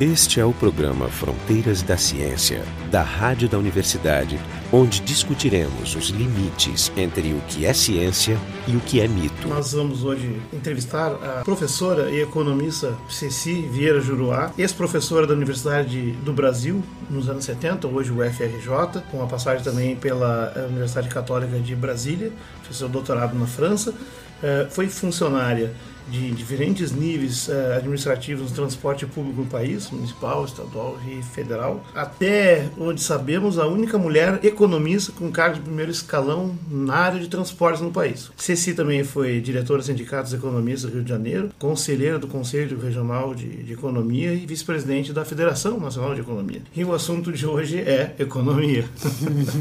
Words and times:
Este 0.00 0.40
é 0.40 0.44
o 0.44 0.52
programa 0.52 1.06
Fronteiras 1.06 1.80
da 1.80 1.96
Ciência, 1.96 2.64
da 2.90 3.00
Rádio 3.00 3.48
da 3.48 3.56
Universidade, 3.56 4.40
onde 4.72 4.98
discutiremos 5.00 5.94
os 5.94 6.08
limites 6.08 6.90
entre 6.96 7.32
o 7.32 7.40
que 7.42 7.64
é 7.64 7.72
ciência 7.72 8.36
e 8.66 8.74
o 8.74 8.80
que 8.80 9.00
é 9.00 9.06
mito. 9.06 9.46
Nós 9.46 9.70
vamos 9.70 10.02
hoje 10.02 10.42
entrevistar 10.52 11.12
a 11.12 11.44
professora 11.44 12.10
e 12.10 12.20
economista 12.20 12.98
Ceci 13.08 13.68
Vieira 13.70 14.00
Juruá, 14.00 14.50
ex-professora 14.58 15.28
da 15.28 15.34
Universidade 15.34 16.10
do 16.24 16.32
Brasil 16.32 16.82
nos 17.08 17.28
anos 17.28 17.44
70, 17.44 17.86
hoje 17.86 18.10
o 18.10 18.16
FRJ, 18.16 19.00
com 19.12 19.18
uma 19.18 19.28
passagem 19.28 19.62
também 19.62 19.94
pela 19.94 20.52
Universidade 20.70 21.08
Católica 21.08 21.60
de 21.60 21.76
Brasília, 21.76 22.32
fez 22.64 22.78
seu 22.78 22.88
doutorado 22.88 23.38
na 23.38 23.46
França, 23.46 23.94
eh, 24.42 24.66
foi 24.70 24.88
funcionária 24.88 25.72
de 26.08 26.30
diferentes 26.32 26.92
níveis 26.92 27.48
uh, 27.48 27.76
administrativos 27.76 28.50
no 28.50 28.56
transporte 28.56 29.06
público 29.06 29.42
no 29.42 29.46
país, 29.46 29.90
municipal, 29.90 30.44
estadual 30.44 30.98
e 31.08 31.22
federal. 31.22 31.82
Até 31.94 32.68
onde 32.78 33.00
sabemos, 33.00 33.58
a 33.58 33.66
única 33.66 33.98
mulher 33.98 34.40
economista 34.44 35.12
com 35.12 35.30
cargo 35.30 35.56
de 35.56 35.62
primeiro 35.62 35.90
escalão 35.90 36.56
na 36.70 36.94
área 36.94 37.20
de 37.20 37.28
transportes 37.28 37.80
no 37.80 37.90
país. 37.90 38.30
Ceci 38.36 38.74
também 38.74 39.04
foi 39.04 39.40
diretora 39.40 39.80
do 39.80 39.84
Sindicato 39.84 40.24
dos 40.24 40.34
Economistas 40.34 40.90
do 40.90 40.94
Rio 40.94 41.04
de 41.04 41.10
Janeiro, 41.10 41.50
conselheira 41.58 42.18
do 42.18 42.26
Conselho 42.26 42.78
Regional 42.78 43.34
de, 43.34 43.64
de 43.64 43.72
Economia 43.72 44.32
e 44.32 44.46
vice-presidente 44.46 45.12
da 45.12 45.24
Federação 45.24 45.78
Nacional 45.78 46.14
de 46.14 46.20
Economia. 46.20 46.62
E 46.74 46.84
o 46.84 46.92
assunto 46.92 47.32
de 47.32 47.46
hoje 47.46 47.78
é 47.78 48.14
economia. 48.18 48.84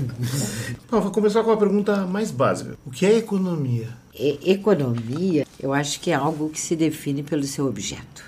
Bom, 0.90 1.02
vou 1.02 1.12
começar 1.12 1.44
com 1.44 1.52
a 1.52 1.58
pergunta 1.58 2.06
mais 2.06 2.32
básica. 2.32 2.78
O 2.86 2.92
que 2.92 3.06
é 3.06 3.18
economia? 3.18 4.03
Economia, 4.16 5.46
eu 5.60 5.74
acho 5.74 6.00
que 6.00 6.12
é 6.12 6.14
algo 6.14 6.50
que 6.50 6.60
se 6.60 6.76
define 6.76 7.24
pelo 7.24 7.44
seu 7.44 7.66
objeto. 7.66 8.24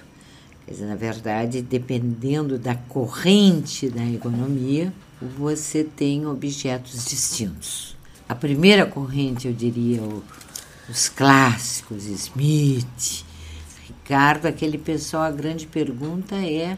Quer 0.66 0.72
dizer, 0.72 0.86
na 0.86 0.96
verdade, 0.96 1.62
dependendo 1.62 2.58
da 2.58 2.76
corrente 2.76 3.88
da 3.90 4.04
economia, 4.06 4.92
você 5.38 5.84
tem 5.84 6.26
objetos 6.26 7.06
distintos. 7.06 7.96
A 8.28 8.34
primeira 8.34 8.86
corrente, 8.86 9.48
eu 9.48 9.54
diria, 9.54 10.02
os 10.90 11.08
clássicos, 11.08 12.06
Smith, 12.06 13.24
Ricardo, 13.88 14.48
aquele 14.48 14.80
pessoal, 14.80 15.24
a 15.24 15.32
grande 15.32 15.68
pergunta 15.68 16.36
é 16.36 16.78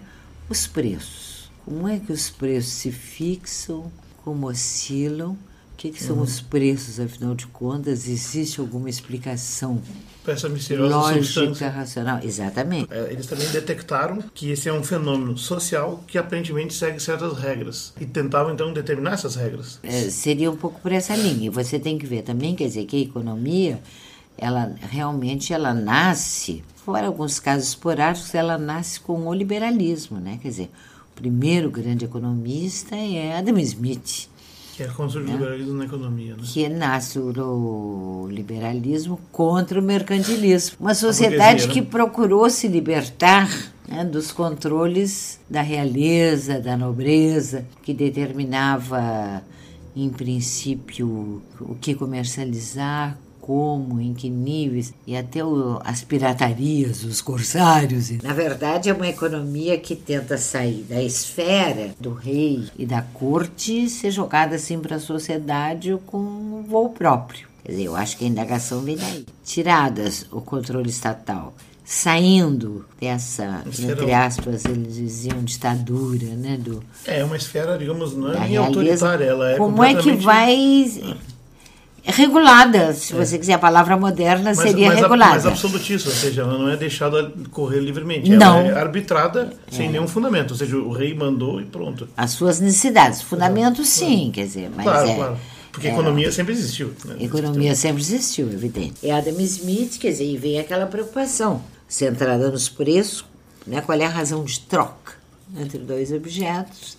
os 0.49 0.67
preços. 0.67 1.49
Como 1.63 1.87
é 1.87 1.99
que 1.99 2.11
os 2.11 2.29
preços 2.29 2.73
se 2.73 2.91
fixam, 2.91 3.91
como 4.23 4.47
oscilam 4.47 5.37
que, 5.77 5.91
que 5.91 6.03
são 6.03 6.17
uhum. 6.17 6.23
os 6.23 6.41
preços, 6.41 6.99
afinal 6.99 7.35
de 7.35 7.45
contas? 7.47 8.07
Existe 8.07 8.59
alguma 8.59 8.89
explicação 8.89 9.79
essa 10.31 10.49
misteriosa 10.49 10.95
lógica, 10.95 11.23
substância. 11.23 11.69
racional? 11.69 12.19
Exatamente. 12.21 12.91
É, 12.91 13.13
eles 13.13 13.27
também 13.27 13.47
detectaram 13.49 14.21
que 14.33 14.51
esse 14.51 14.67
é 14.67 14.73
um 14.73 14.83
fenômeno 14.83 15.37
social 15.37 16.03
que 16.07 16.17
aparentemente 16.17 16.73
segue 16.73 16.99
certas 16.99 17.37
regras 17.37 17.93
e 17.99 18.05
tentavam 18.05 18.53
então 18.53 18.73
determinar 18.73 19.13
essas 19.13 19.35
regras. 19.35 19.79
É, 19.83 20.09
seria 20.09 20.51
um 20.51 20.57
pouco 20.57 20.81
por 20.81 20.91
essa 20.91 21.15
linha. 21.15 21.49
Você 21.51 21.79
tem 21.79 21.97
que 21.97 22.05
ver 22.05 22.23
também, 22.23 22.55
quer 22.55 22.65
dizer, 22.65 22.85
que 22.85 22.97
a 22.97 22.99
economia, 22.99 23.79
ela 24.37 24.75
realmente 24.81 25.53
ela 25.53 25.73
nasce, 25.73 26.63
fora 26.75 27.07
alguns 27.07 27.39
casos 27.39 27.69
esporádicos, 27.69 28.33
ela 28.35 28.57
nasce 28.57 28.99
com 28.99 29.27
o 29.27 29.33
liberalismo, 29.33 30.19
né? 30.19 30.39
Quer 30.41 30.49
dizer, 30.49 30.71
o 31.11 31.15
primeiro 31.15 31.69
grande 31.71 32.03
economista 32.03 32.95
é 32.95 33.37
Adam 33.37 33.57
Smith 33.59 34.27
que 34.77 34.83
é 34.83 34.87
contra 34.89 35.19
o 35.19 35.23
né? 35.23 35.31
liberalismo 35.31 35.73
na 35.73 35.85
economia. 35.85 36.35
Né? 36.35 36.43
Que 36.45 36.69
nasce 36.69 37.17
o 37.17 38.27
liberalismo 38.29 39.19
contra 39.31 39.79
o 39.79 39.83
mercantilismo. 39.83 40.77
Uma 40.79 40.93
sociedade 40.93 41.67
né? 41.67 41.73
que 41.73 41.81
procurou 41.81 42.47
se 42.47 42.67
libertar 42.67 43.49
né, 43.87 44.05
dos 44.05 44.31
controles 44.31 45.39
da 45.49 45.63
realeza, 45.63 46.59
da 46.59 46.77
nobreza, 46.77 47.65
que 47.81 47.91
determinava, 47.91 49.41
em 49.95 50.09
princípio, 50.09 51.41
o 51.59 51.73
que 51.73 51.95
comercializar, 51.95 53.17
como, 53.47 54.01
em 54.01 54.13
que 54.13 54.29
níveis, 54.29 54.93
e 55.07 55.15
até 55.15 55.41
o, 55.41 55.79
as 55.85 56.03
piratarias, 56.03 57.05
os 57.05 57.21
corsários. 57.21 58.11
Na 58.21 58.33
verdade, 58.33 58.89
é 58.89 58.93
uma 58.93 59.07
economia 59.07 59.77
que 59.77 59.95
tenta 59.95 60.37
sair 60.37 60.83
da 60.83 61.01
esfera 61.01 61.91
do 61.97 62.13
rei 62.13 62.67
e 62.77 62.85
da 62.85 63.01
corte 63.01 63.85
e 63.85 63.89
ser 63.89 64.11
jogada 64.11 64.57
assim 64.57 64.77
para 64.79 64.97
a 64.97 64.99
sociedade 64.99 65.97
com 66.05 66.17
um 66.17 66.63
voo 66.67 66.89
próprio. 66.89 67.47
Quer 67.63 67.71
dizer, 67.71 67.83
eu 67.85 67.95
acho 67.95 68.17
que 68.17 68.25
a 68.25 68.27
indagação 68.27 68.81
vem 68.81 68.97
daí. 68.97 69.25
Tiradas 69.45 70.25
o 70.29 70.41
controle 70.41 70.89
estatal, 70.89 71.53
saindo 71.85 72.85
dessa, 72.99 73.63
entre 73.65 74.13
aspas, 74.13 74.65
eles 74.65 74.93
diziam 74.93 75.41
ditadura, 75.41 76.27
né? 76.35 76.57
Do, 76.59 76.83
é 77.05 77.23
uma 77.23 77.37
esfera, 77.37 77.77
digamos, 77.77 78.13
não 78.13 78.33
é 78.33 78.39
nem 78.39 78.57
autoritária, 78.57 79.23
ela 79.23 79.51
é 79.51 79.57
Como 79.57 79.81
é 79.81 79.95
que 79.95 80.11
vai 80.11 80.53
regulada, 82.11 82.93
se 82.93 83.13
é. 83.13 83.17
você 83.17 83.37
quiser, 83.37 83.53
a 83.53 83.59
palavra 83.59 83.97
moderna 83.97 84.53
mas, 84.55 84.59
seria 84.59 84.87
mas, 84.87 84.99
regulada. 84.99 85.33
Mas 85.33 85.45
absolutista, 85.45 86.09
ou 86.09 86.15
seja, 86.15 86.41
ela 86.41 86.57
não 86.57 86.69
é 86.69 86.77
deixada 86.77 87.31
correr 87.51 87.79
livremente. 87.79 88.31
Ela 88.31 88.39
não. 88.39 88.61
é 88.61 88.79
arbitrada 88.79 89.53
é. 89.67 89.75
sem 89.75 89.89
nenhum 89.89 90.07
fundamento, 90.07 90.51
ou 90.51 90.57
seja, 90.57 90.77
o 90.77 90.91
rei 90.91 91.13
mandou 91.13 91.59
e 91.59 91.65
pronto. 91.65 92.07
As 92.15 92.31
suas 92.31 92.59
necessidades. 92.59 93.21
Fundamento, 93.21 93.81
Exato. 93.81 93.87
sim, 93.87 94.31
quer 94.33 94.45
dizer, 94.45 94.71
mas 94.75 94.85
claro, 94.85 95.09
é... 95.09 95.15
Claro. 95.15 95.37
Porque 95.71 95.89
a 95.89 95.91
economia 95.91 96.31
sempre 96.31 96.53
existiu. 96.53 96.91
Né? 97.05 97.17
Economia 97.19 97.75
sempre 97.75 98.01
existiu, 98.01 98.51
evidente. 98.51 98.95
E 99.03 99.11
Adam 99.11 99.39
Smith, 99.41 99.99
quer 99.99 100.09
dizer, 100.09 100.25
e 100.25 100.35
vem 100.35 100.59
aquela 100.59 100.87
preocupação 100.87 101.61
centrada 101.87 102.49
nos 102.49 102.67
preços, 102.67 103.25
né? 103.65 103.79
qual 103.81 103.99
é 103.99 104.05
a 104.05 104.09
razão 104.09 104.43
de 104.43 104.59
troca 104.61 105.13
entre 105.55 105.77
dois 105.77 106.11
objetos, 106.11 106.97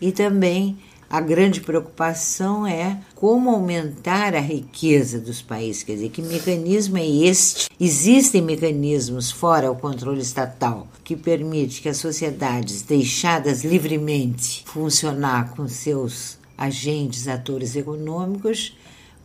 e 0.00 0.12
também 0.12 0.78
a 1.12 1.20
grande 1.20 1.60
preocupação 1.60 2.66
é 2.66 2.98
como 3.14 3.50
aumentar 3.50 4.34
a 4.34 4.40
riqueza 4.40 5.20
dos 5.20 5.42
países. 5.42 5.82
Quer 5.82 5.96
dizer, 5.96 6.08
que 6.08 6.22
mecanismo 6.22 6.96
é 6.96 7.06
este? 7.06 7.68
Existem 7.78 8.40
mecanismos 8.40 9.30
fora 9.30 9.70
o 9.70 9.76
controle 9.76 10.22
estatal 10.22 10.88
que 11.04 11.14
permite 11.14 11.82
que 11.82 11.90
as 11.90 11.98
sociedades 11.98 12.80
deixadas 12.80 13.62
livremente 13.62 14.64
funcionar 14.64 15.50
com 15.50 15.68
seus 15.68 16.38
agentes, 16.56 17.28
atores 17.28 17.76
econômicos, 17.76 18.74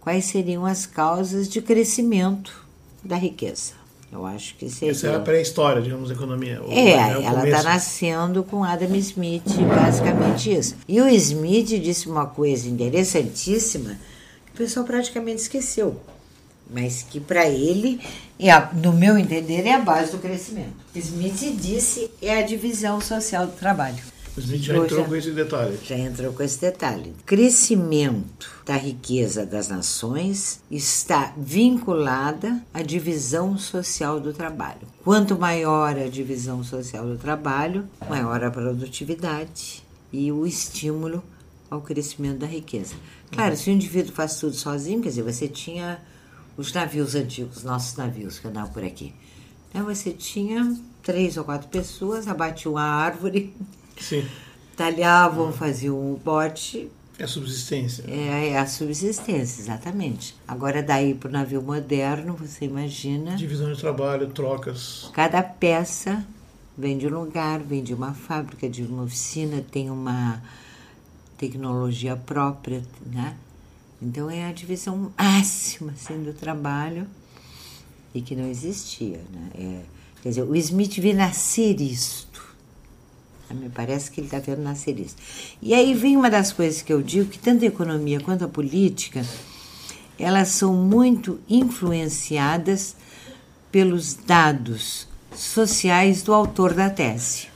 quais 0.01 0.25
seriam 0.25 0.65
as 0.65 0.85
causas 0.85 1.47
de 1.47 1.61
crescimento 1.61 2.67
da 3.01 3.15
riqueza. 3.15 3.76
Eu 4.11 4.25
acho 4.25 4.55
que 4.55 4.69
seria. 4.69 4.91
Essa 4.91 5.07
é 5.07 5.15
a 5.15 5.19
pré-história, 5.19 5.81
digamos, 5.81 6.09
da 6.09 6.15
economia. 6.15 6.61
É, 6.69 6.91
é 6.91 7.23
ela 7.23 7.47
está 7.47 7.63
nascendo 7.63 8.43
com 8.43 8.63
Adam 8.63 8.95
Smith, 8.95 9.43
basicamente 9.67 10.51
isso. 10.51 10.75
E 10.87 11.01
o 11.01 11.07
Smith 11.09 11.67
disse 11.81 12.07
uma 12.07 12.25
coisa 12.25 12.69
interessantíssima 12.69 13.97
que 14.45 14.51
o 14.53 14.57
pessoal 14.57 14.85
praticamente 14.85 15.41
esqueceu, 15.41 15.99
mas 16.69 17.03
que 17.03 17.19
para 17.19 17.47
ele, 17.47 17.99
é 18.39 18.51
no 18.75 18.93
meu 18.93 19.17
entender, 19.17 19.65
é 19.65 19.73
a 19.73 19.79
base 19.79 20.11
do 20.11 20.19
crescimento. 20.19 20.73
Smith 20.95 21.55
disse 21.57 22.09
é 22.21 22.39
a 22.39 22.41
divisão 22.43 23.01
social 23.01 23.45
do 23.45 23.53
trabalho. 23.53 24.16
A 24.37 24.39
gente 24.39 24.67
já 24.67 24.77
entrou 24.77 25.05
com 25.05 25.15
esse 25.15 25.31
detalhe. 25.31 25.79
Já 25.83 25.97
entrou 25.97 26.31
com 26.31 26.43
esse 26.43 26.61
detalhe. 26.61 27.11
Crescimento 27.25 28.51
da 28.63 28.75
riqueza 28.75 29.43
das 29.47 29.67
nações 29.67 30.61
está 30.69 31.33
vinculada 31.35 32.61
à 32.71 32.83
divisão 32.83 33.57
social 33.57 34.19
do 34.19 34.31
trabalho. 34.31 34.81
Quanto 35.03 35.39
maior 35.39 35.97
a 35.97 36.07
divisão 36.07 36.63
social 36.63 37.03
do 37.07 37.17
trabalho, 37.17 37.89
maior 38.07 38.43
a 38.43 38.51
produtividade 38.51 39.83
e 40.13 40.31
o 40.31 40.45
estímulo 40.45 41.23
ao 41.67 41.81
crescimento 41.81 42.37
da 42.37 42.47
riqueza. 42.47 42.93
Claro, 43.31 43.51
uhum. 43.51 43.57
se 43.57 43.69
o 43.71 43.73
indivíduo 43.73 44.13
faz 44.13 44.35
tudo 44.35 44.53
sozinho, 44.53 45.01
quer 45.01 45.09
dizer, 45.09 45.23
você 45.23 45.47
tinha 45.47 45.99
os 46.55 46.71
navios 46.71 47.15
antigos, 47.15 47.63
nossos 47.63 47.97
navios 47.97 48.37
que 48.37 48.47
andavam 48.47 48.71
por 48.71 48.83
aqui. 48.83 49.15
Então 49.69 49.83
você 49.83 50.11
tinha 50.11 50.77
três 51.01 51.37
ou 51.37 51.43
quatro 51.43 51.67
pessoas, 51.69 52.27
abatiam 52.27 52.73
uma 52.73 52.83
árvore 52.83 53.55
Sim. 53.99 54.25
Talhavam, 54.75 55.51
faziam 55.51 55.95
o 55.95 56.21
bote. 56.23 56.89
É 57.19 57.23
a 57.23 57.27
subsistência. 57.27 58.03
É, 58.07 58.49
é 58.49 58.59
a 58.59 58.67
subsistência, 58.67 59.61
exatamente. 59.61 60.35
Agora, 60.47 60.83
daí 60.83 61.15
para 61.15 61.29
o 61.29 61.31
navio 61.31 61.61
moderno, 61.61 62.35
você 62.35 62.65
imagina. 62.65 63.35
Divisão 63.35 63.73
de 63.73 63.79
trabalho, 63.79 64.27
trocas. 64.27 65.09
Cada 65.13 65.41
peça 65.41 66.23
vem 66.77 66.95
de 66.95 67.07
um 67.07 67.19
lugar, 67.19 67.59
vem 67.59 67.83
de 67.83 67.93
uma 67.93 68.13
fábrica, 68.13 68.69
de 68.69 68.83
uma 68.83 69.03
oficina, 69.03 69.63
tem 69.71 69.89
uma 69.89 70.41
tecnologia 71.39 72.15
própria, 72.15 72.83
né? 73.05 73.35
Então 73.99 74.29
é 74.29 74.45
a 74.47 74.51
divisão 74.51 75.11
máxima 75.17 75.93
assim, 75.93 76.21
do 76.21 76.33
trabalho 76.33 77.07
e 78.13 78.21
que 78.21 78.35
não 78.35 78.47
existia, 78.47 79.23
né? 79.33 79.49
É, 79.55 79.81
quer 80.21 80.29
dizer, 80.29 80.43
o 80.43 80.55
Smith 80.55 80.99
vê 80.99 81.13
nascer 81.13 81.81
isto 81.81 82.46
me 83.53 83.69
parece 83.69 84.11
que 84.11 84.19
ele 84.19 84.27
está 84.27 84.39
vendo 84.39 84.61
nascer 84.61 84.99
isso. 84.99 85.15
E 85.61 85.73
aí 85.73 85.93
vem 85.93 86.17
uma 86.17 86.29
das 86.29 86.51
coisas 86.51 86.81
que 86.81 86.91
eu 86.91 87.01
digo, 87.01 87.29
que 87.29 87.39
tanto 87.39 87.63
a 87.63 87.67
economia 87.67 88.19
quanto 88.19 88.45
a 88.45 88.47
política, 88.47 89.25
elas 90.19 90.49
são 90.49 90.73
muito 90.73 91.39
influenciadas 91.47 92.95
pelos 93.71 94.13
dados 94.13 95.07
sociais 95.35 96.23
do 96.23 96.33
autor 96.33 96.73
da 96.73 96.89
tese. 96.89 97.47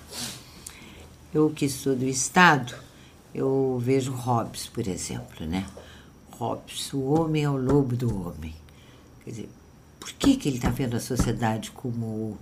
Eu 1.33 1.49
que 1.49 1.65
estudo 1.65 2.03
o 2.03 2.09
Estado, 2.09 2.75
eu 3.33 3.81
vejo 3.83 4.11
Hobbes, 4.11 4.67
por 4.67 4.87
exemplo, 4.87 5.45
né? 5.45 5.65
Hobbes, 6.31 6.91
o 6.93 7.01
homem 7.01 7.43
é 7.43 7.49
o 7.49 7.55
lobo 7.55 7.95
do 7.95 8.27
homem. 8.27 8.53
Quer 9.23 9.29
dizer, 9.29 9.49
por 9.99 10.11
que, 10.13 10.35
que 10.35 10.49
ele 10.49 10.57
está 10.57 10.69
vendo 10.69 10.95
a 10.95 10.99
sociedade 10.99 11.71
como 11.71 12.37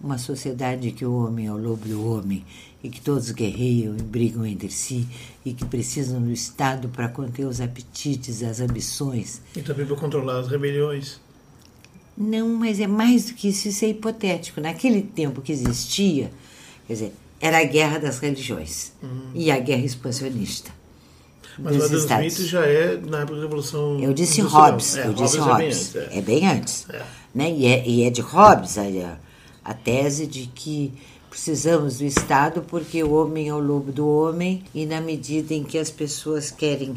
uma 0.00 0.18
sociedade 0.18 0.92
que 0.92 1.04
o 1.04 1.24
homem 1.24 1.46
é 1.46 1.52
o 1.52 1.56
lobo 1.56 1.86
do 1.88 2.06
homem 2.06 2.44
e 2.82 2.88
que 2.88 3.00
todos 3.00 3.30
guerreiam 3.30 3.96
e 3.96 4.02
brigam 4.02 4.46
entre 4.46 4.70
si 4.70 5.06
e 5.44 5.52
que 5.52 5.64
precisam 5.64 6.22
do 6.22 6.30
Estado 6.30 6.88
para 6.88 7.08
conter 7.08 7.44
os 7.46 7.60
apetites, 7.60 8.42
as 8.42 8.60
ambições. 8.60 9.40
E 9.56 9.62
também 9.62 9.84
para 9.84 9.96
controlar 9.96 10.38
as 10.38 10.48
rebeliões. 10.48 11.20
Não, 12.16 12.48
mas 12.48 12.80
é 12.80 12.86
mais 12.86 13.26
do 13.26 13.34
que 13.34 13.48
isso, 13.48 13.68
isso 13.68 13.84
é 13.84 13.88
hipotético. 13.88 14.60
Naquele 14.60 15.02
tempo 15.02 15.40
que 15.40 15.52
existia, 15.52 16.30
quer 16.86 16.92
dizer, 16.92 17.12
era 17.40 17.60
a 17.60 17.64
guerra 17.64 17.98
das 17.98 18.18
religiões 18.18 18.92
uhum. 19.02 19.30
e 19.34 19.50
a 19.50 19.58
guerra 19.58 19.84
expansionista. 19.84 20.70
Mas 21.58 21.76
o 21.76 21.84
Adam 21.84 21.98
Estados. 21.98 22.32
Smith 22.34 22.48
já 22.48 22.64
é 22.64 22.96
na 22.96 23.20
época 23.20 23.36
da 23.36 23.42
Revolução 23.42 23.98
Eu 24.00 24.12
disse 24.12 24.40
Hobbes, 24.40 24.96
é, 24.96 25.06
eu 25.08 25.12
disse 25.12 25.38
Hobbes. 25.38 25.94
É 25.96 26.00
bem 26.00 26.06
antes. 26.06 26.08
É. 26.10 26.18
É 26.18 26.22
bem 26.22 26.48
antes 26.48 26.86
é. 26.88 27.02
Né? 27.34 27.52
E, 27.52 27.66
é, 27.66 27.88
e 27.88 28.02
é 28.04 28.10
de 28.10 28.20
Hobbes 28.20 28.78
a, 28.78 28.84
a 29.68 29.74
tese 29.74 30.26
de 30.26 30.46
que 30.46 30.92
precisamos 31.28 31.98
do 31.98 32.04
Estado 32.04 32.62
porque 32.62 33.04
o 33.04 33.12
homem 33.12 33.48
é 33.48 33.54
o 33.54 33.58
lobo 33.58 33.92
do 33.92 34.08
homem 34.08 34.64
e 34.74 34.86
na 34.86 34.98
medida 34.98 35.52
em 35.52 35.62
que 35.62 35.76
as 35.76 35.90
pessoas 35.90 36.50
querem 36.50 36.96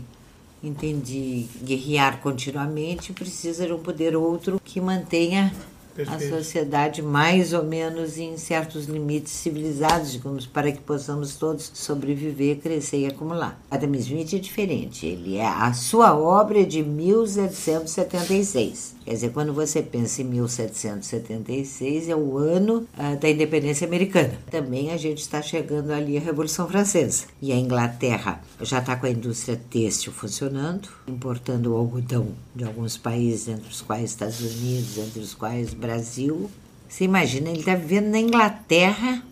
entende 0.64 1.50
guerrear 1.62 2.22
continuamente 2.22 3.12
precisa 3.12 3.66
de 3.66 3.74
um 3.74 3.80
poder 3.80 4.16
outro 4.16 4.62
que 4.64 4.80
mantenha 4.80 5.54
Perfeito. 5.96 6.34
a 6.34 6.38
sociedade 6.38 7.02
mais 7.02 7.54
ou 7.54 7.64
menos 7.64 8.18
em 8.18 8.36
certos 8.38 8.86
limites 8.86 9.32
civilizados, 9.34 10.12
digamos, 10.12 10.46
para 10.46 10.72
que 10.72 10.80
possamos 10.80 11.36
todos 11.36 11.72
sobreviver, 11.74 12.58
crescer 12.58 13.00
e 13.00 13.08
acumular. 13.08 13.60
Adam 13.70 13.94
Smith 13.96 14.34
é 14.34 14.40
diferente. 14.40 15.06
Ele 15.06 15.36
é 15.38 15.46
a 15.46 15.74
sua 15.74 16.18
obra 16.18 16.62
é 16.62 16.66
de 16.66 16.82
1776. 16.84 19.02
Quer 19.04 19.16
dizer, 19.16 19.32
quando 19.32 19.52
você 19.52 19.82
pensa 19.82 20.22
em 20.22 20.26
1776, 20.26 22.08
é 22.08 22.16
o 22.16 22.38
ano 22.38 22.88
ah, 22.98 23.16
da 23.16 23.30
independência 23.30 23.88
americana. 23.88 24.34
Também 24.50 24.92
a 24.92 24.98
gente 24.98 25.20
está 25.20 25.42
chegando 25.42 25.92
ali 25.92 26.18
à 26.18 26.22
Revolução 26.22 26.68
Francesa. 26.68 27.26
E 27.42 27.52
a 27.52 27.56
Inglaterra 27.56 28.42
já 28.62 28.78
está 28.80 28.96
com 28.96 29.08
a 29.08 29.10
indústria 29.10 29.60
têxtil 29.70 30.14
funcionando, 30.14 30.88
importando 31.08 31.74
o 31.74 31.78
algodão 31.78 32.28
de 32.56 32.64
alguns 32.64 32.96
países, 32.96 33.48
entre 33.48 33.68
os 33.70 33.82
quais 33.82 34.12
Estados 34.12 34.40
Unidos, 34.40 34.98
entre 34.98 35.20
os 35.20 35.34
quais 35.34 35.74
Brasil. 35.82 36.50
Você 36.88 37.04
imagina, 37.04 37.50
ele 37.50 37.60
está 37.60 37.76
vivendo 37.76 38.12
na 38.12 38.20
Inglaterra 38.20 39.24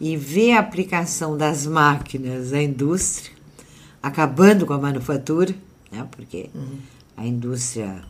e 0.00 0.16
vê 0.16 0.52
a 0.52 0.60
aplicação 0.60 1.36
das 1.36 1.66
máquinas 1.66 2.52
à 2.52 2.62
indústria, 2.62 3.36
acabando 4.02 4.64
com 4.64 4.72
a 4.72 4.78
manufatura, 4.78 5.54
né? 5.92 6.08
porque 6.10 6.48
uhum. 6.54 6.78
a 7.16 7.26
indústria 7.26 8.02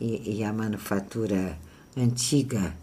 e, 0.00 0.38
e 0.38 0.44
a 0.44 0.52
manufatura 0.52 1.56
antiga 1.96 2.74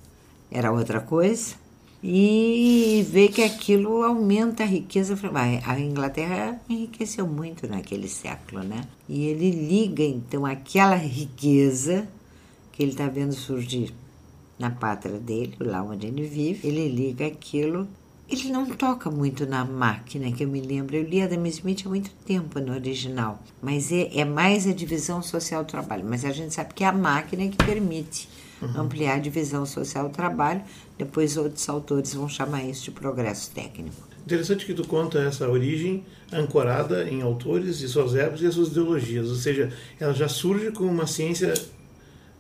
era 0.50 0.72
outra 0.72 1.02
coisa, 1.02 1.56
e 2.02 3.06
vê 3.10 3.28
que 3.28 3.44
aquilo 3.44 4.04
aumenta 4.04 4.64
a 4.64 4.66
riqueza. 4.66 5.18
A 5.66 5.80
Inglaterra 5.80 6.60
enriqueceu 6.70 7.28
muito 7.28 7.68
naquele 7.68 8.08
século, 8.08 8.64
né? 8.64 8.82
E 9.10 9.26
ele 9.26 9.50
liga 9.50 10.04
então 10.04 10.46
aquela 10.46 10.96
riqueza 10.96 12.08
que 12.78 12.84
ele 12.84 12.92
está 12.92 13.08
vendo 13.08 13.34
surgir 13.34 13.92
na 14.60 14.70
pátria 14.70 15.18
dele, 15.18 15.56
lá 15.60 15.82
onde 15.82 16.06
ele 16.06 16.28
vive, 16.28 16.68
ele 16.68 16.88
liga 16.88 17.26
aquilo 17.26 17.88
ele 18.30 18.52
não 18.52 18.66
toca 18.66 19.10
muito 19.10 19.46
na 19.46 19.64
máquina, 19.64 20.30
que 20.34 20.44
eu 20.44 20.50
me 20.50 20.60
lembro. 20.60 20.98
Eu 20.98 21.04
li 21.04 21.22
Adam 21.22 21.46
Smith 21.46 21.84
há 21.86 21.90
muito 21.90 22.12
tempo 22.26 22.60
no 22.60 22.74
original, 22.74 23.42
mas 23.62 23.90
é, 23.90 24.20
é 24.20 24.26
mais 24.26 24.68
a 24.68 24.74
divisão 24.74 25.22
social 25.22 25.64
do 25.64 25.68
trabalho. 25.68 26.04
Mas 26.06 26.26
a 26.26 26.32
gente 26.32 26.54
sabe 26.54 26.74
que 26.74 26.84
é 26.84 26.88
a 26.88 26.92
máquina 26.92 27.48
que 27.48 27.56
permite 27.56 28.28
uhum. 28.62 28.82
ampliar 28.82 29.16
a 29.16 29.20
divisão 29.20 29.66
social 29.66 30.10
do 30.10 30.14
trabalho. 30.14 30.62
Depois 30.98 31.38
outros 31.38 31.70
autores 31.70 32.14
vão 32.14 32.28
chamar 32.28 32.66
isso 32.66 32.84
de 32.84 32.92
progresso 32.92 33.50
técnico. 33.52 33.96
Interessante 34.26 34.66
que 34.66 34.74
tu 34.74 34.86
conta 34.86 35.20
essa 35.20 35.50
origem 35.50 36.04
ancorada 36.34 37.10
em 37.10 37.22
autores 37.22 37.80
e 37.80 37.88
suas 37.88 38.14
épocas 38.14 38.42
e 38.42 38.52
suas 38.52 38.68
ideologias, 38.68 39.30
ou 39.30 39.36
seja, 39.36 39.72
ela 39.98 40.14
já 40.14 40.28
surge 40.28 40.70
como 40.72 40.92
uma 40.92 41.08
ciência, 41.08 41.54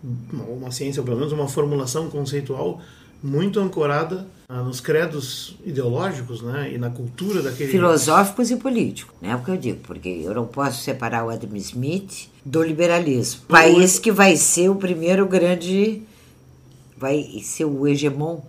uma 0.03 0.71
ciência, 0.71 1.01
ou 1.01 1.05
pelo 1.05 1.17
menos 1.17 1.33
uma 1.33 1.47
formulação 1.47 2.09
conceitual 2.09 2.81
muito 3.21 3.59
ancorada 3.59 4.27
ah, 4.47 4.61
nos 4.61 4.79
credos 4.79 5.55
ideológicos 5.65 6.41
né, 6.41 6.71
e 6.73 6.77
na 6.77 6.89
cultura 6.89 7.41
daquele... 7.41 7.71
Filosóficos 7.71 8.51
e 8.51 8.55
políticos, 8.57 9.15
né? 9.21 9.31
É 9.31 9.35
o 9.35 9.44
que 9.44 9.49
eu 9.49 9.57
digo, 9.57 9.79
porque 9.83 10.07
eu 10.07 10.33
não 10.33 10.45
posso 10.45 10.83
separar 10.83 11.25
o 11.25 11.29
Adam 11.29 11.55
Smith 11.55 12.29
do 12.45 12.61
liberalismo. 12.61 13.41
País 13.47 13.97
que 13.97 14.11
vai 14.11 14.35
ser 14.35 14.69
o 14.69 14.75
primeiro 14.75 15.25
grande... 15.25 16.03
vai 16.95 17.41
ser 17.41 17.65
o 17.65 17.88
hegemon 17.88 18.39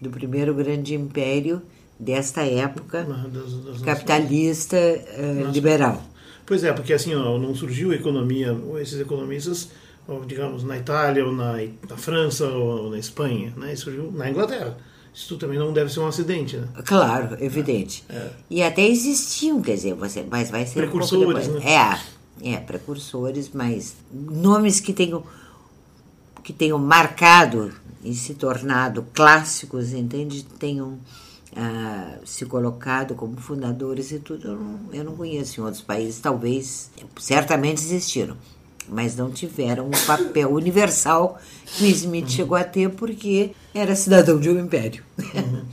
do 0.00 0.10
primeiro 0.10 0.54
grande 0.54 0.94
império 0.94 1.62
desta 1.98 2.42
época 2.42 3.04
das, 3.32 3.52
das 3.64 3.82
capitalista 3.82 4.76
uh, 4.76 5.50
liberal. 5.50 6.02
Pois 6.44 6.62
é, 6.62 6.72
porque 6.72 6.92
assim, 6.92 7.14
ó, 7.14 7.38
não 7.38 7.54
surgiu 7.54 7.92
economia, 7.92 8.56
esses 8.80 9.00
economistas 9.00 9.70
ou, 10.08 10.24
digamos, 10.24 10.62
na 10.62 10.76
Itália, 10.78 11.24
ou 11.24 11.32
na, 11.32 11.54
na 11.88 11.96
França, 11.96 12.46
ou 12.46 12.90
na 12.90 12.98
Espanha, 12.98 13.52
né? 13.56 13.72
Isso 13.72 13.84
surgiu 13.84 14.12
na 14.12 14.30
Inglaterra. 14.30 14.76
Isso 15.12 15.36
também 15.38 15.58
não 15.58 15.72
deve 15.72 15.90
ser 15.92 16.00
um 16.00 16.06
acidente, 16.06 16.56
né? 16.56 16.68
Claro, 16.84 17.36
evidente. 17.42 18.04
É, 18.08 18.14
é. 18.16 18.32
E 18.50 18.62
até 18.62 18.86
existiam, 18.86 19.60
quer 19.62 19.74
dizer, 19.74 19.94
você, 19.94 20.24
mas 20.30 20.50
vai 20.50 20.66
ser 20.66 20.80
precursores, 20.80 21.48
um 21.48 21.52
né? 21.54 22.00
É, 22.42 22.52
é, 22.52 22.56
precursores, 22.58 23.50
mas 23.52 23.96
nomes 24.12 24.78
que 24.78 24.92
tenham 24.92 25.24
que 26.44 26.52
tenham 26.52 26.78
marcado 26.78 27.72
e 28.04 28.14
se 28.14 28.34
tornado 28.34 29.04
clássicos, 29.12 29.92
entende? 29.92 30.44
Tenham 30.44 31.00
ah, 31.56 32.18
se 32.24 32.44
colocado 32.46 33.16
como 33.16 33.36
fundadores 33.38 34.12
e 34.12 34.20
tudo, 34.20 34.46
eu 34.46 34.54
não, 34.54 34.80
eu 34.92 35.02
não 35.02 35.16
conheço 35.16 35.58
em 35.60 35.64
outros 35.64 35.82
países, 35.82 36.20
talvez, 36.20 36.90
certamente 37.18 37.82
existiram 37.82 38.36
mas 38.88 39.16
não 39.16 39.30
tiveram 39.30 39.86
um 39.86 40.06
papel 40.06 40.50
universal 40.52 41.38
que 41.64 41.84
o 41.84 41.86
Smith 41.88 42.28
chegou 42.28 42.56
a 42.56 42.64
ter 42.64 42.90
porque 42.90 43.52
era 43.74 43.96
cidadão 43.96 44.38
de 44.38 44.48
um 44.48 44.58
império. 44.58 45.02
Uhum. 45.18 45.64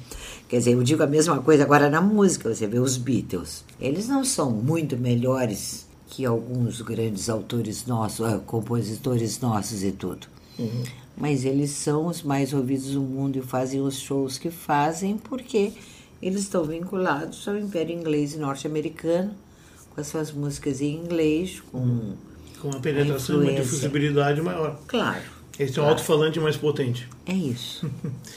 Quer 0.49 0.57
dizer, 0.59 0.73
eu 0.73 0.83
digo 0.83 1.01
a 1.01 1.07
mesma 1.07 1.41
coisa 1.41 1.63
agora 1.63 1.89
na 1.89 2.01
música, 2.01 2.53
você 2.53 2.67
vê 2.67 2.79
os 2.79 2.97
Beatles. 2.97 3.63
Eles 3.79 4.07
não 4.07 4.23
são 4.23 4.51
muito 4.51 4.97
melhores 4.97 5.87
que 6.07 6.25
alguns 6.25 6.81
grandes 6.81 7.29
autores 7.29 7.85
nossos, 7.87 8.19
uh, 8.19 8.39
compositores 8.41 9.39
nossos 9.39 9.83
e 9.83 9.91
tudo. 9.91 10.27
Uhum. 10.59 10.83
Mas 11.17 11.43
eles 11.45 11.71
são 11.71 12.07
os 12.07 12.21
mais 12.21 12.53
ouvidos 12.53 12.91
do 12.91 13.01
mundo 13.01 13.37
e 13.37 13.41
fazem 13.41 13.81
os 13.81 13.99
shows 13.99 14.37
que 14.37 14.51
fazem 14.51 15.17
porque 15.17 15.73
eles 16.21 16.41
estão 16.41 16.63
vinculados 16.63 17.47
ao 17.47 17.57
Império 17.57 17.95
Inglês 17.95 18.33
e 18.33 18.37
Norte-Americano, 18.37 19.31
com 19.93 20.01
as 20.01 20.07
suas 20.07 20.31
músicas 20.31 20.81
em 20.81 20.95
inglês, 20.95 21.61
com 21.71 21.79
uhum 21.79 22.15
com 22.63 22.69
uma 22.69 22.79
penetração 22.79 23.41
uma 23.41 23.51
difusibilidade 23.51 24.41
maior. 24.41 24.79
Claro. 24.87 25.21
Esse 25.59 25.77
é 25.77 25.81
um 25.81 25.85
alto-falante 25.85 26.39
mais 26.39 26.55
potente. 26.55 27.07
É 27.25 27.33
isso. 27.33 27.87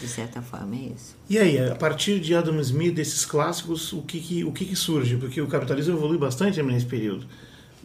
De 0.01 0.09
certa 0.09 0.43
forma, 0.43 0.75
é 0.75 0.93
isso. 0.95 1.17
E 1.31 1.39
aí, 1.39 1.59
a 1.59 1.75
partir 1.75 2.21
de 2.21 2.35
Adam 2.35 2.61
Smith, 2.61 2.95
desses 2.95 3.25
clássicos, 3.25 3.93
o 3.93 4.03
que, 4.03 4.21
que 4.21 4.45
o 4.45 4.53
que, 4.53 4.65
que, 4.67 4.77
surge? 4.77 5.17
Porque 5.17 5.41
o 5.41 5.47
capitalismo 5.47 5.97
evolui 5.97 6.19
bastante 6.19 6.63
nesse 6.63 6.87
período. 6.87 7.25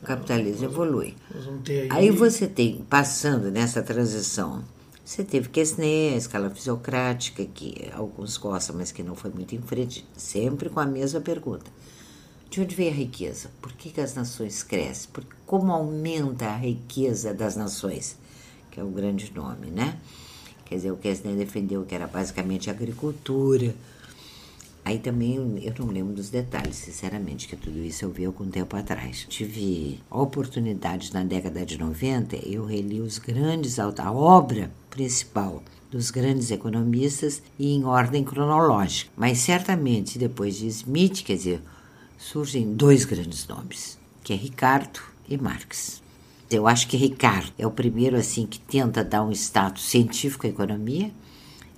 O 0.02 0.06
capitalismo 0.06 0.66
evolui. 0.66 1.16
Aí... 1.66 1.88
aí... 1.92 2.12
você 2.12 2.48
tem, 2.48 2.84
passando 2.90 3.50
nessa 3.52 3.82
transição, 3.82 4.64
você 5.06 5.24
teve 5.24 5.48
Quesnay, 5.50 6.16
a 6.16 6.18
escala 6.18 6.50
fisiocrática, 6.50 7.46
que 7.46 7.90
alguns 7.94 8.36
gostam, 8.38 8.76
mas 8.78 8.92
que 8.92 9.04
não 9.04 9.16
foi 9.16 9.32
muito 9.32 9.56
em 9.56 9.62
frente, 9.62 10.06
sempre 10.18 10.70
com 10.70 10.80
a 10.80 10.86
mesma 10.86 11.22
pergunta. 11.22 11.72
De 12.52 12.60
onde 12.60 12.76
vem 12.76 12.90
a 12.90 12.94
riqueza? 12.94 13.50
Por 13.62 13.72
que, 13.72 13.92
que 13.92 14.02
as 14.02 14.14
nações 14.14 14.62
crescem? 14.62 15.10
Por, 15.14 15.26
como 15.46 15.72
aumenta 15.72 16.48
a 16.48 16.58
riqueza 16.58 17.34
das 17.34 17.56
nações? 17.56 18.18
Que 18.70 18.82
é 18.82 18.84
o 18.84 18.90
grande 18.90 19.32
nome, 19.34 19.68
né? 19.68 19.98
Quer 20.66 20.76
dizer, 20.76 20.92
o 20.92 20.98
Kessner 20.98 21.38
defendeu 21.38 21.86
que 21.86 21.96
era 21.96 22.08
basicamente 22.08 22.70
agricultura. 22.70 23.74
Aí 24.84 25.00
também 25.00 25.36
eu 25.64 25.74
não 25.80 25.94
lembro 25.94 26.14
dos 26.14 26.30
detalhes, 26.30 26.76
sinceramente, 26.76 27.48
que 27.48 27.56
tudo 27.56 27.80
isso 27.80 28.04
eu 28.04 28.12
vi 28.12 28.26
algum 28.26 28.50
tempo 28.50 28.76
atrás. 28.76 29.26
Tive 29.30 30.02
a 30.10 30.22
oportunidade 30.22 31.14
na 31.14 31.24
década 31.24 31.66
de 31.66 31.78
90, 31.78 32.36
eu 32.36 32.66
reli 32.66 33.00
os 33.00 33.18
grandes, 33.18 33.80
a 33.80 34.12
obra 34.12 34.70
principal 34.90 35.64
dos 35.90 36.12
grandes 36.12 36.52
economistas 36.52 37.42
e 37.58 37.74
em 37.74 37.86
ordem 37.86 38.26
cronológica. 38.26 39.10
Mas 39.16 39.38
certamente 39.38 40.20
depois 40.20 40.58
de 40.58 40.68
Smith, 40.68 41.24
quer 41.24 41.38
dizer, 41.38 41.62
surgem 42.22 42.76
dois 42.76 43.04
grandes 43.04 43.48
nomes, 43.48 43.98
que 44.24 44.32
é 44.32 44.36
Ricardo 44.36 45.02
e 45.28 45.36
Marx. 45.38 46.04
Eu 46.50 46.68
acho 46.68 46.88
que 46.88 46.96
Ricardo 46.96 47.52
é 47.58 47.66
o 47.66 47.72
primeiro 47.72 48.16
assim 48.16 48.46
que 48.46 48.60
tenta 48.60 49.04
dar 49.04 49.24
um 49.24 49.32
status 49.32 49.90
científico 49.90 50.46
à 50.46 50.50
economia. 50.50 51.12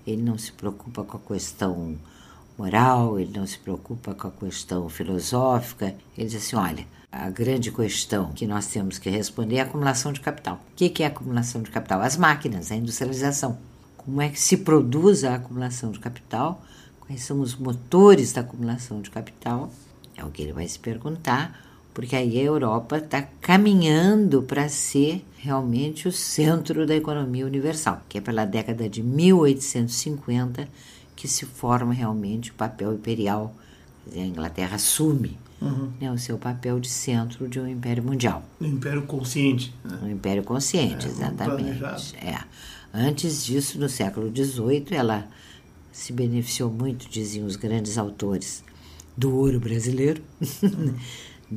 Ele 0.06 0.22
não 0.22 0.38
se 0.38 0.52
preocupa 0.52 1.04
com 1.04 1.16
a 1.16 1.20
questão 1.20 1.98
moral, 2.58 3.18
ele 3.18 3.32
não 3.34 3.48
se 3.48 3.58
preocupa 3.58 4.14
com 4.14 4.28
a 4.28 4.32
questão 4.32 4.90
filosófica. 4.90 5.96
Ele 6.18 6.28
diz 6.28 6.36
assim: 6.36 6.58
olha, 6.58 6.86
a 7.10 7.30
grande 7.30 7.72
questão 7.72 8.34
que 8.34 8.46
nós 8.46 8.68
temos 8.68 9.00
que 9.00 9.10
responder 9.10 9.56
é 9.56 9.60
a 9.62 9.64
acumulação 9.64 10.12
de 10.12 10.20
capital. 10.20 10.60
O 10.72 10.76
que 10.76 11.04
é 11.04 11.06
a 11.06 11.10
acumulação 11.10 11.62
de 11.62 11.72
capital? 11.72 12.02
As 12.02 12.18
máquinas, 12.18 12.70
a 12.70 12.76
industrialização. 12.76 13.58
Como 13.96 14.22
é 14.22 14.28
que 14.28 14.42
se 14.42 14.58
produz 14.58 15.24
a 15.24 15.36
acumulação 15.36 15.90
de 15.92 16.00
capital? 16.00 16.62
Quais 17.00 17.24
são 17.24 17.40
os 17.40 17.56
motores 17.56 18.34
da 18.34 18.42
acumulação 18.42 19.02
de 19.02 19.10
capital? 19.10 19.72
É 20.15 20.24
o 20.24 20.29
que 20.29 20.41
ele 20.41 20.53
vai 20.53 20.67
se 20.67 20.79
perguntar, 20.79 21.60
porque 21.93 22.15
aí 22.15 22.39
a 22.39 22.43
Europa 22.43 22.98
está 22.98 23.22
caminhando 23.22 24.43
para 24.43 24.70
ser 24.70 25.24
realmente 25.38 26.08
o 26.08 26.12
centro 26.12 26.86
da 26.86 26.96
economia 26.96 27.46
universal, 27.46 28.01
que 28.08 28.17
é 28.17 28.22
pela 28.22 28.46
década 28.46 28.89
de 28.89 29.03
1850 29.03 30.67
que 31.15 31.27
se 31.27 31.46
forma 31.46 31.93
realmente 31.93 32.51
o 32.51 32.53
papel 32.53 32.93
imperial. 32.93 33.55
A 34.13 34.20
Inglaterra 34.20 34.75
assume 34.75 35.38
uhum. 35.62 35.91
né, 36.00 36.12
o 36.12 36.17
seu 36.17 36.38
papel 36.38 36.79
de 36.79 36.89
centro 36.89 37.48
de 37.48 37.60
um 37.60 37.67
império 37.67 38.03
mundial. 38.03 38.43
Um 38.60 38.67
império 38.67 39.03
consciente. 39.03 39.74
Né? 39.84 40.00
Um 40.03 40.10
império 40.10 40.43
consciente, 40.43 41.05
é, 41.05 41.10
exatamente. 41.10 42.15
É. 42.17 42.38
Antes 42.93 43.46
disso, 43.46 43.79
no 43.79 43.88
século 43.88 44.32
XVIII, 44.36 44.88
ela 44.91 45.27
se 45.91 46.12
beneficiou 46.12 46.70
muito, 46.70 47.10
diziam 47.10 47.46
os 47.46 47.55
grandes 47.55 47.98
autores, 47.98 48.63
do 49.15 49.36
ouro 49.36 49.60
brasileiro. 49.60 50.22
Uhum. 50.62 50.93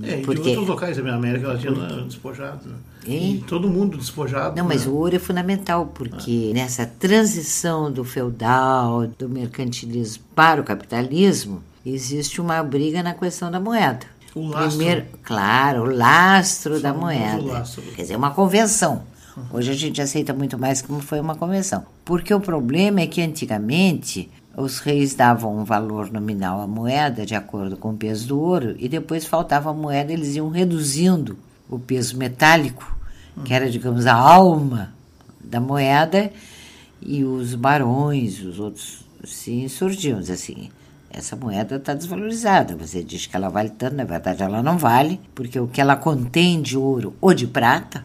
É, 0.02 0.18
porque... 0.18 0.42
de 0.42 0.48
outros 0.50 0.68
locais 0.68 0.96
da 0.96 1.14
América 1.14 1.48
Latina 1.48 2.02
despojado. 2.02 2.68
Né? 2.68 2.76
E 3.06 3.44
todo 3.46 3.68
mundo 3.68 3.96
despojado. 3.96 4.56
Não, 4.56 4.68
né? 4.68 4.74
mas 4.74 4.86
o 4.86 4.94
ouro 4.94 5.16
é 5.16 5.18
fundamental, 5.18 5.86
porque 5.86 6.50
ah. 6.50 6.54
nessa 6.54 6.84
transição 6.84 7.90
do 7.90 8.04
feudal, 8.04 9.06
do 9.06 9.28
mercantilismo 9.28 10.24
para 10.34 10.60
o 10.60 10.64
capitalismo, 10.64 11.62
existe 11.84 12.40
uma 12.40 12.62
briga 12.62 13.02
na 13.02 13.14
questão 13.14 13.50
da 13.50 13.60
moeda. 13.60 14.06
O 14.34 14.48
lastro. 14.48 14.76
Primeiro, 14.76 15.06
claro, 15.22 15.82
o 15.82 15.96
lastro 15.96 16.80
da 16.80 16.92
moeda. 16.92 17.42
Lastro. 17.42 17.82
Quer 17.94 18.02
dizer, 18.02 18.16
uma 18.16 18.32
convenção. 18.32 19.02
Hoje 19.52 19.70
a 19.70 19.74
gente 19.74 20.00
aceita 20.00 20.32
muito 20.32 20.58
mais 20.58 20.80
como 20.80 21.00
foi 21.00 21.20
uma 21.20 21.34
convenção. 21.34 21.84
Porque 22.04 22.32
o 22.32 22.40
problema 22.40 23.00
é 23.00 23.06
que 23.06 23.20
antigamente 23.20 24.30
os 24.56 24.78
reis 24.78 25.14
davam 25.14 25.58
um 25.58 25.64
valor 25.64 26.10
nominal 26.10 26.62
à 26.62 26.66
moeda 26.66 27.26
de 27.26 27.34
acordo 27.34 27.76
com 27.76 27.90
o 27.90 27.96
peso 27.96 28.28
do 28.28 28.40
ouro 28.40 28.74
e 28.78 28.88
depois 28.88 29.26
faltava 29.26 29.72
moeda, 29.74 30.12
eles 30.12 30.34
iam 30.34 30.48
reduzindo 30.48 31.38
o 31.68 31.78
peso 31.78 32.16
metálico, 32.16 32.96
que 33.44 33.52
era, 33.52 33.68
digamos, 33.68 34.06
a 34.06 34.14
alma 34.14 34.94
da 35.38 35.60
moeda, 35.60 36.32
e 37.02 37.22
os 37.22 37.54
barões, 37.54 38.40
os 38.42 38.58
outros 38.58 39.04
se 39.24 39.52
insurgiam, 39.52 40.18
assim, 40.20 40.70
essa 41.10 41.36
moeda 41.36 41.76
está 41.76 41.92
desvalorizada. 41.92 42.74
Você 42.76 43.02
diz 43.02 43.26
que 43.26 43.36
ela 43.36 43.50
vale 43.50 43.70
tanto, 43.70 43.96
na 43.96 44.04
verdade 44.04 44.42
ela 44.42 44.62
não 44.62 44.78
vale, 44.78 45.20
porque 45.34 45.60
o 45.60 45.68
que 45.68 45.80
ela 45.80 45.96
contém 45.96 46.62
de 46.62 46.78
ouro 46.78 47.14
ou 47.20 47.34
de 47.34 47.46
prata, 47.46 48.04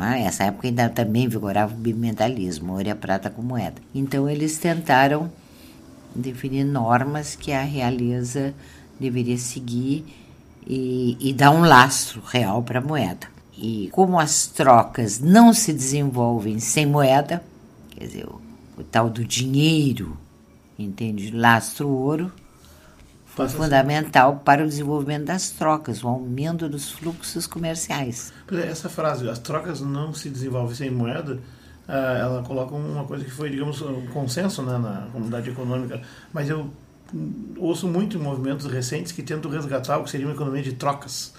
é? 0.00 0.22
essa 0.22 0.44
época 0.44 0.66
ainda 0.66 0.88
também 0.88 1.28
vigorava 1.28 1.72
o 1.72 1.76
bimetallismo, 1.76 2.72
ouro 2.72 2.88
e 2.88 2.94
prata 2.94 3.30
com 3.30 3.42
moeda. 3.42 3.80
Então 3.94 4.28
eles 4.28 4.58
tentaram 4.58 5.30
definir 6.14 6.64
normas 6.64 7.34
que 7.34 7.52
a 7.52 7.62
realeza 7.62 8.54
deveria 8.98 9.36
seguir 9.36 10.04
e, 10.66 11.16
e 11.20 11.32
dar 11.32 11.50
um 11.50 11.62
lastro 11.62 12.22
real 12.24 12.62
para 12.62 12.78
a 12.78 12.82
moeda. 12.82 13.26
E 13.56 13.88
como 13.92 14.18
as 14.18 14.46
trocas 14.46 15.20
não 15.20 15.52
se 15.52 15.72
desenvolvem 15.72 16.58
sem 16.58 16.86
moeda, 16.86 17.42
quer 17.90 18.06
dizer, 18.06 18.26
o, 18.26 18.40
o 18.78 18.82
tal 18.82 19.10
do 19.10 19.24
dinheiro, 19.24 20.16
entende? 20.78 21.30
Lastro 21.30 21.88
ouro, 21.88 22.32
foi 23.26 23.46
Passa 23.46 23.56
fundamental 23.56 24.32
assim. 24.32 24.40
para 24.44 24.62
o 24.62 24.68
desenvolvimento 24.68 25.24
das 25.24 25.50
trocas, 25.50 26.04
o 26.04 26.08
aumento 26.08 26.68
dos 26.68 26.90
fluxos 26.90 27.46
comerciais. 27.46 28.32
Essa 28.52 28.88
frase, 28.88 29.28
as 29.28 29.38
trocas 29.38 29.80
não 29.80 30.12
se 30.12 30.28
desenvolvem 30.28 30.74
sem 30.74 30.90
moeda, 30.90 31.40
ela 31.88 32.42
coloca 32.42 32.74
uma 32.74 33.04
coisa 33.04 33.24
que 33.24 33.30
foi, 33.30 33.50
digamos, 33.50 33.82
um 33.82 34.06
consenso 34.06 34.62
né, 34.62 34.78
na 34.78 35.08
comunidade 35.12 35.50
econômica, 35.50 36.00
mas 36.32 36.48
eu 36.48 36.70
ouço 37.58 37.86
muito 37.86 38.18
movimentos 38.18 38.66
recentes 38.66 39.12
que 39.12 39.22
tentam 39.22 39.50
resgatar 39.50 39.98
o 39.98 40.04
que 40.04 40.10
seria 40.10 40.26
uma 40.26 40.34
economia 40.34 40.62
de 40.62 40.72
trocas, 40.72 41.34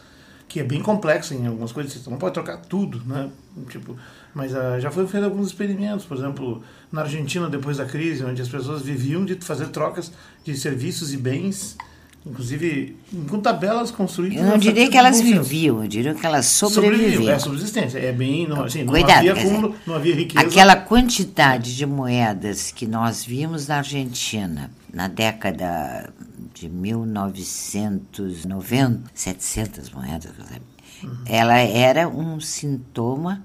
que 0.47 0.59
é 0.59 0.63
bem 0.63 0.81
complexo 0.81 1.33
em 1.33 1.47
algumas 1.47 1.71
coisas, 1.71 1.93
você 1.93 2.09
não 2.09 2.17
pode 2.17 2.33
trocar 2.33 2.57
tudo, 2.57 3.01
né? 3.05 3.29
Tipo, 3.69 3.97
mas 4.33 4.51
uh, 4.51 4.79
já 4.79 4.91
foi 4.91 5.07
feito 5.07 5.23
alguns 5.23 5.47
experimentos, 5.47 6.05
por 6.05 6.17
exemplo, 6.17 6.62
na 6.91 7.01
Argentina 7.01 7.50
depois 7.50 7.77
da 7.77 7.85
crise, 7.85 8.23
onde 8.23 8.41
as 8.41 8.50
pessoas 8.50 8.81
viviam 8.81 9.25
de 9.25 9.35
fazer 9.35 9.69
trocas 9.69 10.12
de 10.43 10.55
serviços 10.55 11.13
e 11.13 11.17
bens 11.17 11.77
inclusive 12.25 12.95
com 13.29 13.39
tabelas 13.39 13.91
construídas. 13.91 14.39
Eu 14.39 14.45
não 14.45 14.57
diria 14.57 14.89
que 14.89 14.97
elas 14.97 15.19
viviam, 15.19 15.83
eu 15.83 15.87
diria 15.87 16.13
que 16.13 16.25
elas 16.25 16.45
sobreviviam. 16.45 17.01
Sobreviviam, 17.01 17.35
é 17.35 17.39
subsistência, 17.39 17.99
é 17.99 18.11
bem, 18.11 18.47
não, 18.47 18.63
assim, 18.63 18.83
não 18.83 18.93
Cuidado, 18.93 19.29
havia 19.29 19.33
acúmulo, 19.33 19.75
não 19.85 19.95
havia 19.95 20.15
riqueza. 20.15 20.45
Aquela 20.45 20.75
quantidade 20.75 21.75
de 21.75 21.85
moedas 21.85 22.71
que 22.71 22.87
nós 22.87 23.25
vimos 23.25 23.67
na 23.67 23.77
Argentina 23.77 24.71
na 24.93 25.07
década 25.07 26.13
de 26.53 26.69
1990, 26.69 29.09
700 29.13 29.89
moedas, 29.89 30.31
uhum. 31.03 31.17
ela 31.25 31.57
era 31.57 32.07
um 32.07 32.39
sintoma 32.39 33.43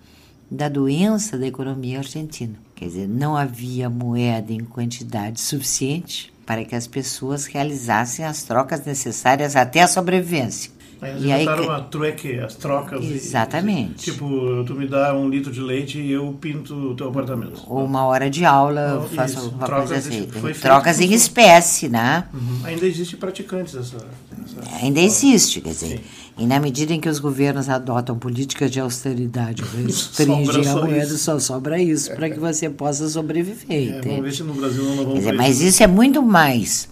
da 0.50 0.68
doença 0.68 1.38
da 1.38 1.46
economia 1.46 1.98
argentina. 1.98 2.54
Quer 2.74 2.86
dizer, 2.86 3.06
não 3.08 3.36
havia 3.36 3.90
moeda 3.90 4.52
em 4.52 4.62
quantidade 4.62 5.40
suficiente 5.40 6.32
para 6.48 6.64
que 6.64 6.74
as 6.74 6.86
pessoas 6.86 7.44
realizassem 7.44 8.24
as 8.24 8.42
trocas 8.42 8.82
necessárias 8.82 9.54
até 9.54 9.82
a 9.82 9.86
sobrevivência. 9.86 10.70
Mas 10.98 11.22
e 11.22 11.30
aí 11.30 11.46
uma 11.46 11.82
trueque, 11.82 12.40
as 12.40 12.54
trocas. 12.54 13.04
Exatamente. 13.04 14.08
E, 14.08 14.12
tipo, 14.12 14.64
tu 14.64 14.74
me 14.74 14.88
dá 14.88 15.14
um 15.14 15.28
litro 15.28 15.52
de 15.52 15.60
leite 15.60 16.00
e 16.00 16.10
eu 16.10 16.34
pinto 16.40 16.74
o 16.74 16.94
teu 16.94 17.08
apartamento. 17.08 17.62
Ou 17.66 17.84
uma 17.84 18.06
hora 18.06 18.30
de 18.30 18.46
aula, 18.46 18.98
eu 19.02 19.08
faço 19.10 19.34
isso. 19.34 19.44
alguma 19.44 19.66
trocas 19.66 19.90
coisa 19.90 20.08
assim. 20.08 20.54
Trocas 20.58 21.00
em 21.00 21.12
espécie, 21.12 21.90
né? 21.90 22.24
Uhum. 22.32 22.60
Ainda 22.64 22.86
existe 22.86 23.18
praticantes 23.18 23.74
dessa. 23.74 23.98
dessa 24.32 24.76
Ainda 24.82 25.00
existe, 25.00 25.60
quer 25.60 25.68
dizer. 25.68 25.98
Sim. 25.98 26.04
E 26.38 26.46
na 26.46 26.60
medida 26.60 26.92
em 26.92 27.00
que 27.00 27.08
os 27.08 27.18
governos 27.18 27.68
adotam 27.68 28.16
políticas 28.16 28.70
de 28.70 28.78
austeridade, 28.78 29.62
restringem 29.62 30.68
a 30.68 30.74
moeda, 30.76 31.18
só 31.18 31.38
sobra 31.40 31.82
isso 31.82 32.14
para 32.14 32.30
que 32.30 32.38
você 32.38 32.70
possa 32.70 33.08
sobreviver. 33.08 33.96
É, 33.96 34.00
vamos 34.00 34.22
ver 34.22 34.32
se 34.32 34.42
no 34.44 34.54
Brasil 34.54 34.84
não 34.84 34.96
vamos 34.96 35.14
dizer, 35.14 35.32
Mas 35.32 35.60
isso 35.60 35.82
é 35.82 35.88
muito 35.88 36.22
mais, 36.22 36.88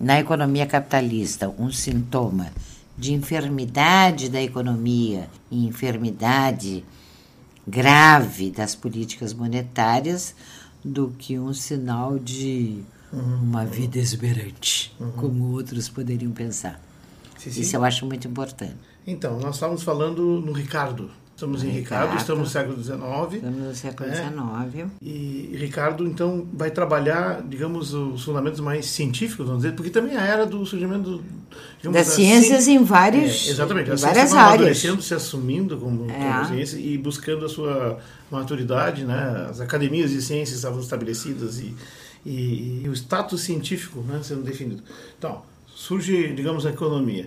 na 0.00 0.20
economia 0.20 0.64
capitalista, 0.64 1.52
um 1.58 1.72
sintoma 1.72 2.52
de 2.96 3.12
enfermidade 3.12 4.28
da 4.28 4.40
economia 4.40 5.28
e 5.50 5.66
enfermidade 5.66 6.84
grave 7.66 8.50
das 8.50 8.76
políticas 8.76 9.34
monetárias 9.34 10.36
do 10.84 11.12
que 11.18 11.36
um 11.36 11.52
sinal 11.52 12.18
de 12.18 12.82
uma 13.12 13.64
vida 13.64 13.98
exuberante, 13.98 14.94
uhum. 15.00 15.10
como 15.12 15.52
outros 15.52 15.88
poderiam 15.88 16.30
pensar. 16.32 16.80
Sim, 17.44 17.50
sim. 17.50 17.60
Isso 17.60 17.76
eu 17.76 17.84
acho 17.84 18.06
muito 18.06 18.26
importante. 18.26 18.76
Então, 19.06 19.38
nós 19.38 19.56
estávamos 19.56 19.82
falando 19.82 20.40
no 20.40 20.52
Ricardo, 20.52 21.10
Estamos 21.34 21.64
em 21.64 21.68
Ricardo, 21.68 22.02
Ricardo, 22.02 22.20
estamos 22.20 22.42
no 22.44 22.48
século 22.48 22.76
XIX. 22.80 23.34
Estamos 23.34 23.58
no 23.58 23.74
século 23.74 24.08
XIX. 24.08 24.74
Né? 24.74 24.90
E 25.02 25.56
Ricardo, 25.58 26.06
então, 26.06 26.46
vai 26.52 26.70
trabalhar, 26.70 27.42
digamos, 27.42 27.92
os 27.92 28.22
fundamentos 28.22 28.60
mais 28.60 28.86
científicos, 28.86 29.44
vamos 29.44 29.62
dizer, 29.62 29.74
porque 29.74 29.90
também 29.90 30.16
a 30.16 30.22
era 30.22 30.46
do 30.46 30.64
surgimento 30.64 31.20
do, 31.82 31.90
das 31.90 32.06
ciências 32.06 32.68
em 32.68 32.84
várias, 32.84 33.48
é, 33.48 33.50
exatamente, 33.50 33.90
em 33.90 33.96
várias 33.96 34.32
áreas. 34.32 34.78
se 34.78 35.12
assumindo 35.12 35.76
como, 35.76 36.08
é. 36.08 36.44
ciência 36.44 36.76
e 36.76 36.96
buscando 36.96 37.44
a 37.44 37.48
sua 37.48 37.98
maturidade, 38.30 39.04
né? 39.04 39.48
As 39.50 39.60
academias 39.60 40.10
de 40.10 40.22
ciências 40.22 40.58
estavam 40.58 40.78
estabelecidas 40.78 41.58
e, 41.58 41.74
e, 42.24 42.82
e 42.84 42.88
o 42.88 42.92
status 42.92 43.40
científico 43.40 44.02
né, 44.02 44.20
sendo 44.22 44.42
definido. 44.42 44.84
Então, 45.18 45.42
surge, 45.74 46.32
digamos, 46.32 46.64
a 46.64 46.70
economia. 46.70 47.26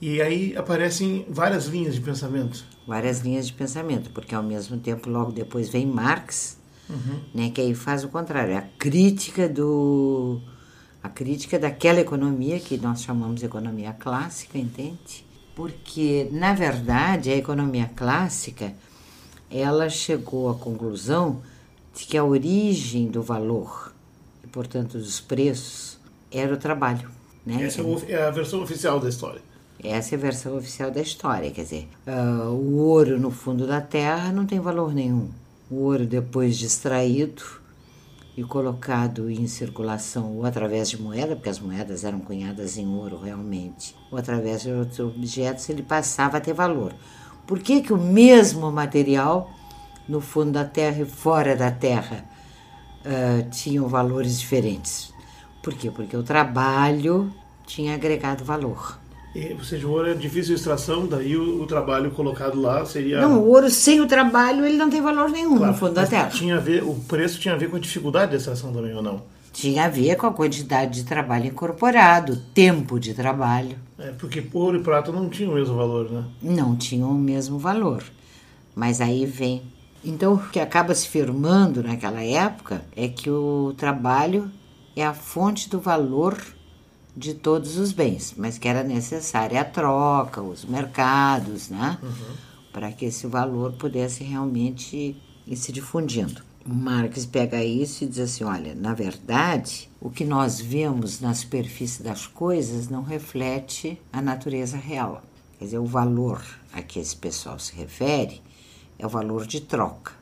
E 0.00 0.20
aí 0.20 0.56
aparecem 0.56 1.24
várias 1.28 1.66
linhas 1.66 1.94
de 1.94 2.00
pensamento. 2.00 2.64
Várias 2.86 3.20
linhas 3.20 3.46
de 3.46 3.52
pensamento, 3.52 4.10
porque 4.10 4.34
ao 4.34 4.42
mesmo 4.42 4.76
tempo, 4.78 5.08
logo 5.08 5.30
depois 5.30 5.68
vem 5.68 5.86
Marx, 5.86 6.58
uhum. 6.90 7.20
né, 7.32 7.50
que 7.50 7.60
aí 7.60 7.74
faz 7.74 8.02
o 8.02 8.08
contrário, 8.08 8.56
a 8.56 8.62
crítica 8.62 9.48
do 9.48 10.40
a 11.02 11.08
crítica 11.08 11.58
daquela 11.58 12.00
economia 12.00 12.60
que 12.60 12.76
nós 12.78 13.02
chamamos 13.02 13.40
de 13.40 13.46
economia 13.46 13.92
clássica, 13.92 14.56
entende? 14.56 15.24
Porque 15.54 16.28
na 16.30 16.54
verdade 16.54 17.30
a 17.30 17.36
economia 17.36 17.90
clássica 17.94 18.72
ela 19.50 19.88
chegou 19.88 20.48
à 20.48 20.54
conclusão 20.54 21.42
de 21.94 22.06
que 22.06 22.16
a 22.16 22.24
origem 22.24 23.08
do 23.08 23.20
valor, 23.22 23.92
e 24.42 24.46
portanto 24.46 24.96
dos 24.96 25.20
preços, 25.20 25.98
era 26.30 26.54
o 26.54 26.56
trabalho. 26.56 27.10
Né? 27.44 27.64
Essa 27.64 27.82
é 28.08 28.22
a 28.22 28.30
versão 28.30 28.62
oficial 28.62 29.00
da 29.00 29.08
história. 29.08 29.40
Essa 29.82 30.14
é 30.14 30.18
a 30.18 30.20
versão 30.20 30.56
oficial 30.56 30.90
da 30.90 31.00
história, 31.00 31.50
quer 31.50 31.62
dizer, 31.62 31.88
uh, 32.06 32.50
o 32.50 32.78
ouro 32.78 33.18
no 33.18 33.32
fundo 33.32 33.66
da 33.66 33.80
terra 33.80 34.30
não 34.30 34.46
tem 34.46 34.60
valor 34.60 34.94
nenhum. 34.94 35.28
O 35.68 35.82
ouro 35.84 36.06
depois 36.06 36.56
de 36.56 36.66
extraído 36.66 37.42
e 38.36 38.42
colocado 38.44 39.28
em 39.30 39.46
circulação 39.46 40.36
ou 40.36 40.46
através 40.46 40.88
de 40.88 41.00
moeda, 41.00 41.34
porque 41.34 41.48
as 41.48 41.58
moedas 41.58 42.04
eram 42.04 42.20
cunhadas 42.20 42.78
em 42.78 42.86
ouro 42.86 43.20
realmente, 43.20 43.94
ou 44.10 44.18
através 44.18 44.62
de 44.62 44.70
outros 44.70 45.00
objetos, 45.00 45.68
ele 45.68 45.82
passava 45.82 46.38
a 46.38 46.40
ter 46.40 46.54
valor. 46.54 46.94
Por 47.46 47.58
que, 47.58 47.82
que 47.82 47.92
o 47.92 47.98
mesmo 47.98 48.70
material 48.70 49.50
no 50.08 50.20
fundo 50.20 50.52
da 50.52 50.64
Terra 50.64 51.02
e 51.02 51.04
fora 51.04 51.56
da 51.56 51.70
Terra 51.70 52.24
uh, 53.04 53.50
tinham 53.50 53.88
valores 53.88 54.38
diferentes? 54.38 55.11
Por 55.62 55.74
quê? 55.74 55.90
Porque 55.90 56.16
o 56.16 56.22
trabalho 56.22 57.32
tinha 57.66 57.94
agregado 57.94 58.44
valor. 58.44 58.98
E, 59.34 59.54
ou 59.54 59.64
seja, 59.64 59.86
o 59.86 59.90
ouro 59.90 60.10
é 60.10 60.14
difícil 60.14 60.54
de 60.54 60.60
extração, 60.60 61.06
daí 61.06 61.36
o, 61.36 61.62
o, 61.62 61.66
trabalho 61.66 62.10
colocado 62.10 62.60
lá 62.60 62.84
seria. 62.84 63.20
Não, 63.20 63.40
o 63.40 63.48
ouro 63.48 63.70
sem 63.70 64.00
o 64.00 64.06
trabalho 64.06 64.64
ele 64.66 64.76
não 64.76 64.90
tem 64.90 65.00
valor 65.00 65.30
nenhum 65.30 65.56
claro, 65.56 65.72
no 65.72 65.78
fundo 65.78 65.94
da 65.94 66.06
terra. 66.06 66.28
Tinha 66.28 66.56
a 66.56 66.60
ver, 66.60 66.82
o 66.82 66.94
preço 67.08 67.40
tinha 67.40 67.54
a 67.54 67.56
ver 67.56 67.70
com 67.70 67.76
a 67.76 67.80
dificuldade 67.80 68.32
de 68.32 68.36
extração 68.36 68.72
também, 68.72 68.94
ou 68.94 69.02
não? 69.02 69.22
Tinha 69.50 69.86
a 69.86 69.88
ver 69.88 70.16
com 70.16 70.26
a 70.26 70.32
quantidade 70.32 71.00
de 71.00 71.04
trabalho 71.04 71.46
incorporado, 71.46 72.36
tempo 72.54 73.00
de 73.00 73.14
trabalho. 73.14 73.76
É, 73.98 74.10
porque 74.10 74.44
ouro 74.52 74.78
e 74.78 74.82
prata 74.82 75.10
não 75.12 75.28
tinham 75.30 75.52
o 75.52 75.54
mesmo 75.54 75.76
valor, 75.76 76.10
né? 76.10 76.24
Não 76.42 76.76
tinham 76.76 77.10
o 77.10 77.14
mesmo 77.14 77.58
valor. 77.58 78.02
Mas 78.74 79.00
aí 79.00 79.24
vem. 79.24 79.62
Então, 80.04 80.34
o 80.34 80.38
que 80.38 80.58
acaba 80.58 80.94
se 80.94 81.08
firmando 81.08 81.82
naquela 81.82 82.22
época 82.22 82.82
é 82.96 83.08
que 83.08 83.30
o 83.30 83.72
trabalho 83.76 84.50
é 84.94 85.04
a 85.04 85.14
fonte 85.14 85.68
do 85.68 85.80
valor 85.80 86.36
de 87.16 87.34
todos 87.34 87.76
os 87.76 87.92
bens, 87.92 88.34
mas 88.36 88.58
que 88.58 88.68
era 88.68 88.82
necessária 88.82 89.60
a 89.60 89.64
troca, 89.64 90.40
os 90.40 90.64
mercados, 90.64 91.68
né? 91.68 91.98
Uhum. 92.02 92.36
Para 92.72 92.90
que 92.90 93.04
esse 93.04 93.26
valor 93.26 93.72
pudesse 93.72 94.24
realmente 94.24 95.16
ir 95.46 95.56
se 95.56 95.72
difundindo. 95.72 96.42
O 96.64 96.72
Marx 96.72 97.26
pega 97.26 97.62
isso 97.62 98.04
e 98.04 98.06
diz 98.06 98.20
assim: 98.20 98.44
olha, 98.44 98.74
na 98.74 98.94
verdade, 98.94 99.90
o 100.00 100.08
que 100.08 100.24
nós 100.24 100.60
vemos 100.60 101.20
na 101.20 101.34
superfície 101.34 102.02
das 102.02 102.26
coisas 102.26 102.88
não 102.88 103.02
reflete 103.02 104.00
a 104.12 104.22
natureza 104.22 104.76
real. 104.76 105.22
Quer 105.58 105.64
dizer, 105.66 105.78
o 105.78 105.86
valor 105.86 106.42
a 106.72 106.80
que 106.80 106.98
esse 106.98 107.16
pessoal 107.16 107.58
se 107.58 107.74
refere 107.74 108.40
é 108.98 109.06
o 109.06 109.08
valor 109.08 109.46
de 109.46 109.60
troca. 109.60 110.12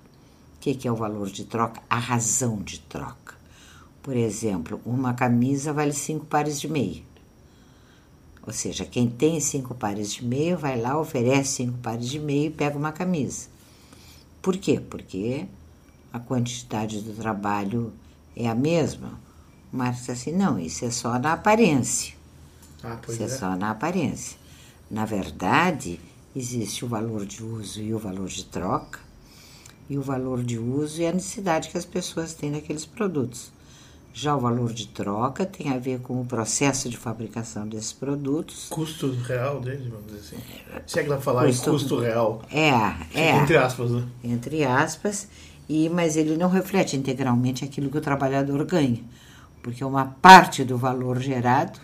O 0.56 0.60
que 0.60 0.86
é 0.86 0.92
o 0.92 0.96
valor 0.96 1.30
de 1.30 1.44
troca? 1.44 1.80
A 1.88 1.98
razão 1.98 2.58
de 2.62 2.80
troca. 2.80 3.39
Por 4.02 4.16
exemplo, 4.16 4.80
uma 4.84 5.14
camisa 5.14 5.72
vale 5.72 5.92
cinco 5.92 6.24
pares 6.24 6.60
de 6.60 6.68
meia. 6.68 7.02
Ou 8.46 8.52
seja, 8.52 8.84
quem 8.84 9.08
tem 9.08 9.38
cinco 9.38 9.74
pares 9.74 10.12
de 10.12 10.24
meia 10.24 10.56
vai 10.56 10.80
lá, 10.80 10.98
oferece 10.98 11.56
cinco 11.56 11.78
pares 11.78 12.08
de 12.08 12.18
meia 12.18 12.46
e 12.46 12.50
pega 12.50 12.78
uma 12.78 12.92
camisa. 12.92 13.48
Por 14.40 14.56
quê? 14.56 14.80
Porque 14.80 15.46
a 16.12 16.18
quantidade 16.18 17.00
do 17.02 17.12
trabalho 17.12 17.92
é 18.34 18.48
a 18.48 18.54
mesma. 18.54 19.20
Mas 19.70 20.08
assim, 20.08 20.32
não, 20.32 20.58
isso 20.58 20.84
é 20.84 20.90
só 20.90 21.18
na 21.18 21.34
aparência. 21.34 22.14
Ah, 22.82 22.98
isso 23.08 23.22
é. 23.22 23.26
é 23.26 23.28
só 23.28 23.54
na 23.56 23.70
aparência. 23.70 24.38
Na 24.90 25.04
verdade, 25.04 26.00
existe 26.34 26.84
o 26.84 26.88
valor 26.88 27.26
de 27.26 27.44
uso 27.44 27.80
e 27.80 27.94
o 27.94 27.98
valor 27.98 28.28
de 28.28 28.44
troca, 28.44 28.98
e 29.88 29.98
o 29.98 30.02
valor 30.02 30.42
de 30.42 30.58
uso 30.58 31.00
e 31.00 31.06
a 31.06 31.12
necessidade 31.12 31.68
que 31.68 31.78
as 31.78 31.84
pessoas 31.84 32.34
têm 32.34 32.50
daqueles 32.50 32.86
produtos. 32.86 33.52
Já 34.12 34.36
o 34.36 34.40
valor 34.40 34.72
de 34.72 34.88
troca 34.88 35.46
tem 35.46 35.72
a 35.72 35.78
ver 35.78 36.00
com 36.00 36.20
o 36.20 36.24
processo 36.24 36.88
de 36.88 36.96
fabricação 36.96 37.66
desses 37.66 37.92
produtos. 37.92 38.66
Custo 38.68 39.12
real 39.12 39.60
deles, 39.60 39.86
vamos 39.86 40.06
dizer 40.06 40.18
assim. 40.18 40.36
Se 40.86 40.98
é 40.98 41.02
que 41.04 41.08
dá 41.08 41.18
falar 41.18 41.46
custo, 41.46 41.70
em 41.70 41.72
custo 41.72 42.00
real. 42.00 42.42
É, 42.50 42.70
é. 43.14 43.36
Entre 43.36 43.56
aspas, 43.56 43.90
né? 43.90 44.04
Entre 44.24 44.64
aspas. 44.64 45.28
E, 45.68 45.88
mas 45.88 46.16
ele 46.16 46.36
não 46.36 46.48
reflete 46.48 46.96
integralmente 46.96 47.64
aquilo 47.64 47.88
que 47.88 47.98
o 47.98 48.00
trabalhador 48.00 48.64
ganha, 48.64 49.00
porque 49.62 49.84
uma 49.84 50.04
parte 50.04 50.64
do 50.64 50.76
valor 50.76 51.20
gerado 51.20 51.78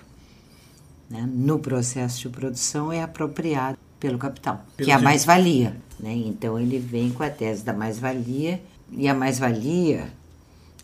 né, 1.08 1.24
no 1.32 1.60
processo 1.60 2.22
de 2.22 2.28
produção 2.28 2.92
é 2.92 3.00
apropriado 3.00 3.78
pelo 4.00 4.18
capital, 4.18 4.64
pelo 4.76 4.86
que 4.86 4.90
é 4.90 4.94
a 4.94 4.98
mais-valia. 4.98 5.76
Né? 6.00 6.12
Então 6.12 6.58
ele 6.58 6.80
vem 6.80 7.10
com 7.10 7.22
a 7.22 7.30
tese 7.30 7.64
da 7.64 7.72
mais-valia, 7.72 8.60
e 8.90 9.08
a 9.08 9.14
mais-valia 9.14 10.08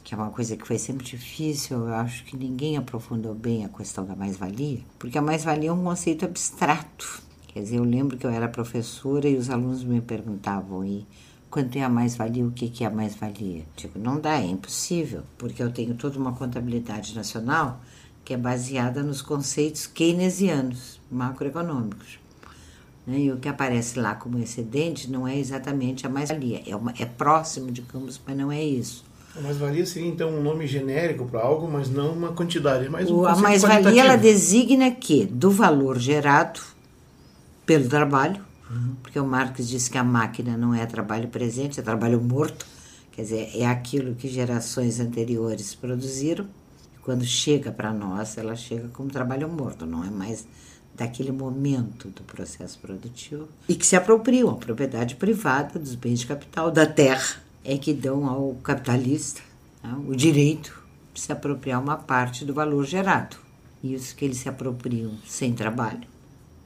que 0.03 0.15
é 0.15 0.17
uma 0.17 0.31
coisa 0.31 0.57
que 0.57 0.67
foi 0.67 0.79
sempre 0.79 1.05
difícil, 1.05 1.87
eu 1.89 1.95
acho 1.95 2.25
que 2.25 2.37
ninguém 2.37 2.77
aprofundou 2.77 3.35
bem 3.35 3.65
a 3.65 3.69
questão 3.69 4.05
da 4.05 4.17
mais-valia, 4.17 4.81
porque 4.99 5.19
a 5.19 5.23
mais-valia 5.23 5.71
é 5.71 5.73
um 5.73 5.85
conceito 5.85 6.25
abstrato. 6.25 7.23
Quer 7.49 7.61
dizer, 7.61 7.77
eu 7.77 7.85
lembro 7.85 8.17
que 8.17 8.27
eu 8.27 8.31
era 8.31 8.49
professora 8.49 9.29
e 9.29 9.37
os 9.37 9.51
alunos 9.51 9.85
me 9.85 10.01
perguntavam, 10.01 10.85
e 10.85 11.07
quanto 11.51 11.77
é 11.77 11.83
a 11.83 11.89
mais-valia, 11.89 12.47
o 12.47 12.51
que 12.51 12.83
é 12.83 12.87
a 12.87 12.91
mais-valia? 12.91 13.65
Digo, 13.77 13.99
não 13.99 14.19
dá, 14.19 14.41
é 14.41 14.47
impossível, 14.47 15.23
porque 15.37 15.63
eu 15.63 15.71
tenho 15.71 15.95
toda 15.95 16.19
uma 16.19 16.33
contabilidade 16.33 17.15
nacional 17.15 17.81
que 18.25 18.35
é 18.35 18.37
baseada 18.37 19.03
nos 19.03 19.21
conceitos 19.21 19.87
keynesianos, 19.87 21.01
macroeconômicos. 21.11 22.19
Né? 23.07 23.21
E 23.21 23.33
o 23.33 23.37
que 23.37 23.49
aparece 23.49 23.99
lá 23.99 24.15
como 24.15 24.39
excedente 24.39 25.11
não 25.11 25.27
é 25.27 25.37
exatamente 25.37 26.07
a 26.07 26.09
mais-valia, 26.09 26.63
é, 26.67 27.03
é 27.03 27.07
próximo, 27.07 27.71
digamos, 27.71 28.21
mas 28.27 28.37
não 28.37 28.51
é 28.51 28.63
isso. 28.63 29.05
A 29.35 29.41
mais-valia 29.41 29.87
seria 29.87 30.09
então 30.09 30.31
um 30.31 30.43
nome 30.43 30.67
genérico 30.67 31.25
para 31.25 31.41
algo, 31.41 31.67
mas 31.67 31.89
não 31.89 32.13
uma 32.13 32.33
quantidade, 32.33 32.89
mas 32.89 33.11
um 33.11 33.25
A 33.25 33.35
mais-valia 33.37 34.03
ela 34.03 34.17
designa 34.17 34.91
que 34.91 35.25
do 35.25 35.51
valor 35.51 35.99
gerado 35.99 36.61
pelo 37.65 37.89
trabalho, 37.89 38.45
uhum. 38.71 38.95
porque 39.03 39.19
o 39.19 39.27
Marx 39.27 39.67
disse 39.67 39.91
que 39.91 39.97
a 39.97 40.05
máquina 40.05 40.57
não 40.57 40.75
é 40.75 40.85
trabalho 40.85 41.29
presente, 41.29 41.81
é 41.81 41.83
trabalho 41.83 42.21
morto, 42.21 42.67
quer 43.13 43.23
dizer, 43.23 43.51
é 43.55 43.65
aquilo 43.65 44.15
que 44.15 44.29
gerações 44.29 45.01
anteriores 45.01 45.75
produziram. 45.75 46.45
E 46.95 46.99
quando 47.03 47.25
chega 47.25 47.73
para 47.73 47.93
nós, 47.93 48.37
ela 48.37 48.55
chega 48.55 48.89
como 48.89 49.09
trabalho 49.09 49.49
morto, 49.49 49.87
não 49.87 50.05
é 50.05 50.11
mais 50.11 50.47
daquele 50.95 51.33
momento 51.33 52.09
do 52.09 52.23
processo 52.23 52.79
produtivo 52.79 53.49
e 53.67 53.75
que 53.75 53.87
se 53.87 53.97
apropriam 53.97 54.51
a 54.51 54.57
propriedade 54.57 55.17
privada 55.17 55.79
dos 55.79 55.95
bens 55.95 56.21
de 56.21 56.27
capital 56.27 56.71
da 56.71 56.85
terra 56.85 57.37
é 57.65 57.77
que 57.77 57.93
dão 57.93 58.29
ao 58.29 58.55
capitalista 58.63 59.43
né, 59.83 59.95
o 60.07 60.15
direito 60.15 60.83
de 61.15 61.21
se 61.21 61.33
apropriar 61.33 61.81
uma 61.81 61.97
parte 61.97 62.45
do 62.45 62.55
valor 62.55 62.85
gerado. 62.85 63.37
Isso 63.83 64.15
que 64.15 64.25
eles 64.25 64.39
se 64.39 64.49
apropriam 64.49 65.13
sem 65.27 65.53
trabalho, 65.53 66.07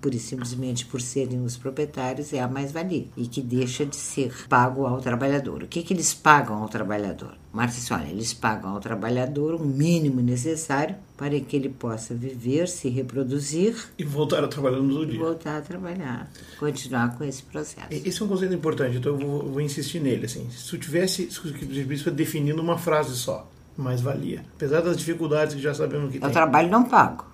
e 0.05 0.19
simplesmente 0.21 0.87
por 0.87 1.01
serem 1.01 1.43
os 1.43 1.57
proprietários, 1.57 2.33
é 2.33 2.41
a 2.41 2.47
mais-valia 2.47 3.07
e 3.17 3.27
que 3.27 3.41
deixa 3.41 3.85
de 3.85 3.97
ser 3.97 4.47
pago 4.49 4.87
ao 4.87 5.01
trabalhador. 5.01 5.65
O 5.65 5.67
que, 5.67 5.83
que 5.83 5.93
eles 5.93 6.15
pagam 6.15 6.63
ao 6.63 6.69
trabalhador? 6.69 7.37
Marx 7.57 7.75
disse, 7.75 7.93
olha, 7.95 8.07
eles 8.07 8.35
pagam 8.35 8.71
ao 8.71 8.81
trabalhador 8.81 9.55
o 9.55 9.65
mínimo 9.65 10.21
necessário 10.21 10.95
para 11.17 11.41
que 11.41 11.57
ele 11.57 11.71
possa 11.71 12.15
viver, 12.15 12.69
se 12.69 12.91
reproduzir. 12.91 13.75
E 13.99 14.05
voltar 14.05 14.45
a 14.45 14.49
trabalhar 14.49 14.77
no 14.77 15.07
dia. 15.07 15.19
Voltar 15.19 15.57
a 15.57 15.61
trabalhar, 15.63 16.31
continuar 16.59 17.17
com 17.17 17.25
esse 17.25 17.43
processo. 17.43 17.89
Esse 17.91 18.21
é 18.21 18.25
um 18.25 18.29
conceito 18.29 18.53
importante, 18.53 18.99
então 18.99 19.13
eu 19.13 19.19
vou, 19.19 19.49
vou 19.53 19.61
insistir 19.63 20.01
nele. 20.01 20.27
Assim, 20.27 20.51
se 20.51 20.69
tu 20.69 20.77
tivesse, 20.77 21.31
se 21.31 22.09
o 22.09 22.13
definindo 22.13 22.61
uma 22.61 22.77
frase 22.77 23.17
só, 23.17 23.51
mais 23.75 24.03
valia. 24.03 24.45
Apesar 24.55 24.83
das 24.83 24.99
dificuldades 24.99 25.55
que 25.55 25.63
já 25.63 25.73
sabemos 25.73 26.11
que 26.11 26.19
é 26.19 26.21
tem. 26.21 26.29
O 26.29 26.33
trabalho 26.33 26.71
não 26.71 26.85
pago. 26.85 27.25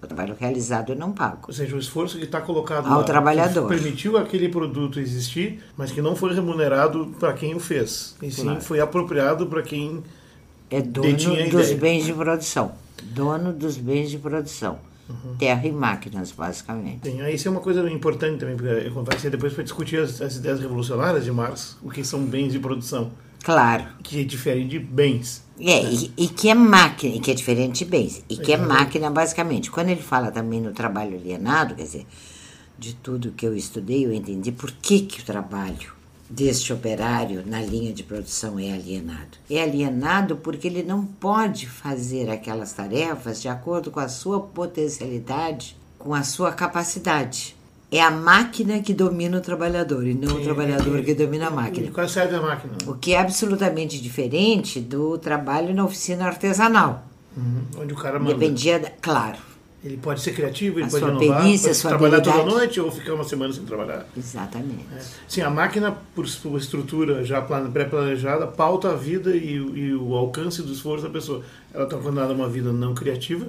O 0.00 0.06
trabalho 0.06 0.36
realizado 0.38 0.92
eu 0.92 0.96
não 0.96 1.12
pago. 1.12 1.46
Ou 1.48 1.52
seja, 1.52 1.74
o 1.74 1.78
esforço 1.78 2.18
que 2.18 2.24
está 2.24 2.40
colocado 2.40 2.86
ao 2.86 2.98
lá, 2.98 3.04
trabalhador. 3.04 3.68
permitiu 3.68 4.16
aquele 4.16 4.48
produto 4.48 5.00
existir, 5.00 5.60
mas 5.76 5.90
que 5.90 6.00
não 6.00 6.14
foi 6.14 6.34
remunerado 6.34 7.14
para 7.18 7.32
quem 7.32 7.54
o 7.54 7.60
fez. 7.60 8.14
E 8.22 8.30
sim 8.30 8.44
claro. 8.44 8.60
foi 8.60 8.80
apropriado 8.80 9.46
para 9.46 9.62
quem 9.62 10.02
é 10.70 10.80
dono 10.80 11.50
dos 11.50 11.72
bens 11.72 12.04
de 12.04 12.12
produção. 12.12 12.72
Dono 13.02 13.52
dos 13.52 13.76
bens 13.76 14.10
de 14.10 14.18
produção. 14.18 14.78
Uhum. 15.08 15.36
Terra 15.36 15.66
e 15.66 15.72
máquinas, 15.72 16.30
basicamente. 16.32 17.10
Sim, 17.10 17.26
isso 17.28 17.48
é 17.48 17.50
uma 17.50 17.60
coisa 17.60 17.88
importante 17.90 18.38
também, 18.38 18.56
porque 18.56 18.90
vai 18.90 19.18
ser 19.18 19.30
depois 19.30 19.54
para 19.54 19.64
discutir 19.64 19.98
as, 19.98 20.20
as 20.20 20.36
ideias 20.36 20.60
revolucionárias 20.60 21.24
de 21.24 21.32
Marx, 21.32 21.78
o 21.82 21.90
que 21.90 22.04
são 22.04 22.22
bens 22.24 22.52
de 22.52 22.58
produção. 22.58 23.10
Claro. 23.42 23.84
Que 24.02 24.20
é 24.20 24.24
diferente 24.24 24.68
de 24.68 24.78
bens. 24.78 25.47
É, 25.60 25.82
e, 25.84 26.12
e, 26.16 26.28
que 26.28 26.48
é 26.48 26.54
máquina, 26.54 27.16
e 27.16 27.20
que 27.20 27.30
é 27.30 27.34
diferente 27.34 27.84
de 27.84 27.90
bens. 27.90 28.24
E 28.28 28.36
que 28.36 28.52
é 28.52 28.56
máquina, 28.56 29.10
basicamente. 29.10 29.70
Quando 29.70 29.88
ele 29.88 30.02
fala 30.02 30.30
também 30.30 30.60
no 30.60 30.72
trabalho 30.72 31.16
alienado, 31.16 31.74
quer 31.74 31.82
dizer, 31.82 32.06
de 32.78 32.94
tudo 32.94 33.32
que 33.32 33.46
eu 33.46 33.56
estudei, 33.56 34.06
eu 34.06 34.12
entendi 34.12 34.52
por 34.52 34.70
que, 34.70 35.00
que 35.00 35.20
o 35.20 35.24
trabalho 35.24 35.98
deste 36.30 36.72
operário 36.72 37.42
na 37.46 37.60
linha 37.60 37.92
de 37.92 38.02
produção 38.02 38.58
é 38.58 38.72
alienado. 38.72 39.38
É 39.50 39.62
alienado 39.62 40.36
porque 40.36 40.68
ele 40.68 40.82
não 40.82 41.04
pode 41.04 41.66
fazer 41.66 42.28
aquelas 42.28 42.72
tarefas 42.72 43.40
de 43.40 43.48
acordo 43.48 43.90
com 43.90 44.00
a 44.00 44.08
sua 44.08 44.40
potencialidade, 44.40 45.76
com 45.98 46.14
a 46.14 46.22
sua 46.22 46.52
capacidade. 46.52 47.56
É 47.90 48.02
a 48.02 48.10
máquina 48.10 48.80
que 48.80 48.92
domina 48.92 49.38
o 49.38 49.40
trabalhador 49.40 50.06
e 50.06 50.12
não 50.12 50.36
o 50.36 50.42
trabalhador 50.42 51.02
que 51.02 51.14
domina 51.14 51.46
a 51.46 51.50
máquina. 51.50 51.90
Qual 51.90 52.06
serve 52.06 52.36
a 52.36 52.42
máquina? 52.42 52.74
O 52.86 52.94
que 52.94 53.14
é 53.14 53.18
absolutamente 53.20 53.98
diferente 53.98 54.78
do 54.78 55.16
trabalho 55.16 55.74
na 55.74 55.84
oficina 55.84 56.26
artesanal. 56.26 57.06
Uhum, 57.34 57.62
onde 57.82 57.94
o 57.94 57.96
cara 57.96 58.18
manda. 58.18 58.34
Dependia, 58.34 58.78
da, 58.78 58.90
claro, 58.90 59.38
Ele 59.82 59.96
pode 59.96 60.20
ser 60.20 60.32
criativo, 60.34 60.80
ele 60.80 60.86
A 60.86 60.90
pode 60.90 61.02
sua 61.04 61.08
inovar, 61.24 61.42
perícia, 61.44 61.68
pode 61.68 61.78
sua 61.78 61.88
trabalhar 61.90 62.20
toda 62.20 62.30
habilidade. 62.36 62.56
noite 62.58 62.80
ou 62.80 62.90
ficar 62.90 63.14
uma 63.14 63.24
semana 63.24 63.52
sem 63.54 63.64
trabalhar. 63.64 64.06
Exatamente. 64.16 64.84
Sim, 65.28 65.40
a 65.42 65.50
máquina, 65.50 65.96
por 66.14 66.28
sua 66.28 66.58
estrutura 66.58 67.24
já 67.24 67.40
plan- 67.40 67.70
pré-planejada, 67.70 68.46
pauta 68.48 68.90
a 68.90 68.94
vida 68.96 69.34
e, 69.36 69.58
o- 69.60 69.76
e 69.76 69.94
o 69.94 70.14
alcance 70.14 70.60
do 70.62 70.72
esforço 70.72 71.04
da 71.04 71.10
pessoa. 71.10 71.42
Ela 71.72 71.84
está 71.84 71.96
condenada 71.96 72.32
a 72.32 72.36
uma 72.36 72.48
vida 72.48 72.70
não 72.72 72.92
criativa, 72.92 73.46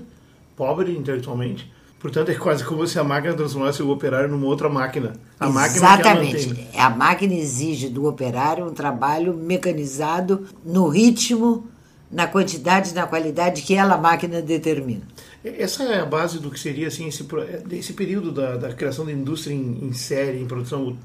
pobre 0.56 0.95
intelectualmente. 0.95 1.69
Portanto, 2.00 2.30
é 2.30 2.36
quase 2.36 2.64
como 2.64 2.88
se 2.88 2.98
a 2.98 3.04
máquina 3.04 3.34
transformasse 3.34 3.84
o 3.84 3.90
operário 3.90 4.30
numa 4.30 4.46
outra 4.48 4.70
máquina. 4.70 5.14
A 5.40 5.50
máquina 5.50 5.70
que 5.70 5.78
Exatamente. 5.78 6.48
mantém. 6.48 6.68
A 6.80 6.90
máquina 6.90 7.34
exige 7.34 7.90
do 7.90 8.06
operário 8.08 8.66
um 8.66 8.74
trabalho 8.74 9.34
mecanizado 9.34 10.48
no 10.66 10.88
ritmo, 10.88 11.68
na 12.10 12.26
quantidade 12.26 12.94
na 12.94 13.06
qualidade 13.06 13.62
que 13.64 13.76
ela, 13.76 13.96
a 13.96 13.98
máquina, 13.98 14.42
determina. 14.42 15.02
Essa 15.44 15.84
é 15.84 16.00
a 16.00 16.06
base 16.06 16.40
do 16.40 16.50
que 16.50 16.60
seria 16.60 16.88
assim, 16.88 17.08
esse, 17.08 17.26
esse 17.72 17.94
período 17.94 18.32
da, 18.32 18.56
da 18.56 18.74
criação 18.74 19.06
da 19.06 19.12
indústria 19.12 19.54
em, 19.54 19.80
em 19.84 19.94
série, 19.94 20.40
em 20.42 20.46
produção, 20.46 20.98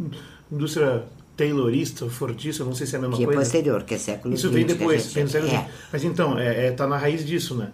indústria 0.51 1.05
taylorista, 1.37 2.09
fordista, 2.09 2.65
não 2.65 2.75
sei 2.75 2.87
se 2.87 2.95
é 2.95 2.99
a 2.99 3.01
mesma 3.03 3.17
Que 3.17 3.23
é 3.25 3.27
coisa. 3.27 3.41
posterior, 3.41 3.83
que 3.83 3.95
é 3.95 3.99
século 3.99 4.35
Isso 4.35 4.51
vem 4.51 4.65
que 4.65 4.75
depois, 4.75 5.13
vem 5.13 5.25
no 5.25 5.31
século 5.31 5.53
É, 5.53 5.57
XX. 5.59 5.69
Mas 5.93 6.05
então, 6.05 6.39
é, 6.39 6.67
é, 6.67 6.71
tá 6.71 6.87
na 6.87 6.97
raiz 6.97 7.25
disso, 7.27 7.57
né? 7.57 7.71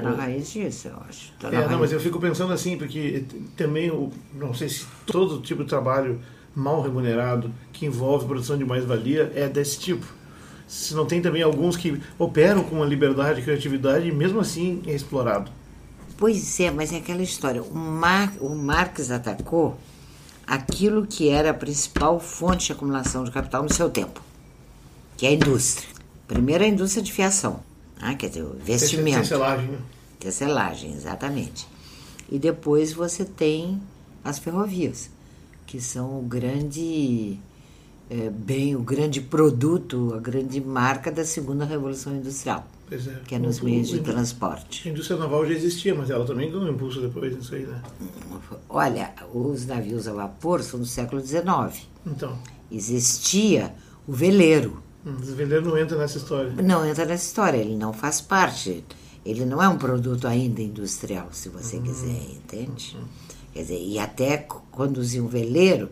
Tá 0.00 0.10
na 0.10 0.16
raiz 0.16 0.50
disso, 0.52 0.88
eu 0.88 0.96
acho. 1.08 1.32
Tá 1.40 1.48
É, 1.48 1.68
não, 1.68 1.78
mas 1.78 1.92
eu 1.92 2.00
fico 2.00 2.18
pensando 2.20 2.52
assim, 2.52 2.76
porque 2.76 3.24
também, 3.56 3.90
o- 3.90 4.10
não 4.34 4.52
sei 4.54 4.68
se 4.68 4.86
todo 5.06 5.40
tipo 5.40 5.62
de 5.62 5.68
trabalho 5.68 6.20
mal 6.54 6.80
remunerado 6.82 7.50
que 7.72 7.84
envolve 7.86 8.26
produção 8.26 8.56
de 8.56 8.64
mais-valia 8.64 9.32
é 9.34 9.48
desse 9.48 9.78
tipo. 9.78 10.06
Se 10.66 10.94
não 10.94 11.04
tem 11.06 11.20
também 11.20 11.42
alguns 11.42 11.76
que 11.76 12.00
operam 12.18 12.64
com 12.64 12.76
uma 12.76 12.86
liberdade 12.86 13.40
e 13.40 13.42
criatividade 13.44 14.08
e 14.08 14.12
mesmo 14.12 14.40
assim 14.40 14.82
é 14.86 14.94
explorado. 14.94 15.50
Pois 16.16 16.58
é, 16.60 16.70
mas 16.70 16.92
é 16.92 16.96
aquela 16.96 17.22
história. 17.22 17.62
O, 17.62 17.74
Mar, 17.76 18.32
o 18.40 18.50
Marx 18.54 19.10
atacou 19.10 19.76
aquilo 20.46 21.06
que 21.06 21.28
era 21.28 21.50
a 21.50 21.54
principal 21.54 22.20
fonte 22.20 22.66
de 22.66 22.72
acumulação 22.72 23.24
de 23.24 23.30
capital 23.30 23.62
no 23.62 23.72
seu 23.72 23.90
tempo, 23.90 24.20
que 25.16 25.26
é 25.26 25.30
a 25.30 25.32
indústria. 25.32 25.88
Primeiro 26.28 26.64
a 26.64 26.66
indústria 26.68 27.02
de 27.02 27.12
fiação, 27.12 27.60
ah, 28.04 28.14
quer 28.14 28.28
dizer, 28.28 28.42
o 28.42 28.54
investimento. 28.60 29.20
Tecelagem, 29.20 29.68
né? 29.68 29.78
Tecelagem, 30.20 30.92
exatamente. 30.94 31.66
E 32.30 32.38
depois 32.38 32.92
você 32.92 33.24
tem 33.24 33.80
as 34.22 34.38
ferrovias, 34.38 35.10
que 35.66 35.80
são 35.80 36.18
o 36.18 36.22
grande 36.22 37.38
eh, 38.10 38.30
bem, 38.30 38.76
o 38.76 38.80
grande 38.80 39.20
produto, 39.20 40.12
a 40.14 40.18
grande 40.20 40.60
marca 40.60 41.10
da 41.10 41.24
segunda 41.24 41.64
revolução 41.64 42.14
industrial, 42.14 42.66
é. 42.90 42.96
que 43.26 43.34
é 43.34 43.38
nos 43.38 43.60
O- 43.60 43.64
meios 43.64 43.88
o- 43.90 43.94
de 43.94 44.00
A 44.00 44.02
transporte. 44.12 44.88
indústria 44.88 45.18
naval 45.18 45.46
já 45.46 45.54
existia, 45.54 45.94
mas 45.94 46.10
ela 46.10 46.24
também 46.26 46.50
deu 46.50 46.60
um 46.60 46.68
impulso 46.70 47.00
depois 47.00 47.34
nisso 47.34 47.54
aí, 47.54 47.62
né? 47.66 47.80
Olha, 48.68 49.12
os 49.32 49.64
navios 49.66 50.06
a 50.06 50.12
vapor 50.12 50.62
são 50.62 50.78
do 50.80 50.86
século 50.86 51.20
XIX. 51.22 51.86
Então, 52.06 52.38
Existia 52.70 53.74
o 54.06 54.12
veleiro. 54.12 54.82
O 55.04 55.34
veleiro 55.34 55.66
não 55.66 55.76
entra 55.78 55.98
nessa 55.98 56.18
história. 56.18 56.50
Não 56.62 56.86
entra 56.86 57.04
nessa 57.04 57.26
história, 57.26 57.58
ele 57.58 57.76
não 57.76 57.92
faz 57.92 58.20
parte. 58.20 58.84
Ele 59.24 59.44
não 59.44 59.62
é 59.62 59.68
um 59.68 59.78
produto 59.78 60.26
ainda 60.26 60.60
industrial, 60.60 61.28
se 61.32 61.48
você 61.48 61.78
quiser, 61.78 62.30
entende? 62.30 62.96
Quer 63.52 63.62
dizer, 63.62 63.80
e 63.80 63.98
até 63.98 64.36
conduzir 64.70 65.22
um 65.22 65.28
veleiro 65.28 65.88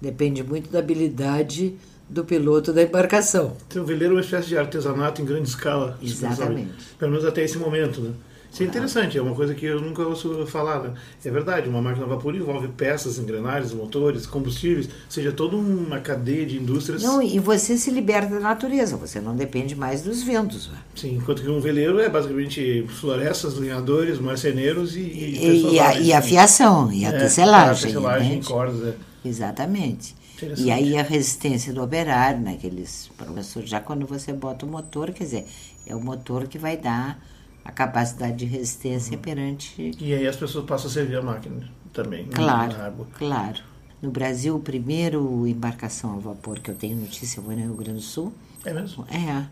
depende 0.00 0.42
muito 0.42 0.70
da 0.70 0.80
habilidade 0.80 1.76
do 2.08 2.24
piloto 2.24 2.72
da 2.72 2.82
embarcação. 2.82 3.56
Então, 3.68 3.82
o 3.82 3.86
veleiro 3.86 4.14
é 4.14 4.16
uma 4.16 4.20
espécie 4.20 4.48
de 4.48 4.58
artesanato 4.58 5.22
em 5.22 5.24
grande 5.24 5.48
escala. 5.48 5.98
Exatamente. 6.02 6.72
Pelo 6.98 7.12
menos 7.12 7.26
até 7.26 7.42
esse 7.42 7.56
momento, 7.56 8.00
né? 8.00 8.12
Isso 8.54 8.62
é 8.62 8.66
interessante, 8.66 9.18
é 9.18 9.22
uma 9.22 9.34
coisa 9.34 9.52
que 9.52 9.66
eu 9.66 9.80
nunca 9.80 10.02
ouço 10.02 10.46
falar. 10.46 10.80
Né? 10.80 10.94
É 11.24 11.30
verdade, 11.30 11.68
uma 11.68 11.82
máquina 11.82 12.06
a 12.06 12.08
vapor 12.08 12.34
envolve 12.36 12.68
peças, 12.68 13.18
engrenagens, 13.18 13.72
motores, 13.72 14.26
combustíveis, 14.26 14.88
seja, 15.08 15.32
toda 15.32 15.56
uma 15.56 15.98
cadeia 15.98 16.46
de 16.46 16.56
indústrias. 16.56 17.02
Não, 17.02 17.20
e 17.20 17.40
você 17.40 17.76
se 17.76 17.90
liberta 17.90 18.34
da 18.34 18.40
natureza, 18.40 18.96
você 18.96 19.20
não 19.20 19.34
depende 19.34 19.74
mais 19.74 20.02
dos 20.02 20.22
ventos. 20.22 20.68
ué. 20.68 20.78
Sim, 20.94 21.16
enquanto 21.16 21.42
que 21.42 21.48
um 21.48 21.60
veleiro 21.60 21.98
é 21.98 22.08
basicamente 22.08 22.86
florestas, 23.00 23.56
lenhadores, 23.58 24.20
marceneiros 24.20 24.94
e, 24.94 25.00
e, 25.00 25.36
E, 25.44 25.72
e 25.74 25.80
a, 25.80 26.00
e 26.00 26.12
a 26.12 26.16
né? 26.16 26.22
fiação, 26.22 26.92
e 26.92 27.04
a 27.04 27.08
É, 27.08 27.18
tecelagem. 27.18 27.82
a 27.84 27.86
tecelagem, 27.88 28.42
cordas, 28.42 28.86
é. 28.86 28.94
Exatamente. 29.28 30.14
E 30.56 30.70
aí 30.70 30.96
a 30.96 31.02
resistência 31.02 31.72
do 31.72 31.82
operário, 31.82 32.40
naqueles 32.40 33.10
professores, 33.16 33.68
já 33.68 33.80
quando 33.80 34.06
você 34.06 34.32
bota 34.32 34.66
o 34.66 34.68
motor, 34.68 35.10
quer 35.12 35.24
dizer, 35.24 35.46
é 35.86 35.94
o 35.94 36.00
motor 36.00 36.46
que 36.46 36.58
vai 36.58 36.76
dar 36.76 37.18
a 37.64 37.72
capacidade 37.72 38.36
de 38.36 38.44
Uhum. 38.44 38.50
resistência 38.50 39.16
perante. 39.18 39.92
E 39.98 40.12
aí 40.14 40.26
as 40.26 40.36
pessoas 40.36 40.64
passam 40.66 40.88
a 40.90 40.92
servir 40.92 41.16
a 41.16 41.22
máquina 41.22 41.68
também. 41.92 42.26
Claro, 42.26 42.76
na 42.76 42.86
água. 42.86 43.06
claro. 43.16 43.58
No 44.02 44.10
Brasil, 44.10 44.54
o 44.54 44.60
primeiro 44.60 45.46
embarcação 45.46 46.14
a 46.14 46.18
vapor 46.18 46.58
que 46.60 46.70
eu 46.70 46.74
tenho 46.74 46.96
notícia 46.96 47.40
foi 47.42 47.56
no 47.56 47.62
Rio 47.62 47.74
Grande 47.74 48.00
do 48.00 48.04
Sul. 48.04 48.32
É 48.64 48.72
mesmo? 48.72 49.06
É, 49.10 49.44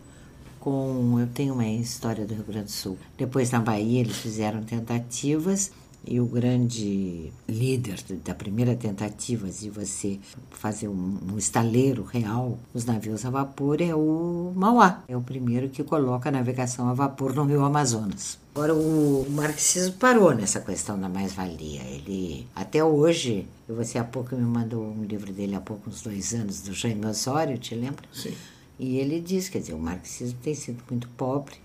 com 0.59 1.17
eu 1.19 1.27
tenho 1.27 1.53
uma 1.55 1.65
história 1.67 2.23
do 2.25 2.33
Rio 2.35 2.43
Grande 2.43 2.65
do 2.65 2.71
Sul. 2.71 2.97
Depois 3.17 3.49
na 3.51 3.59
Bahia 3.59 4.01
eles 4.01 4.17
fizeram 4.17 4.61
tentativas 4.61 5.71
e 6.05 6.19
o 6.19 6.25
grande 6.25 7.31
líder 7.47 7.97
da 8.23 8.35
primeira 8.35 8.75
tentativa 8.75 9.47
de 9.49 9.69
você 9.69 10.19
fazer 10.51 10.87
um, 10.87 11.17
um 11.31 11.37
estaleiro 11.37 12.03
real 12.03 12.59
nos 12.73 12.85
navios 12.85 13.25
a 13.25 13.29
vapor 13.29 13.81
é 13.81 13.95
o 13.95 14.51
Mauá. 14.55 15.03
É 15.07 15.15
o 15.15 15.21
primeiro 15.21 15.69
que 15.69 15.83
coloca 15.83 16.29
a 16.29 16.31
navegação 16.31 16.89
a 16.89 16.93
vapor 16.93 17.33
no 17.33 17.45
Rio 17.45 17.63
Amazonas. 17.63 18.37
Agora 18.53 18.73
o 18.73 19.25
marxismo 19.29 19.93
parou 19.93 20.33
nessa 20.33 20.59
questão 20.59 20.99
da 20.99 21.09
mais-valia. 21.09 21.81
Ele 21.83 22.45
até 22.55 22.83
hoje, 22.83 23.47
você 23.67 23.97
há 23.97 24.03
pouco 24.03 24.35
me 24.35 24.43
mandou 24.43 24.83
um 24.83 25.03
livro 25.03 25.31
dele 25.31 25.55
há 25.55 25.61
pouco 25.61 25.89
uns 25.89 26.01
dois 26.01 26.33
anos 26.33 26.61
do 26.61 26.73
Jaime 26.73 27.05
Osório, 27.05 27.57
te 27.57 27.73
lembra? 27.73 28.05
Sim. 28.13 28.33
E 28.77 28.97
ele 28.97 29.21
diz, 29.21 29.49
quer 29.49 29.59
dizer, 29.59 29.73
o 29.73 29.79
marxismo 29.79 30.37
tem 30.43 30.53
sido 30.53 30.83
muito 30.89 31.07
pobre 31.09 31.55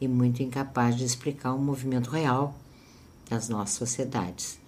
e 0.00 0.08
muito 0.08 0.42
incapaz 0.42 0.96
de 0.96 1.04
explicar 1.04 1.54
um 1.54 1.58
movimento 1.58 2.10
real 2.10 2.54
das 3.28 3.48
nossas 3.48 3.76
sociedades. 3.76 4.58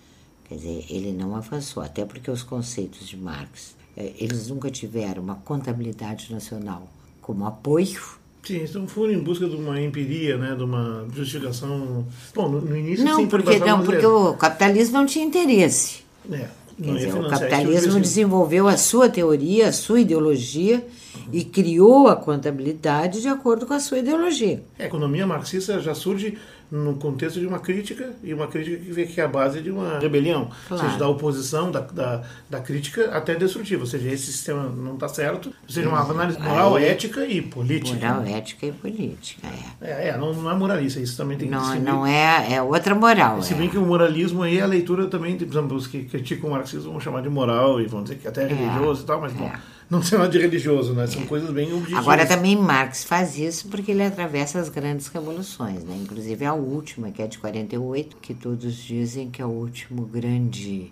Quer 0.48 0.56
dizer, 0.56 0.86
ele 0.88 1.12
não 1.12 1.34
avançou, 1.34 1.82
até 1.82 2.04
porque 2.04 2.30
os 2.30 2.42
conceitos 2.42 3.08
de 3.08 3.16
Marx, 3.16 3.74
eh, 3.96 4.12
eles 4.18 4.48
nunca 4.48 4.70
tiveram 4.70 5.22
uma 5.22 5.34
contabilidade 5.36 6.32
nacional 6.32 6.88
como 7.20 7.44
apoio. 7.46 8.00
Sim, 8.44 8.62
então 8.62 8.86
foram 8.86 9.12
em 9.12 9.18
busca 9.18 9.48
de 9.48 9.56
uma 9.56 9.80
empiria, 9.80 10.36
né, 10.38 10.54
de 10.54 10.62
uma 10.62 11.04
justificação. 11.12 12.06
Bom, 12.32 12.48
no, 12.48 12.60
no 12.60 12.76
início 12.76 13.04
Não, 13.04 13.26
porque, 13.26 13.58
não, 13.58 13.82
porque 13.82 14.06
o 14.06 14.34
capitalismo 14.34 14.98
não 14.98 15.06
tinha 15.06 15.24
interesse. 15.24 16.04
É, 16.30 16.48
não 16.78 16.94
dizer, 16.94 17.12
o 17.12 17.28
capitalismo 17.28 17.94
de- 17.94 18.00
desenvolveu 18.02 18.68
a 18.68 18.76
sua 18.76 19.08
teoria, 19.08 19.68
a 19.68 19.72
sua 19.72 20.00
ideologia 20.00 20.86
e 21.32 21.42
criou 21.42 22.06
a 22.06 22.14
contabilidade 22.14 23.20
de 23.20 23.26
acordo 23.26 23.66
com 23.66 23.74
a 23.74 23.80
sua 23.80 23.98
ideologia. 23.98 24.62
A 24.78 24.84
economia 24.84 25.26
marxista 25.26 25.80
já 25.80 25.94
surge 25.94 26.38
no 26.70 26.94
contexto 26.96 27.38
de 27.38 27.46
uma 27.46 27.58
crítica, 27.58 28.10
e 28.22 28.34
uma 28.34 28.46
crítica 28.48 28.76
que 28.76 28.92
vê 28.92 29.06
que 29.06 29.20
é 29.20 29.24
a 29.24 29.28
base 29.28 29.60
de 29.60 29.70
uma 29.70 29.98
rebelião, 29.98 30.42
ou 30.42 30.50
Claro. 30.68 30.84
seja, 30.84 30.98
da 30.98 31.08
oposição, 31.08 31.70
da, 31.70 31.80
da, 31.80 32.22
da 32.50 32.60
crítica 32.60 33.10
até 33.16 33.34
destrutiva, 33.34 33.82
ou 33.82 33.86
seja, 33.86 34.08
esse 34.10 34.32
sistema 34.32 34.64
não 34.64 34.94
está 34.94 35.08
certo, 35.08 35.46
ou 35.48 35.68
seja, 35.72 35.88
uma 35.88 36.00
análise 36.00 36.38
moral, 36.40 36.76
ética 36.78 37.24
e 37.26 37.40
política. 37.40 37.94
Moral, 38.08 38.24
ética 38.36 38.66
e 38.66 38.72
política, 38.72 39.46
é. 39.80 40.06
É, 40.06 40.08
é 40.08 40.16
não, 40.18 40.32
não 40.34 40.50
é 40.50 40.54
moralista, 40.54 40.98
isso 40.98 41.16
também 41.16 41.38
tem 41.38 41.48
que 41.48 41.54
Não, 41.54 41.60
distinguir. 41.62 41.84
não 41.84 42.06
é, 42.06 42.54
é 42.54 42.62
outra 42.62 42.94
moral. 42.94 43.42
Se 43.42 43.54
é. 43.54 43.56
bem 43.56 43.68
que 43.68 43.78
o 43.78 43.86
moralismo 43.86 44.42
aí, 44.42 44.60
a 44.60 44.66
leitura 44.66 45.06
também, 45.06 45.36
por 45.36 45.46
exemplo, 45.46 45.76
os 45.76 45.86
que 45.86 46.04
criticam 46.04 46.50
o 46.50 46.52
marxismo 46.52 46.90
vão 46.90 47.00
chamar 47.00 47.22
de 47.22 47.28
moral 47.28 47.80
e 47.80 47.86
vão 47.86 48.02
dizer 48.02 48.16
que 48.16 48.26
até 48.26 48.42
é 48.42 48.46
religioso 48.46 49.02
e 49.02 49.06
tal, 49.06 49.20
mas 49.20 49.32
bom, 49.32 49.46
é. 49.46 49.75
Não 49.88 50.00
tem 50.00 50.18
nada 50.18 50.30
de 50.30 50.38
religioso, 50.38 50.92
né? 50.94 51.06
São 51.06 51.24
coisas 51.26 51.50
bem 51.50 51.72
objetivas. 51.72 52.00
Agora 52.00 52.26
também 52.26 52.56
Marx 52.56 53.04
faz 53.04 53.38
isso 53.38 53.68
porque 53.68 53.92
ele 53.92 54.02
atravessa 54.02 54.58
as 54.58 54.68
grandes 54.68 55.06
revoluções, 55.06 55.84
né? 55.84 55.96
Inclusive 56.02 56.44
a 56.44 56.54
última, 56.54 57.10
que 57.10 57.22
é 57.22 57.26
de 57.26 57.38
48, 57.38 58.16
que 58.16 58.34
todos 58.34 58.74
dizem 58.74 59.30
que 59.30 59.40
é 59.40 59.46
o 59.46 59.50
último 59.50 60.04
grande 60.04 60.90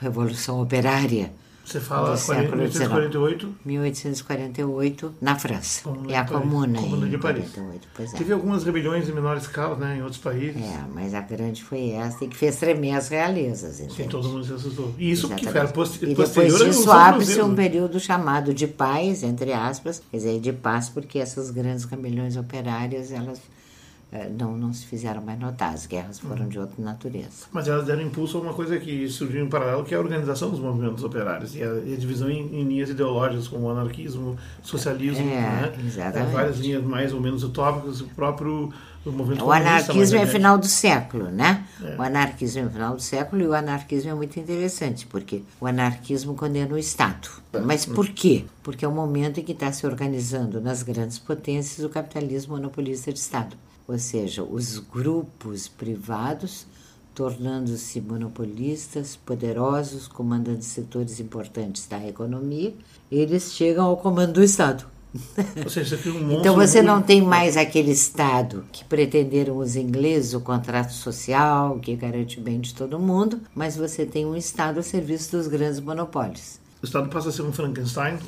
revolução 0.00 0.60
operária 0.60 1.32
Você 1.64 1.80
fala 1.80 2.10
do 2.10 2.18
século 2.18 2.56
1848, 2.58 3.54
1848 3.64 5.14
na 5.20 5.36
França. 5.36 5.82
Comuna 5.82 6.12
é 6.12 6.16
a 6.16 6.24
Paris. 6.24 6.42
Comuna, 6.42 6.78
Comuna 6.78 7.08
de 7.08 7.18
Paris. 7.18 7.50
48, 7.52 7.88
pois 7.94 8.14
é. 8.14 8.16
teve 8.16 8.32
algumas 8.32 8.64
rebeliões 8.64 9.08
em 9.08 9.12
menor 9.12 9.36
escala, 9.36 9.74
né, 9.76 9.96
em 9.96 10.02
outros 10.02 10.20
países. 10.20 10.62
É, 10.62 10.84
mas 10.92 11.14
a 11.14 11.22
grande 11.22 11.64
foi 11.64 11.90
essa 11.90 12.24
e 12.24 12.28
que 12.28 12.36
fez 12.36 12.56
tremer 12.56 12.92
as 12.92 13.08
realezas, 13.08 13.76
Sim, 13.76 13.84
entende? 13.84 14.08
todo 14.08 14.28
mundo 14.28 14.44
se 14.44 14.52
assustou. 14.52 14.94
E 14.98 15.10
isso 15.10 15.28
que 15.28 15.34
Exatamente. 15.34 15.58
era 15.58 15.68
post 15.68 16.04
E 16.04 16.14
depois 16.14 16.58
disso 16.58 16.90
abre-se 16.90 17.40
um 17.40 17.54
período 17.54 17.98
chamado 17.98 18.52
de 18.52 18.66
paz, 18.66 19.22
entre 19.22 19.52
aspas, 19.52 20.02
quer 20.10 20.16
dizer, 20.18 20.40
de 20.40 20.52
paz 20.52 20.90
porque 20.90 21.18
essas 21.18 21.50
grandes 21.50 21.84
rebeliões 21.84 22.36
operárias, 22.36 23.10
elas 23.10 23.40
não, 24.38 24.56
não 24.56 24.72
se 24.72 24.86
fizeram 24.86 25.20
mais 25.20 25.38
notar, 25.40 25.74
as 25.74 25.86
guerras 25.86 26.20
foram 26.20 26.48
de 26.48 26.58
outra 26.58 26.82
natureza. 26.82 27.46
Mas 27.52 27.66
elas 27.66 27.84
deram 27.86 28.02
impulso 28.02 28.38
a 28.38 28.40
uma 28.40 28.54
coisa 28.54 28.78
que 28.78 29.08
surgiu 29.08 29.44
em 29.44 29.48
paralelo, 29.48 29.84
que 29.84 29.92
é 29.92 29.96
a 29.96 30.00
organização 30.00 30.50
dos 30.50 30.60
movimentos 30.60 31.02
operários 31.02 31.56
e 31.56 31.62
a, 31.62 31.66
e 31.84 31.94
a 31.94 31.96
divisão 31.96 32.30
em, 32.30 32.60
em, 32.60 32.62
linhas 32.62 32.90
ideológicas, 32.90 33.48
como 33.48 33.66
o 33.66 33.70
anarquismo, 33.70 34.36
socialismo, 34.62 35.28
é, 35.28 35.40
né? 35.40 35.72
exatamente. 35.84 36.32
várias 36.32 36.58
linhas 36.58 36.84
mais 36.84 37.12
ou 37.12 37.20
menos 37.20 37.42
utópicas, 37.42 38.00
o 38.00 38.08
próprio 38.08 38.72
o 39.04 39.12
movimento 39.12 39.44
O 39.44 39.52
anarquismo 39.52 40.18
é 40.18 40.26
final 40.26 40.56
do 40.56 40.66
século, 40.66 41.30
né? 41.30 41.66
É. 41.82 41.96
O 41.96 42.02
anarquismo 42.02 42.66
é 42.66 42.70
final 42.70 42.94
do 42.94 43.02
século 43.02 43.42
e 43.42 43.46
o 43.46 43.52
anarquismo 43.52 44.10
é 44.10 44.14
muito 44.14 44.38
interessante, 44.40 45.06
porque 45.06 45.42
o 45.60 45.66
anarquismo 45.66 46.34
condena 46.34 46.74
o 46.74 46.78
Estado. 46.78 47.28
Mas 47.64 47.84
por 47.84 48.08
quê? 48.08 48.44
Porque 48.62 48.84
é 48.84 48.88
o 48.88 48.92
momento 48.92 49.40
em 49.40 49.42
que 49.42 49.52
está 49.52 49.70
se 49.72 49.86
organizando 49.86 50.60
nas 50.60 50.82
grandes 50.82 51.18
potências 51.18 51.84
o 51.84 51.90
capitalismo 51.90 52.54
monopolista 52.54 53.12
de 53.12 53.18
Estado 53.18 53.56
ou 53.86 53.98
seja, 53.98 54.42
os 54.42 54.78
grupos 54.78 55.68
privados 55.68 56.66
tornando-se 57.14 58.00
monopolistas, 58.00 59.16
poderosos, 59.16 60.08
comandando 60.08 60.62
setores 60.62 61.20
importantes 61.20 61.86
da 61.86 62.04
economia, 62.06 62.74
eles 63.10 63.52
chegam 63.52 63.86
ao 63.86 63.96
comando 63.96 64.32
do 64.32 64.42
Estado. 64.42 64.84
Seja, 65.68 65.96
um 66.10 66.32
então 66.32 66.56
você 66.56 66.82
não 66.82 67.00
tem 67.00 67.22
mais 67.22 67.56
aquele 67.56 67.92
Estado 67.92 68.64
que 68.72 68.84
pretenderam 68.84 69.58
os 69.58 69.76
ingleses, 69.76 70.34
o 70.34 70.40
contrato 70.40 70.92
social, 70.92 71.78
que 71.78 71.94
garante 71.94 72.40
o 72.40 72.42
bem 72.42 72.60
de 72.60 72.74
todo 72.74 72.98
mundo, 72.98 73.40
mas 73.54 73.76
você 73.76 74.04
tem 74.04 74.26
um 74.26 74.34
Estado 74.34 74.80
a 74.80 74.82
serviço 74.82 75.36
dos 75.36 75.46
grandes 75.46 75.78
monopólios. 75.78 76.58
O 76.82 76.84
Estado 76.84 77.08
passa 77.08 77.28
a 77.28 77.32
ser 77.32 77.42
um 77.42 77.52
Frankenstein, 77.52 78.18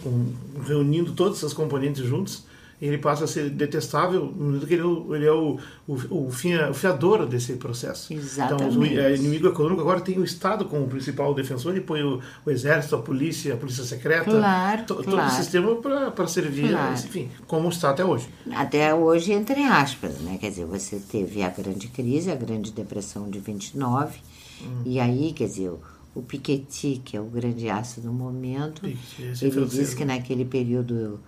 reunindo 0.65 1.13
todas 1.13 1.39
essas 1.39 1.53
componentes 1.53 2.05
juntos 2.05 2.45
ele 2.81 2.99
passa 2.99 3.25
a 3.25 3.27
ser 3.27 3.49
detestável 3.51 4.27
no 4.27 4.47
momento 4.47 4.67
que 4.67 4.75
ele, 4.75 4.83
é 4.83 5.17
ele 5.17 5.27
é 5.27 5.33
o, 5.33 5.59
o, 5.89 6.27
o, 6.27 6.31
fia, 6.31 6.71
o 6.71 6.75
fiador 6.75 7.27
desse 7.27 7.55
processo. 7.55 8.13
Exatamente. 8.13 8.77
Então, 8.77 8.81
o 8.81 8.85
é, 8.85 9.15
inimigo 9.15 9.49
econômico 9.49 9.81
agora 9.81 10.01
tem 10.01 10.19
o 10.19 10.25
Estado 10.25 10.67
como 10.67 10.87
principal 10.87 11.35
defensor 11.35 11.77
e 11.77 11.81
põe 11.81 12.03
o, 12.03 12.21
o 12.45 12.51
exército, 12.51 12.97
a 12.97 12.99
polícia, 12.99 13.55
a 13.55 13.57
polícia 13.57 13.85
secreta, 13.85 14.31
claro, 14.31 14.85
to, 14.85 14.95
claro. 14.97 15.11
todo 15.11 15.27
o 15.27 15.31
sistema 15.31 15.75
para 16.11 16.29
servir, 16.29 16.71
claro. 16.71 16.93
enfim, 16.93 17.31
como 17.47 17.69
está 17.69 17.91
até 17.91 18.05
hoje. 18.05 18.29
Até 18.53 18.95
hoje, 18.95 19.33
entre 19.33 19.63
aspas, 19.65 20.19
né? 20.21 20.37
Quer 20.39 20.51
dizer, 20.51 20.67
você 20.67 20.99
teve 20.99 21.43
a 21.43 21.49
grande 21.49 21.89
crise, 21.89 22.31
a 22.31 22.37
grande 22.37 22.73
depressão 22.73 23.31
de 23.31 23.39
29, 23.39 24.19
hum. 24.61 24.83
e 24.85 25.01
aí, 25.01 25.33
quer 25.33 25.47
dizer, 25.47 25.73
o 26.15 26.23
Piketty, 26.23 27.03
que 27.05 27.17
é 27.17 27.21
o 27.21 27.25
grande 27.25 27.69
aço 27.69 28.01
do 28.01 28.13
momento, 28.13 28.83
Piketty, 28.83 29.45
ele 29.45 29.67
diz 29.67 29.95
que 29.95 30.05
naquele 30.05 30.45
período 30.45 31.21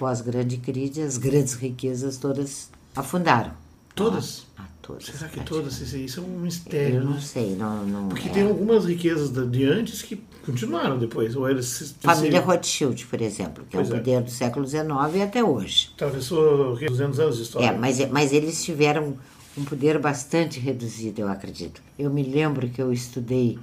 pós-grande 0.00 0.56
crise, 0.56 1.02
as 1.02 1.18
grandes 1.18 1.52
riquezas 1.52 2.16
todas 2.16 2.70
afundaram. 2.96 3.52
Todas? 3.94 4.46
Ah, 4.56 4.64
todas. 4.80 5.04
Será 5.04 5.28
que 5.28 5.40
todas? 5.40 5.78
Isso 5.92 6.20
é 6.20 6.22
um 6.22 6.38
mistério. 6.38 6.96
Eu 6.96 7.04
não 7.04 7.12
né? 7.12 7.20
sei, 7.20 7.54
não. 7.54 7.84
não 7.84 8.08
Porque 8.08 8.30
é. 8.30 8.32
tem 8.32 8.44
algumas 8.44 8.86
riquezas 8.86 9.30
de 9.30 9.64
antes 9.64 10.00
que 10.00 10.16
continuaram 10.46 10.98
depois. 10.98 11.36
Ou 11.36 11.50
eles, 11.50 11.94
Família 12.00 12.40
Rothschild, 12.40 13.04
por 13.04 13.20
exemplo, 13.20 13.62
que 13.64 13.76
pois 13.76 13.90
é 13.90 13.94
um 13.94 13.98
poder 13.98 14.12
é. 14.12 14.20
do 14.22 14.30
século 14.30 14.66
XIX 14.66 14.86
e 15.16 15.22
até 15.22 15.44
hoje. 15.44 15.90
Atravessou 15.96 16.78
200 16.78 17.20
anos 17.20 17.36
de 17.36 17.42
história. 17.42 17.66
É, 17.66 17.76
mas, 17.76 18.10
mas 18.10 18.32
eles 18.32 18.64
tiveram 18.64 19.18
um 19.58 19.64
poder 19.64 19.98
bastante 19.98 20.58
reduzido, 20.58 21.20
eu 21.20 21.28
acredito. 21.28 21.82
Eu 21.98 22.08
me 22.08 22.22
lembro 22.22 22.70
que 22.70 22.80
eu 22.80 22.90
estudei 22.90 23.58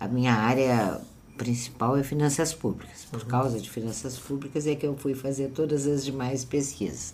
a 0.00 0.08
minha 0.08 0.32
área 0.32 1.02
principal 1.42 1.96
é 1.96 2.04
finanças 2.04 2.54
públicas. 2.54 3.04
Por 3.10 3.24
causa 3.26 3.58
de 3.58 3.68
finanças 3.68 4.16
públicas 4.16 4.64
é 4.64 4.76
que 4.76 4.86
eu 4.86 4.96
fui 4.96 5.12
fazer 5.12 5.48
todas 5.48 5.88
as 5.88 6.04
demais 6.04 6.44
pesquisas. 6.44 7.12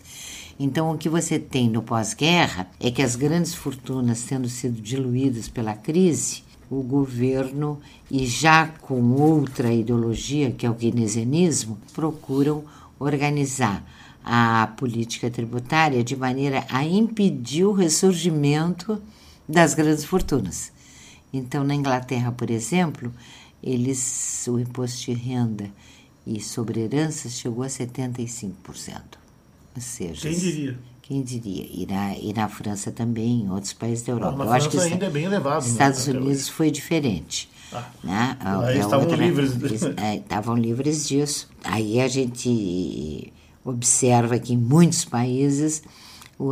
Então, 0.60 0.92
o 0.92 0.98
que 0.98 1.08
você 1.08 1.38
tem 1.38 1.70
no 1.70 1.82
pós-guerra 1.82 2.68
é 2.78 2.90
que 2.90 3.00
as 3.00 3.16
grandes 3.16 3.54
fortunas 3.54 4.22
tendo 4.24 4.46
sido 4.46 4.82
diluídas 4.82 5.48
pela 5.48 5.72
crise, 5.72 6.42
o 6.70 6.82
governo, 6.82 7.80
e 8.10 8.26
já 8.26 8.66
com 8.66 9.00
outra 9.12 9.72
ideologia, 9.72 10.52
que 10.52 10.66
é 10.66 10.70
o 10.70 10.74
keynesianismo, 10.74 11.78
procuram 11.94 12.64
organizar 12.98 13.82
a 14.22 14.66
política 14.76 15.30
tributária 15.30 16.04
de 16.04 16.14
maneira 16.14 16.66
a 16.68 16.84
impedir 16.84 17.64
o 17.64 17.72
ressurgimento 17.72 19.00
das 19.48 19.72
grandes 19.72 20.04
fortunas. 20.04 20.70
Então, 21.32 21.64
na 21.64 21.74
Inglaterra, 21.74 22.30
por 22.30 22.50
exemplo, 22.50 23.10
eles 23.62 24.46
o 24.48 24.58
imposto 24.58 25.06
de 25.06 25.12
renda 25.12 25.70
e 26.26 26.40
sobre 26.40 26.80
heranças 26.80 27.32
chegou 27.32 27.64
a 27.64 27.68
75%. 27.68 28.52
Ou 29.74 29.82
seja, 29.82 30.28
quem 30.28 30.38
diria? 30.38 30.78
Quem 31.02 31.22
diria? 31.22 31.66
E 31.70 31.86
na, 31.86 32.14
e 32.16 32.32
na 32.34 32.48
França 32.48 32.92
também, 32.92 33.42
em 33.42 33.50
outros 33.50 33.72
países 33.72 34.04
da 34.04 34.12
Europa. 34.12 34.42
Ah, 34.42 34.46
Eu 34.46 34.52
acho 34.52 34.68
que 34.68 34.78
ainda 34.78 35.06
é 35.06 35.10
bem 35.10 35.24
elevado. 35.24 35.64
Né, 35.64 35.70
Estados 35.70 36.06
né? 36.06 36.18
Unidos 36.18 36.48
foi 36.48 36.70
diferente. 36.70 37.48
Ah, 37.72 37.90
né? 38.04 38.36
a, 38.40 38.70
eles 38.70 38.84
estavam 38.84 39.06
outra, 39.06 39.16
livres. 39.16 39.52
Eles, 39.62 39.82
é, 39.96 40.16
estavam 40.16 40.54
livres 40.54 41.08
disso. 41.08 41.48
Aí 41.64 41.98
a 42.00 42.08
gente 42.08 43.32
observa 43.64 44.38
que 44.38 44.52
em 44.52 44.58
muitos 44.58 45.04
países 45.04 45.82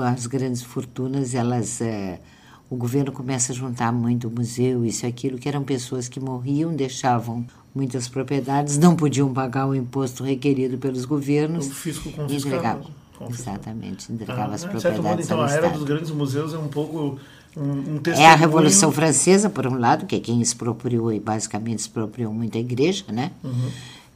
as 0.05 0.27
grandes 0.27 0.63
fortunas 0.63 1.35
elas 1.35 1.81
é, 1.81 2.19
o 2.69 2.77
governo 2.77 3.13
começa 3.13 3.53
a 3.53 3.55
juntar 3.55 3.93
muito 3.93 4.31
museu, 4.31 4.85
isso 4.85 5.07
e 5.07 5.09
aquilo, 5.09 5.39
que 5.39 5.49
eram 5.49 5.63
pessoas 5.63 6.09
que 6.09 6.19
morriam, 6.19 6.75
deixavam 6.75 7.47
muitas 7.75 8.09
propriedades, 8.09 8.79
não 8.79 8.97
podiam 8.97 9.33
pagar 9.33 9.67
o 9.67 9.75
imposto 9.75 10.25
requerido 10.25 10.79
pelos 10.79 11.05
governos. 11.05 11.67
O 11.67 11.71
fisco 11.71 12.11
confiscava. 12.11 12.83
Exatamente, 13.29 14.13
entregava 14.13 14.53
ah, 14.53 14.55
as 14.55 14.65
propriedades. 14.65 14.73
De 14.75 14.81
certo 14.83 15.03
modo, 15.03 15.23
então, 15.23 15.43
a 15.43 15.51
era 15.51 15.71
dos 15.71 15.85
grandes 15.85 16.11
museus 16.11 16.53
é 16.53 16.59
um 16.59 16.69
pouco 16.69 17.19
um, 17.57 17.63
um 17.63 18.01
É 18.15 18.27
a 18.27 18.35
Revolução 18.35 18.93
Francesa, 18.93 19.49
por 19.49 19.67
um 19.67 19.79
lado, 19.79 20.05
que 20.05 20.17
é 20.17 20.21
quem 20.21 20.41
expropriou 20.43 21.13
e 21.13 21.19
basicamente 21.19 21.79
expropriou 21.79 22.33
muito 22.33 22.59
a 22.59 22.61
igreja, 22.61 23.05
né? 23.09 23.33
Uhum. 23.43 23.71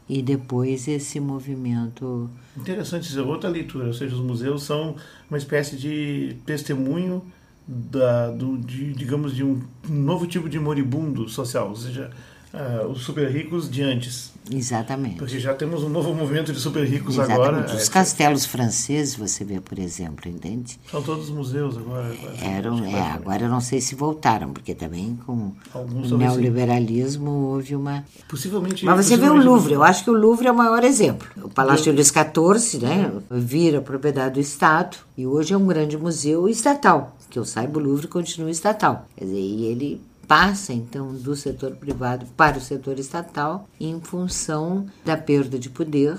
E 0.09 0.21
depois 0.21 0.87
esse 0.89 1.19
movimento. 1.21 2.29
Interessante, 2.57 3.17
outra 3.21 3.49
leitura, 3.49 3.87
ou 3.87 3.95
seja, 3.95 4.15
os 4.15 4.21
museus 4.21 4.65
são 4.65 4.97
uma 5.31 5.39
espécie 5.39 5.77
de 5.77 6.37
testemunho 6.45 7.23
da, 7.71 8.31
do, 8.31 8.59
de, 8.59 8.93
digamos, 8.93 9.35
de 9.35 9.45
um 9.45 9.63
novo 9.89 10.27
tipo 10.27 10.49
de 10.49 10.59
moribundo 10.59 11.29
social, 11.29 11.69
ou 11.69 11.77
seja, 11.77 12.11
uh, 12.53 12.89
os 12.89 13.03
super 13.03 13.31
ricos 13.31 13.71
de 13.71 13.83
antes. 13.83 14.33
Exatamente. 14.51 15.17
Porque 15.17 15.39
já 15.39 15.55
temos 15.55 15.85
um 15.85 15.89
novo 15.89 16.13
movimento 16.13 16.53
de 16.53 16.59
super 16.59 16.85
ricos 16.85 17.15
Exatamente. 17.15 17.49
agora. 17.49 17.77
Os 17.77 17.89
é, 17.89 17.91
castelos 17.93 18.45
franceses, 18.45 19.15
você 19.15 19.45
vê, 19.45 19.61
por 19.61 19.79
exemplo, 19.79 20.29
entende? 20.29 20.81
São 20.91 21.01
todos 21.01 21.31
museus 21.31 21.77
agora. 21.77 22.13
Eram, 22.43 22.85
é, 22.85 23.01
agora 23.13 23.45
eu 23.45 23.49
não 23.49 23.61
sei 23.61 23.81
se 23.81 23.95
voltaram, 23.95 24.53
porque 24.53 24.75
também 24.75 25.17
com 25.25 25.53
Alguns 25.73 26.11
o 26.11 26.19
neoliberalismo 26.19 27.31
sim. 27.31 27.55
houve 27.55 27.77
uma. 27.77 28.05
Possivelmente. 28.29 28.85
Mas 28.85 29.07
você 29.07 29.17
possivelmente 29.17 29.45
vê 29.45 29.49
o 29.49 29.53
Louvre, 29.53 29.75
eu 29.75 29.85
acho 29.85 30.03
que 30.03 30.11
o 30.11 30.15
Louvre 30.15 30.49
é 30.49 30.51
o 30.51 30.57
maior 30.57 30.83
exemplo. 30.83 31.29
O 31.45 31.49
Palácio 31.49 31.93
Luís 31.93 32.09
XIV, 32.09 32.83
né, 32.83 33.13
vira 33.31 33.81
propriedade 33.81 34.35
do 34.35 34.41
Estado 34.41 34.97
e 35.17 35.25
hoje 35.25 35.55
é 35.55 35.57
um 35.57 35.67
grande 35.67 35.97
museu 35.97 36.49
estatal. 36.49 37.17
Que 37.31 37.39
eu 37.39 37.45
saiba, 37.45 37.79
o 37.79 37.83
Louvre 37.83 38.09
continua 38.09 38.51
estatal. 38.51 39.07
Quer 39.17 39.25
dizer, 39.25 39.39
e 39.39 39.65
ele 39.67 40.03
passa 40.27 40.73
então 40.73 41.15
do 41.15 41.35
setor 41.35 41.73
privado 41.73 42.27
para 42.37 42.59
o 42.59 42.61
setor 42.61 42.99
estatal 42.99 43.69
em 43.81 44.01
função 44.01 44.87
da 45.05 45.17
perda 45.17 45.59
de 45.59 45.71
poder 45.71 46.19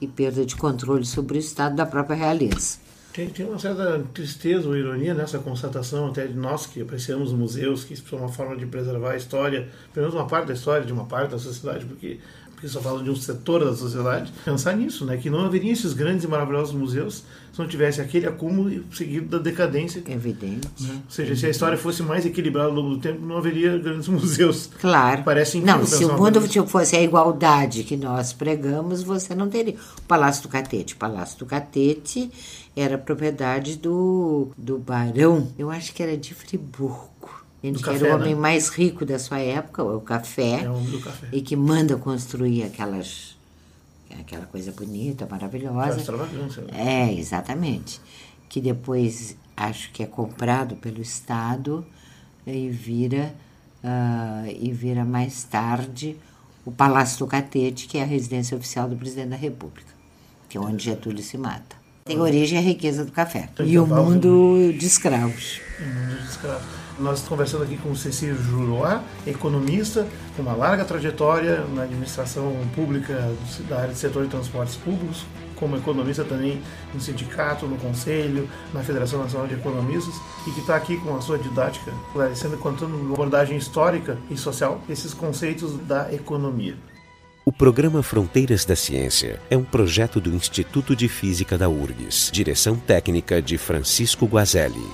e 0.00 0.06
perda 0.06 0.44
de 0.44 0.56
controle 0.56 1.04
sobre 1.04 1.36
o 1.36 1.40
Estado 1.40 1.76
da 1.76 1.86
própria 1.86 2.16
realeza. 2.16 2.78
Tem, 3.12 3.28
tem 3.28 3.46
uma 3.46 3.58
certa 3.58 4.02
tristeza 4.14 4.66
ou 4.66 4.74
ironia 4.74 5.12
nessa 5.12 5.38
constatação, 5.38 6.06
até 6.06 6.26
de 6.26 6.34
nós 6.34 6.64
que 6.64 6.80
apreciamos 6.80 7.30
museus, 7.30 7.84
que 7.84 7.94
são 7.94 8.20
uma 8.20 8.28
forma 8.28 8.56
de 8.56 8.64
preservar 8.64 9.10
a 9.10 9.16
história, 9.16 9.68
pelo 9.92 10.06
menos 10.06 10.18
uma 10.18 10.26
parte 10.26 10.46
da 10.46 10.54
história 10.54 10.86
de 10.86 10.92
uma 10.94 11.04
parte 11.04 11.32
da 11.32 11.38
sociedade, 11.38 11.84
porque 11.84 12.20
porque 12.62 12.68
só 12.68 12.80
fala 12.80 13.02
de 13.02 13.10
um 13.10 13.16
setor 13.16 13.64
da 13.64 13.74
sociedade, 13.74 14.32
pensar 14.44 14.76
nisso, 14.76 15.04
né? 15.04 15.16
Que 15.16 15.28
não 15.28 15.44
haveria 15.44 15.72
esses 15.72 15.92
grandes 15.92 16.22
e 16.22 16.28
maravilhosos 16.28 16.72
museus 16.72 17.24
se 17.52 17.58
não 17.58 17.66
tivesse 17.66 18.00
aquele 18.00 18.24
acúmulo 18.24 18.84
seguido 18.92 19.26
da 19.26 19.38
decadência. 19.38 20.00
Evidente. 20.06 20.68
Né? 20.80 20.90
Ou 20.94 21.10
seja, 21.10 21.22
Evidente. 21.22 21.40
se 21.40 21.46
a 21.46 21.50
história 21.50 21.76
fosse 21.76 22.04
mais 22.04 22.24
equilibrada 22.24 22.68
ao 22.68 22.74
longo 22.74 22.90
do 22.90 22.98
tempo, 22.98 23.26
não 23.26 23.36
haveria 23.36 23.76
grandes 23.78 24.06
museus. 24.08 24.70
Claro. 24.80 25.24
Parece 25.24 25.58
Não, 25.60 25.84
se 25.84 26.04
o 26.04 26.16
mundo 26.16 26.40
fosse 26.68 26.94
a 26.94 27.02
igualdade 27.02 27.82
que 27.82 27.96
nós 27.96 28.32
pregamos, 28.32 29.02
você 29.02 29.34
não 29.34 29.48
teria. 29.48 29.74
O 29.98 30.02
Palácio 30.02 30.44
do 30.44 30.48
Catete. 30.48 30.94
O 30.94 30.98
Palácio 30.98 31.40
do 31.40 31.46
Catete 31.46 32.30
era 32.76 32.96
propriedade 32.96 33.76
do, 33.76 34.52
do 34.56 34.78
barão, 34.78 35.48
eu 35.58 35.68
acho 35.68 35.92
que 35.92 36.02
era 36.02 36.16
de 36.16 36.32
Friburgo 36.32 37.41
ele 37.62 37.78
que 37.78 37.90
era 37.90 38.12
o 38.12 38.14
homem 38.16 38.34
né? 38.34 38.40
mais 38.40 38.68
rico 38.68 39.04
da 39.04 39.18
sua 39.18 39.38
época, 39.38 39.84
o 39.84 40.00
café, 40.00 40.64
é 40.64 40.70
o 40.70 41.00
café. 41.00 41.28
e 41.32 41.40
que 41.40 41.54
manda 41.54 41.96
construir 41.96 42.64
aquelas 42.64 43.36
aquela 44.18 44.46
coisa 44.46 44.72
bonita, 44.72 45.26
maravilhosa. 45.30 45.98
extravagância. 45.98 46.62
Né? 46.62 47.08
É, 47.08 47.12
exatamente. 47.14 48.00
Que 48.48 48.60
depois 48.60 49.36
acho 49.56 49.90
que 49.92 50.02
é 50.02 50.06
comprado 50.06 50.76
pelo 50.76 51.00
Estado 51.00 51.84
e 52.46 52.68
vira 52.68 53.34
uh, 53.82 54.50
e 54.60 54.72
vira 54.72 55.04
mais 55.04 55.44
tarde 55.44 56.16
o 56.64 56.70
Palácio 56.70 57.18
do 57.20 57.26
Catete, 57.26 57.86
que 57.86 57.98
é 57.98 58.02
a 58.02 58.06
residência 58.06 58.56
oficial 58.56 58.88
do 58.88 58.96
presidente 58.96 59.30
da 59.30 59.36
República, 59.36 59.92
que 60.48 60.56
é 60.56 60.60
onde 60.60 60.84
Getúlio 60.84 61.22
se 61.22 61.36
mata. 61.36 61.76
Tem 62.04 62.20
origem 62.20 62.58
a 62.58 62.60
riqueza 62.60 63.04
do 63.04 63.12
café. 63.12 63.48
E 63.64 63.78
o 63.78 63.86
mundo 63.86 64.72
de 64.76 64.86
escravos. 64.86 65.60
O 65.78 65.84
mundo 65.84 66.20
de 66.20 66.28
escravos. 66.28 66.81
Nós 66.98 67.22
conversando 67.22 67.64
aqui 67.64 67.76
com 67.76 67.90
o 67.90 67.96
Cecílio 67.96 68.36
Juroá, 68.36 69.02
economista 69.26 70.06
com 70.36 70.42
uma 70.42 70.52
larga 70.52 70.84
trajetória 70.84 71.64
na 71.74 71.82
administração 71.82 72.54
pública 72.74 73.32
da 73.68 73.80
área 73.80 73.92
de 73.92 73.98
setor 73.98 74.24
de 74.24 74.30
transportes 74.30 74.76
públicos, 74.76 75.24
como 75.56 75.76
economista 75.76 76.24
também 76.24 76.60
no 76.92 77.00
sindicato, 77.00 77.66
no 77.66 77.76
conselho, 77.76 78.48
na 78.74 78.82
Federação 78.82 79.22
Nacional 79.22 79.46
de 79.46 79.54
Economistas, 79.54 80.14
e 80.46 80.50
que 80.50 80.60
está 80.60 80.76
aqui 80.76 80.96
com 80.98 81.16
a 81.16 81.20
sua 81.20 81.38
didática, 81.38 81.92
esclarecendo 82.08 82.56
contando 82.58 82.96
uma 82.96 83.14
abordagem 83.14 83.56
histórica 83.56 84.18
e 84.28 84.36
social 84.36 84.80
esses 84.88 85.14
conceitos 85.14 85.78
da 85.86 86.12
economia. 86.12 86.76
O 87.44 87.52
programa 87.52 88.02
Fronteiras 88.02 88.64
da 88.64 88.76
Ciência 88.76 89.40
é 89.50 89.56
um 89.56 89.64
projeto 89.64 90.20
do 90.20 90.30
Instituto 90.30 90.94
de 90.94 91.08
Física 91.08 91.58
da 91.58 91.68
URGS, 91.68 92.30
direção 92.32 92.76
técnica 92.76 93.42
de 93.42 93.58
Francisco 93.58 94.26
Guazelli. 94.26 94.86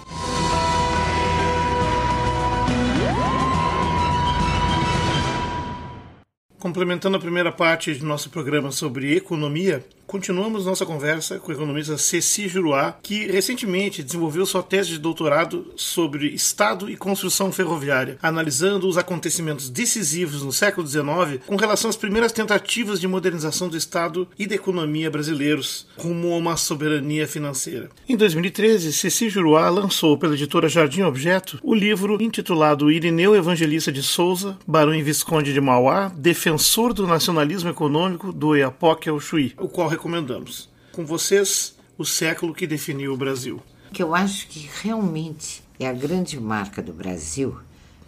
Complementando 6.58 7.16
a 7.16 7.20
primeira 7.20 7.52
parte 7.52 7.94
do 7.94 8.04
nosso 8.04 8.30
programa 8.30 8.72
sobre 8.72 9.16
economia, 9.16 9.84
Continuamos 10.08 10.64
nossa 10.64 10.86
conversa 10.86 11.38
com 11.38 11.52
o 11.52 11.54
economista 11.54 11.98
Ceci 11.98 12.48
Juruá, 12.48 12.96
que 13.02 13.26
recentemente 13.26 14.02
desenvolveu 14.02 14.46
sua 14.46 14.62
tese 14.62 14.88
de 14.88 14.98
doutorado 14.98 15.70
sobre 15.76 16.28
Estado 16.28 16.88
e 16.88 16.96
construção 16.96 17.52
ferroviária, 17.52 18.16
analisando 18.22 18.88
os 18.88 18.96
acontecimentos 18.96 19.68
decisivos 19.68 20.42
no 20.42 20.50
século 20.50 20.86
XIX 20.86 21.44
com 21.46 21.56
relação 21.56 21.90
às 21.90 21.96
primeiras 21.96 22.32
tentativas 22.32 22.98
de 22.98 23.06
modernização 23.06 23.68
do 23.68 23.76
Estado 23.76 24.26
e 24.38 24.46
da 24.46 24.54
economia 24.54 25.10
brasileiros, 25.10 25.86
rumo 25.98 26.32
a 26.32 26.38
uma 26.38 26.56
soberania 26.56 27.28
financeira. 27.28 27.90
Em 28.08 28.16
2013, 28.16 28.94
Ceci 28.94 29.28
Juruá 29.28 29.68
lançou 29.68 30.16
pela 30.16 30.32
editora 30.32 30.70
Jardim 30.70 31.02
Objeto 31.02 31.60
o 31.62 31.74
livro 31.74 32.16
intitulado 32.18 32.90
Irineu 32.90 33.36
Evangelista 33.36 33.92
de 33.92 34.02
Souza, 34.02 34.56
Barão 34.66 34.94
e 34.94 35.02
Visconde 35.02 35.52
de 35.52 35.60
Mauá, 35.60 36.10
Defensor 36.16 36.94
do 36.94 37.06
Nacionalismo 37.06 37.68
Econômico 37.68 38.32
do 38.32 38.48
Oiapoque 38.48 39.10
ao 39.10 39.20
Chuí, 39.20 39.52
o 39.58 39.68
qual 39.68 39.97
recomendamos. 39.98 40.68
Com 40.92 41.04
vocês, 41.04 41.74
o 41.98 42.04
século 42.04 42.54
que 42.54 42.66
definiu 42.66 43.12
o 43.12 43.16
Brasil. 43.16 43.60
Que 43.92 44.02
eu 44.02 44.14
acho 44.14 44.46
que 44.46 44.70
realmente 44.80 45.62
é 45.78 45.88
a 45.88 45.92
grande 45.92 46.40
marca 46.40 46.80
do 46.80 46.92
Brasil, 46.92 47.58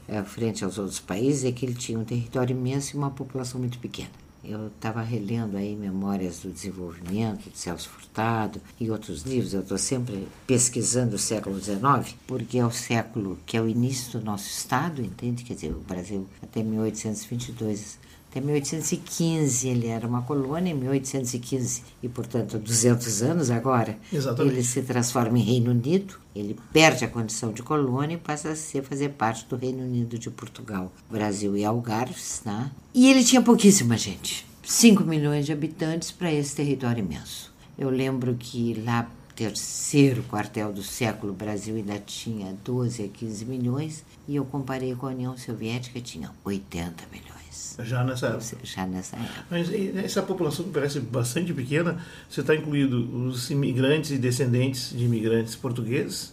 é, 0.06 0.22
frente 0.22 0.64
aos 0.64 0.78
outros 0.78 1.00
países, 1.00 1.44
é 1.44 1.52
que 1.52 1.66
ele 1.66 1.74
tinha 1.74 1.98
um 1.98 2.04
território 2.04 2.56
imenso 2.56 2.94
e 2.94 2.98
uma 2.98 3.10
população 3.10 3.60
muito 3.60 3.78
pequena. 3.78 4.10
Eu 4.42 4.68
estava 4.68 5.02
relendo 5.02 5.56
aí 5.56 5.76
Memórias 5.76 6.38
do 6.38 6.50
Desenvolvimento 6.50 7.50
de 7.50 7.58
Celso 7.58 7.90
Furtado 7.90 8.60
e 8.80 8.90
outros 8.90 9.22
livros. 9.22 9.52
Eu 9.52 9.60
estou 9.60 9.76
sempre 9.76 10.26
pesquisando 10.46 11.16
o 11.16 11.18
século 11.18 11.60
XIX, 11.60 12.16
porque 12.26 12.58
é 12.58 12.64
o 12.64 12.70
século 12.70 13.38
que 13.44 13.56
é 13.56 13.60
o 13.60 13.68
início 13.68 14.18
do 14.18 14.24
nosso 14.24 14.48
Estado, 14.48 15.02
entende? 15.02 15.44
Quer 15.44 15.54
dizer, 15.54 15.72
o 15.72 15.80
Brasil 15.80 16.26
até 16.42 16.62
1822 16.62 17.98
até 18.30 18.40
1815 18.40 19.68
ele 19.68 19.88
era 19.88 20.06
uma 20.06 20.22
colônia, 20.22 20.70
em 20.70 20.74
1815, 20.74 21.82
e 22.00 22.08
portanto 22.08 22.60
200 22.60 23.22
anos 23.22 23.50
agora, 23.50 23.98
Exatamente. 24.12 24.54
ele 24.54 24.62
se 24.62 24.82
transforma 24.82 25.36
em 25.36 25.42
Reino 25.42 25.72
Unido, 25.72 26.14
ele 26.34 26.56
perde 26.72 27.04
a 27.04 27.08
condição 27.08 27.52
de 27.52 27.60
colônia 27.60 28.14
e 28.14 28.18
passa 28.18 28.50
a 28.50 28.56
ser, 28.56 28.84
fazer 28.84 29.10
parte 29.10 29.44
do 29.46 29.56
Reino 29.56 29.82
Unido 29.82 30.16
de 30.16 30.30
Portugal, 30.30 30.92
Brasil 31.10 31.56
e 31.56 31.64
Algarves. 31.64 32.42
Né? 32.44 32.70
E 32.94 33.10
ele 33.10 33.24
tinha 33.24 33.42
pouquíssima 33.42 33.96
gente, 33.96 34.46
5 34.62 35.02
milhões 35.02 35.44
de 35.44 35.52
habitantes 35.52 36.12
para 36.12 36.32
esse 36.32 36.54
território 36.54 37.00
imenso. 37.00 37.52
Eu 37.76 37.90
lembro 37.90 38.36
que 38.38 38.74
lá 38.86 39.10
terceiro 39.34 40.22
quartel 40.24 40.72
do 40.72 40.82
século, 40.82 41.32
o 41.32 41.34
Brasil 41.34 41.74
ainda 41.74 41.98
tinha 41.98 42.54
12 42.62 43.02
a 43.02 43.08
15 43.08 43.44
milhões, 43.46 44.04
e 44.28 44.36
eu 44.36 44.44
comparei 44.44 44.94
com 44.94 45.06
a 45.06 45.10
União 45.10 45.36
Soviética, 45.36 46.00
tinha 46.00 46.30
80 46.44 47.04
milhões. 47.10 47.39
Já 47.82 48.04
nessa 48.04 48.28
época. 48.28 48.56
Já 48.62 48.86
nessa 48.86 49.16
época. 49.16 49.44
Mas 49.50 49.70
essa 50.04 50.22
população 50.22 50.64
que 50.64 50.70
parece 50.70 51.00
bastante 51.00 51.52
pequena, 51.52 51.98
você 52.28 52.40
está 52.40 52.54
incluído 52.54 53.26
os 53.26 53.50
imigrantes 53.50 54.10
e 54.10 54.18
descendentes 54.18 54.90
de 54.90 55.04
imigrantes 55.04 55.56
portugueses, 55.56 56.32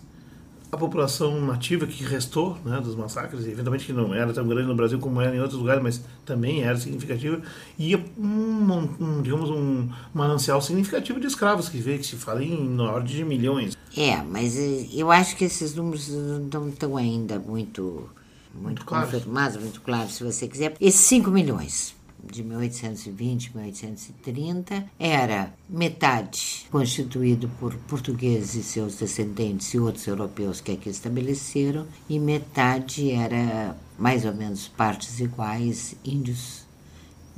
a 0.72 0.76
população 0.76 1.40
nativa 1.46 1.88
que 1.88 2.04
restou 2.04 2.58
né, 2.66 2.80
dos 2.82 2.96
massacres, 2.96 3.48
eventualmente 3.48 3.86
que 3.86 3.94
não 3.94 4.14
era 4.14 4.34
tão 4.34 4.46
grande 4.46 4.68
no 4.68 4.76
Brasil 4.76 5.00
como 5.00 5.22
era 5.22 5.36
em 5.36 5.40
outros 5.40 5.58
lugares, 5.58 5.82
mas 5.82 6.02
também 6.26 6.64
era 6.64 6.78
significativa, 6.78 7.42
e 7.80 7.96
um, 7.96 8.96
um, 9.00 9.22
digamos, 9.22 9.50
um 9.50 9.90
manancial 10.14 10.62
significativo 10.62 11.20
de 11.20 11.28
escravos 11.28 11.70
que 11.70 11.78
veio, 11.78 12.00
que 12.00 12.06
se 12.06 12.18
fala 12.18 12.44
em 12.44 12.80
ordem 12.80 13.16
de 13.16 13.24
milhões. 13.24 13.78
É, 13.96 14.22
mas 14.24 14.58
eh, 14.58 14.88
eu 14.94 15.10
acho 15.10 15.38
que 15.38 15.46
esses 15.46 15.74
números 15.74 16.10
não 16.52 16.68
estão 16.70 16.98
ainda 16.98 17.40
muito 17.40 18.10
muito, 18.58 18.84
muito 18.84 18.86
confirmados, 18.86 19.58
muito 19.58 19.82
claros, 19.82 20.16
se 20.16 20.24
você 20.24 20.48
quiser. 20.48 20.76
Esses 20.80 21.02
5 21.02 21.30
milhões 21.30 21.96
de 22.24 22.44
1820, 22.44 23.56
1830, 23.56 24.86
era 25.00 25.54
metade 25.70 26.66
constituído 26.70 27.50
por 27.60 27.74
portugueses 27.88 28.56
e 28.56 28.64
seus 28.64 28.96
descendentes 28.96 29.74
e 29.74 29.80
outros 29.80 30.06
europeus 30.08 30.60
que 30.60 30.72
aqui 30.72 30.90
estabeleceram, 30.90 31.86
e 32.10 32.20
metade 32.20 33.12
era 33.12 33.76
mais 33.98 34.26
ou 34.26 34.34
menos 34.34 34.68
partes 34.68 35.20
iguais, 35.20 35.96
índios 36.04 36.66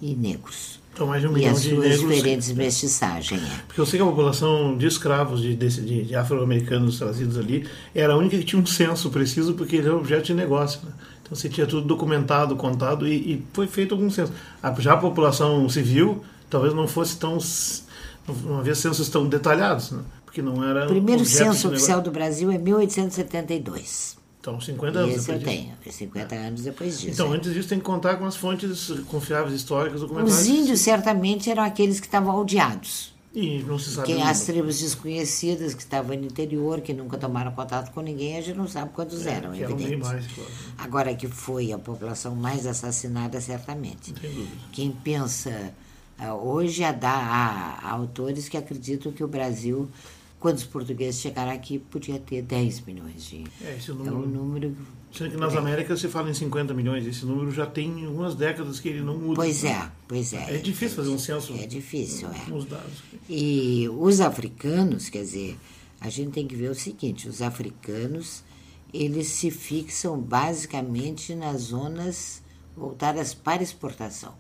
e 0.01 0.15
negros. 0.15 0.79
Então, 0.93 1.07
mais 1.07 1.21
de 1.21 1.27
um 1.27 1.31
e 1.31 1.33
milhão 1.35 1.51
as 1.53 1.61
de 1.61 1.69
suas 1.69 1.81
negros. 1.81 1.99
diferentes 2.01 2.51
mestiçagens. 2.51 3.41
É. 3.41 3.61
Porque 3.67 3.79
eu 3.79 3.85
sei 3.85 3.99
que 3.99 4.03
a 4.03 4.05
população 4.05 4.77
de 4.77 4.87
escravos, 4.87 5.41
de, 5.41 5.55
de, 5.55 6.03
de 6.03 6.15
afro-americanos 6.15 6.97
trazidos 6.97 7.37
ali, 7.37 7.65
era 7.93 8.13
a 8.13 8.17
única 8.17 8.37
que 8.37 8.43
tinha 8.43 8.61
um 8.61 8.65
censo 8.65 9.09
preciso, 9.09 9.53
porque 9.53 9.77
ele 9.77 9.87
era 9.87 9.95
objeto 9.95 10.25
de 10.25 10.33
negócio. 10.33 10.81
Né? 10.83 10.91
Então 11.29 11.37
você 11.37 11.47
tinha 11.47 11.67
tudo 11.67 11.85
documentado, 11.85 12.55
contado 12.55 13.07
e, 13.07 13.33
e, 13.33 13.45
foi 13.53 13.67
feito 13.67 13.93
algum 13.93 14.09
censo. 14.09 14.33
Já 14.79 14.93
a 14.93 14.97
população 14.97 15.69
civil 15.69 16.23
talvez 16.49 16.73
não 16.73 16.87
fosse 16.87 17.17
tão. 17.17 17.37
não 18.43 18.57
havia 18.57 18.73
censos 18.73 19.07
tão 19.09 19.27
detalhados, 19.27 19.91
né? 19.91 20.01
porque 20.25 20.41
não 20.41 20.67
era. 20.67 20.85
O 20.85 20.89
primeiro 20.89 21.23
censo 21.23 21.67
oficial 21.67 22.01
do 22.01 22.09
Brasil 22.09 22.51
é 22.51 22.57
1872. 22.57 24.17
Então, 24.41 24.59
50 24.59 24.99
anos 24.99 25.15
Esse 25.15 25.31
eu 25.31 25.37
disso. 25.37 25.45
tenho, 25.45 25.73
50 25.91 26.35
anos 26.35 26.61
depois 26.61 26.99
disso. 26.99 27.11
Então, 27.11 27.33
é. 27.33 27.37
antes 27.37 27.53
disso, 27.53 27.67
tem 27.67 27.77
que 27.77 27.83
contar 27.83 28.15
com 28.15 28.25
as 28.25 28.37
fontes 28.37 28.89
confiáveis 29.07 29.53
históricas 29.53 30.01
documentais. 30.01 30.39
Os 30.39 30.47
índios 30.47 30.79
certamente 30.79 31.51
eram 31.51 31.61
aqueles 31.61 31.99
que 31.99 32.07
estavam 32.07 32.31
aldeados. 32.31 33.13
E 33.33 33.61
não 33.63 33.77
se 33.77 33.91
sabe. 33.91 34.07
Que 34.07 34.15
o 34.15 34.23
as 34.23 34.41
tribos 34.41 34.79
desconhecidas 34.79 35.73
que 35.75 35.81
estavam 35.81 36.17
no 36.17 36.25
interior, 36.25 36.81
que 36.81 36.93
nunca 36.93 37.17
tomaram 37.17 37.51
contato 37.51 37.91
com 37.91 38.01
ninguém, 38.01 38.37
a 38.37 38.41
gente 38.41 38.57
não 38.57 38.67
sabe 38.67 38.91
quantos 38.91 39.25
eram, 39.27 39.53
É, 39.53 39.59
eram 39.61 39.71
evidente. 39.73 39.97
mais, 39.97 40.25
claro. 40.27 40.49
Agora 40.77 41.13
que 41.15 41.27
foi 41.27 41.71
a 41.71 41.77
população 41.77 42.35
mais 42.35 42.65
assassinada, 42.65 43.39
certamente. 43.39 44.13
Quem 44.71 44.91
pensa 44.91 45.71
ah, 46.17 46.33
hoje 46.35 46.83
há, 46.83 46.89
há, 47.01 47.79
há 47.81 47.91
autores 47.91 48.49
que 48.49 48.57
acreditam 48.57 49.11
que 49.11 49.23
o 49.23 49.27
Brasil, 49.27 49.87
quando 50.39 50.57
os 50.57 50.63
portugueses 50.63 51.19
chegaram 51.19 51.51
aqui, 51.51 51.79
podia 51.79 52.19
ter 52.19 52.41
10 52.41 52.81
milhões 52.81 53.25
de. 53.25 53.43
É, 53.61 53.75
esse 53.77 53.91
É 53.91 53.93
um 53.93 53.97
número. 53.97 54.27
número. 54.27 54.77
Sendo 55.11 55.31
que 55.31 55.37
nas 55.37 55.55
Américas 55.55 55.99
se 55.99 56.07
fala 56.07 56.29
em 56.29 56.33
50 56.33 56.73
milhões. 56.73 57.05
Esse 57.05 57.25
número 57.25 57.51
já 57.51 57.65
tem 57.65 58.05
algumas 58.05 58.35
décadas 58.35 58.79
que 58.79 58.89
ele 58.89 59.01
não 59.01 59.17
muda. 59.17 59.35
Pois 59.35 59.63
é, 59.63 59.91
pois 60.07 60.33
é. 60.33 60.55
É 60.55 60.57
difícil 60.57 60.97
fazer 60.97 61.09
um 61.09 61.17
censo 61.17 61.53
É 61.55 61.65
difícil, 61.65 62.29
é. 62.29 62.49
com 62.49 62.57
os 62.57 62.65
dados. 62.65 63.03
E 63.27 63.89
os 63.89 64.21
africanos, 64.21 65.09
quer 65.09 65.23
dizer, 65.23 65.57
a 65.99 66.09
gente 66.09 66.31
tem 66.31 66.47
que 66.47 66.55
ver 66.55 66.69
o 66.69 66.75
seguinte: 66.75 67.27
os 67.27 67.41
africanos 67.41 68.43
eles 68.93 69.27
se 69.27 69.51
fixam 69.51 70.19
basicamente 70.19 71.35
nas 71.35 71.61
zonas 71.63 72.41
voltadas 72.75 73.33
para 73.33 73.61
exportação. 73.61 74.33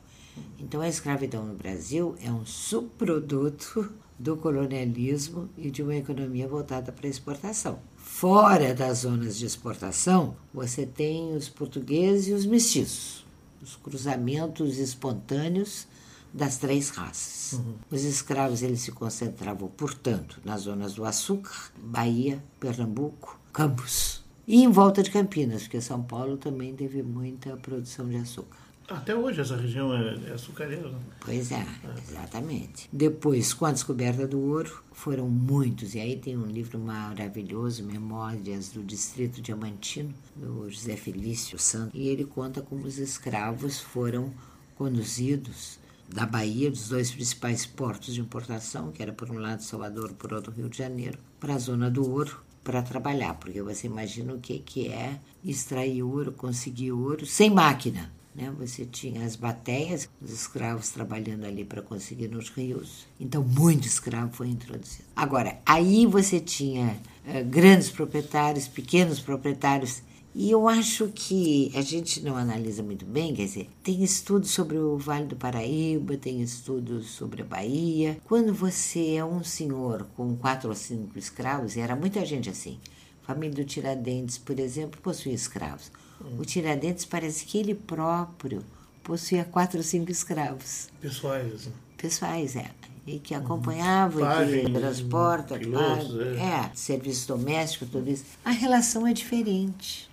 Então 0.57 0.81
a 0.81 0.87
escravidão 0.87 1.45
no 1.45 1.55
Brasil 1.55 2.15
é 2.23 2.31
um 2.31 2.45
subproduto 2.45 3.91
do 4.19 4.35
colonialismo 4.35 5.49
e 5.57 5.71
de 5.71 5.81
uma 5.81 5.95
economia 5.95 6.47
voltada 6.47 6.91
para 6.91 7.07
a 7.07 7.09
exportação. 7.09 7.79
Fora 7.95 8.73
das 8.75 8.99
zonas 8.99 9.37
de 9.37 9.45
exportação, 9.45 10.35
você 10.53 10.85
tem 10.85 11.33
os 11.33 11.47
portugueses 11.47 12.27
e 12.27 12.33
os 12.33 12.45
mestiços, 12.45 13.25
os 13.61 13.77
cruzamentos 13.77 14.77
espontâneos 14.77 15.87
das 16.33 16.57
três 16.57 16.89
raças. 16.89 17.61
Os 17.89 18.03
escravos 18.03 18.61
eles 18.61 18.81
se 18.81 18.91
concentravam, 18.91 19.69
portanto, 19.69 20.39
nas 20.43 20.61
zonas 20.61 20.93
do 20.93 21.05
açúcar, 21.05 21.71
Bahia, 21.81 22.43
Pernambuco, 22.59 23.39
Campos. 23.53 24.23
E 24.45 24.63
em 24.63 24.69
volta 24.69 25.01
de 25.01 25.11
Campinas, 25.11 25.63
porque 25.63 25.79
São 25.79 26.03
Paulo 26.03 26.35
também 26.35 26.75
teve 26.75 27.01
muita 27.01 27.55
produção 27.57 28.07
de 28.09 28.17
açúcar. 28.17 28.57
Até 28.89 29.15
hoje 29.15 29.41
essa 29.41 29.55
região 29.55 29.93
é, 29.93 30.17
é 30.29 30.33
açucareira. 30.33 30.89
Né? 30.89 30.99
Pois 31.19 31.51
é, 31.51 31.65
exatamente. 32.07 32.89
Depois, 32.91 33.53
com 33.53 33.65
a 33.65 33.71
descoberta 33.71 34.27
do 34.27 34.39
ouro, 34.39 34.83
foram 34.91 35.29
muitos. 35.29 35.93
E 35.95 35.99
aí 35.99 36.17
tem 36.17 36.37
um 36.37 36.45
livro 36.45 36.79
maravilhoso, 36.79 37.83
Memórias 37.83 38.69
do 38.69 38.83
Distrito 38.83 39.41
Diamantino, 39.41 40.13
do 40.35 40.69
José 40.69 40.95
Felício 40.95 41.59
Santos. 41.59 41.91
E 41.93 42.07
ele 42.07 42.25
conta 42.25 42.61
como 42.61 42.85
os 42.85 42.97
escravos 42.97 43.79
foram 43.79 44.33
conduzidos 44.75 45.77
da 46.07 46.25
Bahia, 46.25 46.71
dos 46.71 46.89
dois 46.89 47.11
principais 47.11 47.65
portos 47.65 48.13
de 48.13 48.21
importação, 48.21 48.91
que 48.91 49.03
era 49.03 49.13
por 49.13 49.29
um 49.29 49.37
lado 49.37 49.61
Salvador, 49.61 50.13
por 50.13 50.33
outro 50.33 50.51
Rio 50.51 50.67
de 50.67 50.77
Janeiro, 50.77 51.19
para 51.39 51.53
a 51.53 51.59
zona 51.59 51.89
do 51.91 52.09
ouro 52.09 52.41
para 52.63 52.81
trabalhar, 52.81 53.35
porque 53.35 53.61
você 53.61 53.87
imagina 53.87 54.33
o 54.33 54.39
que, 54.39 54.59
que 54.59 54.89
é 54.89 55.19
extrair 55.43 56.03
ouro, 56.03 56.31
conseguir 56.31 56.91
ouro 56.91 57.25
sem 57.25 57.49
máquina. 57.49 58.11
Né? 58.35 58.53
Você 58.59 58.85
tinha 58.85 59.25
as 59.25 59.35
bateias, 59.35 60.09
os 60.21 60.31
escravos 60.31 60.89
trabalhando 60.89 61.45
ali 61.45 61.65
para 61.65 61.81
conseguir 61.81 62.27
nos 62.27 62.49
rios. 62.49 63.07
Então, 63.19 63.43
muito 63.43 63.87
escravo 63.87 64.31
foi 64.33 64.47
introduzido. 64.47 65.05
Agora, 65.15 65.59
aí 65.65 66.05
você 66.05 66.39
tinha 66.39 66.97
uh, 67.25 67.45
grandes 67.45 67.89
proprietários, 67.89 68.67
pequenos 68.67 69.19
proprietários 69.19 70.01
e 70.33 70.51
eu 70.51 70.69
acho 70.69 71.07
que 71.07 71.71
a 71.75 71.81
gente 71.81 72.21
não 72.21 72.37
analisa 72.37 72.83
muito 72.83 73.03
bem, 73.03 73.33
quer 73.33 73.45
dizer, 73.45 73.69
tem 73.83 74.03
estudos 74.03 74.51
sobre 74.51 74.77
o 74.77 74.95
Vale 74.95 75.25
do 75.25 75.35
Paraíba, 75.35 76.17
tem 76.17 76.41
estudos 76.41 77.07
sobre 77.07 77.41
a 77.41 77.45
Bahia. 77.45 78.21
Quando 78.25 78.53
você 78.53 79.15
é 79.15 79.25
um 79.25 79.43
senhor 79.43 80.07
com 80.15 80.35
quatro 80.35 80.69
ou 80.69 80.75
cinco 80.75 81.17
escravos, 81.17 81.75
e 81.75 81.79
era 81.79 81.95
muita 81.95 82.23
gente 82.25 82.47
assim, 82.47 82.79
família 83.23 83.55
do 83.55 83.65
Tiradentes, 83.65 84.37
por 84.37 84.59
exemplo, 84.59 85.01
possuía 85.01 85.33
escravos. 85.33 85.91
O 86.37 86.45
Tiradentes 86.45 87.05
parece 87.05 87.45
que 87.45 87.57
ele 87.57 87.73
próprio 87.73 88.63
possuía 89.03 89.45
quatro 89.45 89.77
ou 89.77 89.83
cinco 89.83 90.11
escravos. 90.11 90.89
Pessoais, 91.01 91.53
assim. 91.53 91.73
Pessoais, 91.97 92.55
é 92.55 92.71
e 93.09 93.19
que 93.19 93.33
acompanhava, 93.33 94.19
Pagem, 94.19 94.65
que 94.65 94.71
transporta, 94.71 95.57
pilotos, 95.57 96.19
é. 96.19 96.35
é, 96.37 96.71
serviço 96.75 97.27
doméstico, 97.27 97.85
tudo 97.85 98.09
isso. 98.09 98.23
A 98.45 98.51
relação 98.51 99.07
é 99.07 99.13
diferente. 99.13 100.09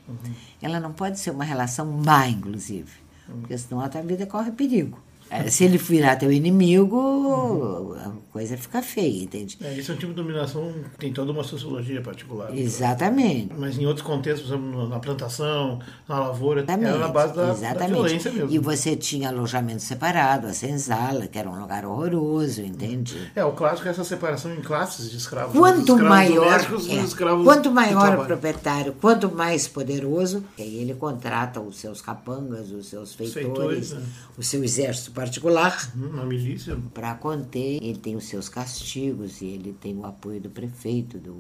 Ela 0.63 0.81
não 0.81 0.93
pode 0.93 1.19
ser 1.19 1.31
uma 1.31 1.45
relação 1.45 1.85
má, 1.85 2.27
inclusive, 2.27 2.91
porque 3.27 3.59
senão 3.59 3.81
a 3.81 3.89
tua 3.89 4.03
vida 4.03 4.25
corre 4.27 4.51
perigo. 4.51 4.99
É, 5.31 5.49
Se 5.49 5.65
ele 5.65 5.79
virar 5.79 6.17
teu 6.17 6.33
inimigo, 6.33 7.97
a 7.99 8.13
coisa 8.33 8.57
fica 8.57 8.83
feia, 8.83 9.25
entende? 9.25 9.59
É, 9.63 9.77
esse 9.77 9.91
é 9.91 9.95
um 9.95 9.97
tipo 9.97 10.13
de 10.13 10.17
dominação 10.17 10.73
que 10.93 10.99
tem 10.99 11.13
toda 11.13 11.33
uma 11.33 11.43
sociologia 11.43 12.01
particular. 12.01 12.57
Exatamente. 12.57 13.53
Mas 13.57 13.79
em 13.79 13.87
outros 13.87 14.07
contextos, 14.07 14.49
por 14.49 14.57
exemplo, 14.57 14.89
na 14.89 14.99
plantação, 14.99 15.81
na 16.09 16.21
lavoura, 16.21 16.61
Exatamente, 16.61 16.89
era 16.89 16.99
na 16.99 17.09
base 17.09 17.35
da, 17.35 17.47
da 17.47 17.53
exatamente. 17.53 17.93
violência 17.93 18.33
mesmo. 18.33 18.51
E 18.51 18.59
você 18.59 18.95
tinha 18.97 19.29
alojamento 19.29 19.83
separado, 19.83 20.47
a 20.47 20.53
senzala, 20.53 21.27
que 21.27 21.39
era 21.39 21.49
um 21.49 21.61
lugar 21.61 21.85
horroroso, 21.85 22.63
entende? 22.63 23.31
É, 23.35 23.45
o 23.45 23.53
clássico 23.53 23.89
é 23.89 23.91
essa 23.91 24.05
separação 24.05 24.55
em 24.55 24.61
classes 24.61 25.11
de 25.11 25.17
escravos. 25.17 25.57
Quanto 25.57 25.95
Os 25.95 26.01
escravos 26.01 26.09
maior, 26.09 26.61
é, 26.61 27.45
quanto 27.45 27.71
maior 27.71 28.19
o 28.21 28.27
proprietário, 28.27 28.95
quanto 29.01 29.31
mais 29.31 29.67
poderoso, 29.67 30.45
aí 30.59 30.77
ele 30.77 30.95
contrata 30.95 31.61
os 31.61 31.77
seus 31.79 32.01
capangas, 32.01 32.71
os 32.71 32.87
seus 32.87 33.15
feitores, 33.15 33.47
feitores, 33.47 33.93
né? 33.93 34.03
o 34.37 34.43
seu 34.43 34.63
exército 34.63 35.11
particular 35.17 35.91
Hum, 35.97 36.11
Na 36.13 36.25
milícia. 36.25 36.77
para 36.95 37.15
conter. 37.15 37.83
Ele 37.83 37.99
tem 37.99 38.15
os 38.15 38.25
seus 38.25 38.49
castigos 38.49 39.41
e 39.41 39.47
ele 39.47 39.73
tem 39.81 39.97
o 39.97 40.05
apoio 40.07 40.41
do 40.41 40.51
prefeito, 40.51 41.19
do 41.19 41.35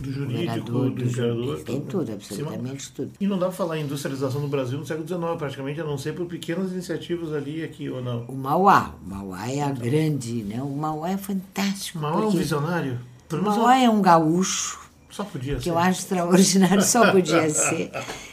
Do 0.00 0.12
jurídico, 0.12 0.70
governador, 0.72 0.90
do 0.90 0.94
do 0.96 1.04
imperador. 1.08 1.58
tem 1.64 1.80
tudo, 1.82 2.12
absolutamente 2.12 2.92
tudo. 2.92 3.12
E 3.20 3.26
não 3.26 3.38
dá 3.38 3.46
para 3.46 3.54
falar 3.54 3.78
em 3.78 3.84
industrialização 3.84 4.40
no 4.40 4.48
Brasil 4.48 4.78
no 4.78 4.84
século 4.86 5.06
XIX, 5.06 5.20
praticamente, 5.38 5.80
a 5.80 5.84
não 5.84 5.96
ser 5.96 6.14
por 6.14 6.26
pequenas 6.26 6.72
iniciativas 6.72 7.32
ali 7.32 7.60
e 7.60 7.64
aqui 7.64 7.88
ou 7.88 8.02
não. 8.02 8.24
O 8.28 8.34
Mauá, 8.34 8.94
o 9.04 9.08
Mauá 9.08 9.50
é 9.50 9.62
a 9.62 9.70
grande, 9.70 10.42
né? 10.42 10.60
O 10.62 10.68
Mauá 10.76 11.10
é 11.10 11.16
fantástico. 11.16 11.98
Mal 11.98 12.22
é 12.22 12.26
um 12.26 12.30
visionário. 12.30 12.98
o 13.32 13.36
Mauá 13.36 13.78
é 13.78 13.88
um 13.88 14.02
gaúcho 14.02 14.84
só 15.08 15.24
podia 15.24 15.54
que 15.56 15.62
ser. 15.64 15.70
eu 15.70 15.78
acho 15.78 16.00
extraordinário, 16.00 16.82
só 16.82 17.10
podia 17.10 17.48
ser. 17.48 17.90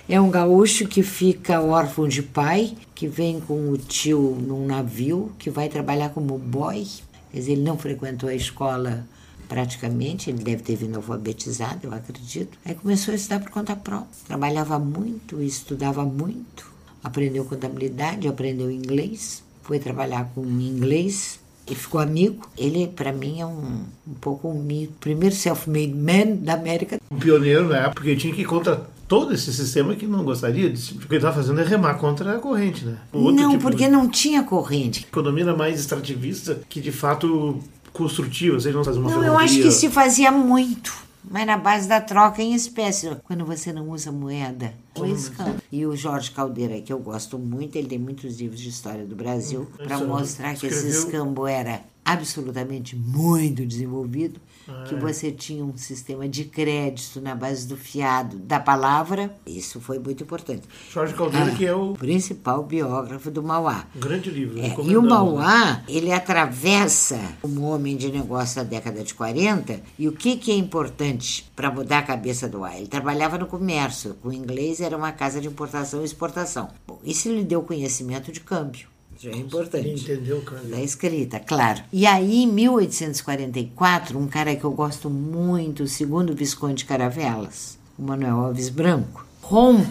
É 0.10 0.20
um 0.20 0.30
gaúcho 0.30 0.86
que 0.86 1.02
fica 1.02 1.62
órfão 1.62 2.10
de 2.10 2.22
pai, 2.22 2.76
que 3.04 3.08
vem 3.10 3.42
com 3.42 3.70
o 3.70 3.78
tio 3.78 4.38
num 4.40 4.66
navio, 4.66 5.30
que 5.38 5.50
vai 5.50 5.68
trabalhar 5.68 6.12
como 6.12 6.38
boy. 6.38 6.88
Quer 7.30 7.38
dizer, 7.38 7.52
ele 7.52 7.62
não 7.62 7.78
frequentou 7.78 8.30
a 8.30 8.34
escola 8.34 9.06
praticamente, 9.50 10.30
ele 10.30 10.42
deve 10.42 10.64
ter 10.64 10.78
vindo 10.78 10.96
alfabetizado, 10.96 11.80
eu 11.84 11.94
acredito. 11.94 12.58
Aí 12.64 12.74
começou 12.74 13.12
a 13.12 13.16
estudar 13.16 13.42
por 13.42 13.50
conta 13.52 13.76
própria. 13.76 14.08
Trabalhava 14.26 14.80
muito, 14.80 15.44
estudava 15.44 16.06
muito, 16.06 16.72
aprendeu 17.04 17.44
contabilidade, 17.44 18.26
aprendeu 18.26 18.72
inglês, 18.72 19.44
foi 19.64 19.80
trabalhar 19.80 20.32
com 20.34 20.46
inglês 20.46 21.42
e 21.70 21.76
ficou 21.76 22.00
amigo. 22.00 22.48
Ele, 22.58 22.88
para 22.88 23.12
mim, 23.12 23.42
é 23.42 23.46
um, 23.46 23.84
um 24.08 24.14
pouco 24.22 24.48
um 24.48 24.64
mito. 24.64 24.94
Primeiro 25.02 25.36
self-made 25.36 25.94
man 25.94 26.38
da 26.38 26.54
América 26.54 27.02
Um 27.12 27.20
pioneiro 27.20 27.74
época, 27.74 27.96
porque 27.96 28.16
tinha 28.16 28.34
que 28.34 28.44
ir 28.44 28.46
contra 28.46 28.88
todo 29.14 29.34
esse 29.34 29.54
sistema 29.54 29.96
que 29.96 30.08
não 30.08 30.24
gostaria 30.24 30.70
disso. 30.70 30.96
O 30.96 31.00
que 31.00 31.06
ele 31.08 31.18
estava 31.18 31.36
fazendo 31.36 31.60
é 31.62 31.64
remar 31.64 31.96
contra 31.96 32.36
a 32.36 32.40
corrente, 32.40 32.84
né? 32.84 32.98
Não, 33.14 33.52
tipo 33.52 33.62
porque 33.62 33.86
de 33.86 33.92
não 33.92 34.10
tinha 34.10 34.42
corrente. 34.44 35.06
economia 35.10 35.44
era 35.44 35.56
mais 35.56 35.80
extrativista 35.80 36.62
que, 36.68 36.82
de 36.82 36.92
fato, 36.92 37.60
construtiva. 37.92 38.60
Vocês 38.60 38.74
não 38.74 38.84
fazem 38.84 39.00
uma 39.02 39.12
Não, 39.12 39.24
eu 39.24 39.34
acho 39.38 39.50
ferrovia. 39.54 39.64
que 39.66 39.72
se 39.72 39.90
fazia 39.90 40.32
muito, 40.32 40.92
mas 41.30 41.46
na 41.46 41.58
base 41.58 41.88
da 41.88 42.02
troca 42.02 42.42
em 42.42 42.56
espécie. 42.56 43.16
Quando 43.24 43.46
você 43.46 43.72
não 43.72 43.90
usa 43.92 44.12
moeda, 44.12 44.74
escambo. 45.06 45.58
E 45.72 45.86
o 45.86 45.96
Jorge 45.96 46.32
Caldeira, 46.32 46.82
que 46.82 46.92
eu 46.92 46.98
gosto 46.98 47.38
muito, 47.38 47.76
ele 47.76 47.88
tem 47.88 48.00
muitos 48.00 48.40
livros 48.40 48.60
de 48.60 48.70
história 48.70 49.06
do 49.06 49.16
Brasil, 49.16 49.68
para 49.78 49.96
Isso, 49.98 50.08
mostrar 50.08 50.56
que 50.56 50.66
esse 50.66 50.76
escreveu- 50.88 51.00
escambo 51.02 51.46
era 51.48 51.82
absolutamente 52.04 52.96
muito 52.96 53.66
desenvolvido, 53.66 54.40
Ah, 54.68 54.86
que 54.88 54.96
você 54.96 55.32
tinha 55.32 55.64
um 55.64 55.76
sistema 55.78 56.28
de 56.28 56.46
crédito 56.46 57.20
na 57.22 57.36
base 57.36 57.68
do 57.68 57.76
fiado, 57.76 58.38
da 58.38 58.60
palavra. 58.60 59.36
Isso 59.46 59.80
foi 59.82 60.00
muito 60.00 60.24
importante. 60.24 60.62
Jorge 60.92 61.14
Caldeira, 61.14 61.52
Ah, 61.52 61.56
que 61.56 61.66
é 61.66 61.74
o 61.76 61.94
principal 61.94 62.64
biógrafo 62.64 63.30
do 63.30 63.44
Mauá. 63.44 63.86
grande 63.96 64.30
livro. 64.30 64.58
É, 64.60 64.62
e 64.62 64.66
o 64.66 64.70
recomendamos. 64.70 65.10
Mauá, 65.10 65.84
ele 65.88 66.12
atravessa 66.12 67.20
um 67.44 67.64
homem 67.64 67.96
de 67.98 68.12
negócio 68.12 68.56
da 68.58 68.64
década 68.64 69.04
de 69.04 69.14
40, 69.14 69.82
e 69.98 70.08
o 70.08 70.12
que, 70.12 70.38
que 70.38 70.52
é 70.52 70.56
importante 70.56 71.50
para 71.56 71.72
mudar 71.72 72.00
a 72.00 72.04
cabeça 72.04 72.48
do 72.48 72.60
Mauá? 72.60 72.78
Ele 72.78 72.88
trabalhava 72.88 73.38
no 73.38 73.46
comércio, 73.48 74.16
o 74.24 74.32
inglês 74.32 74.80
era 74.82 74.96
uma 74.98 75.12
casa 75.12 75.42
de 75.42 75.48
importação 75.48 76.02
e 76.02 76.06
exportação. 76.06 76.70
Bom, 76.88 77.00
isso 77.04 77.30
lhe 77.30 77.44
deu 77.44 77.62
conhecimento 77.64 78.32
de 78.32 78.40
câmbio, 78.40 78.88
isso 79.24 79.30
é 79.30 79.32
Ele 79.32 79.42
importante. 79.48 79.90
entendeu, 79.90 80.42
cara. 80.42 80.64
Da 80.64 80.82
escrita, 80.82 81.40
claro. 81.40 81.82
E 81.92 82.06
aí, 82.06 82.44
em 82.44 82.48
1844, 82.48 84.18
um 84.18 84.28
cara 84.28 84.56
que 84.56 84.64
eu 84.64 84.72
gosto 84.72 85.10
muito, 85.10 85.84
o 85.84 85.88
segundo 85.88 86.36
Visconde 86.36 86.76
de 86.76 86.86
Caravelas, 86.86 87.78
o 87.98 88.04
Manuel 88.04 88.38
Alves 88.46 88.70
Branco, 88.70 89.26
rompe 89.42 89.88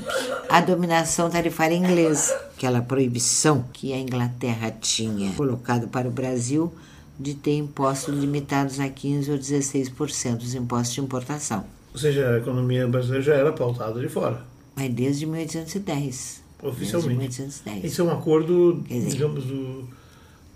a 0.49 0.61
dominação 0.61 1.31
tarifária 1.31 1.75
inglesa, 1.75 2.35
aquela 2.57 2.81
proibição 2.83 3.65
que 3.73 3.93
a 3.93 3.99
Inglaterra 3.99 4.71
tinha 4.81 5.33
colocado 5.33 5.89
para 5.89 6.09
o 6.09 6.11
Brasil 6.11 6.73
de 7.19 7.35
ter 7.35 7.57
impostos 7.57 8.15
limitados 8.15 8.81
a 8.81 8.89
15 8.89 9.31
ou 9.31 9.39
16% 9.39 10.37
dos 10.37 10.55
impostos 10.55 10.95
de 10.95 11.01
importação. 11.01 11.65
Ou 11.93 11.99
seja, 11.99 12.31
a 12.31 12.39
economia 12.39 12.87
brasileira 12.89 13.23
já 13.23 13.35
era 13.35 13.53
pautada 13.53 14.01
de 14.01 14.09
fora, 14.09 14.43
Mas 14.75 14.91
desde 14.93 15.27
1810. 15.27 16.42
Oficialmente. 16.63 17.19
Desde 17.19 17.43
1810. 17.43 17.85
Esse 17.85 18.01
é 18.01 18.05
um 18.05 18.11
acordo, 18.11 18.83
dizer- 18.89 19.11
digamos, 19.11 19.45
do, 19.45 19.85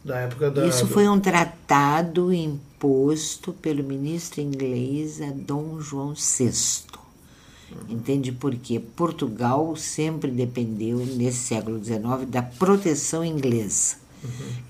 da 0.04 0.18
época 0.20 0.50
da. 0.50 0.66
Isso 0.66 0.86
foi 0.86 1.08
um 1.08 1.18
tratado 1.18 2.32
imposto 2.32 3.52
pelo 3.52 3.82
ministro 3.82 4.40
inglês 4.40 5.20
a 5.20 5.30
Dom 5.32 5.80
João 5.80 6.14
VI. 6.14 6.52
Entende 7.88 8.30
por 8.32 8.54
quê? 8.54 8.80
Portugal 8.80 9.74
sempre 9.76 10.30
dependeu, 10.30 10.98
nesse 10.98 11.38
século 11.38 11.82
XIX, 11.84 12.00
da 12.28 12.42
proteção 12.42 13.24
inglesa. 13.24 13.96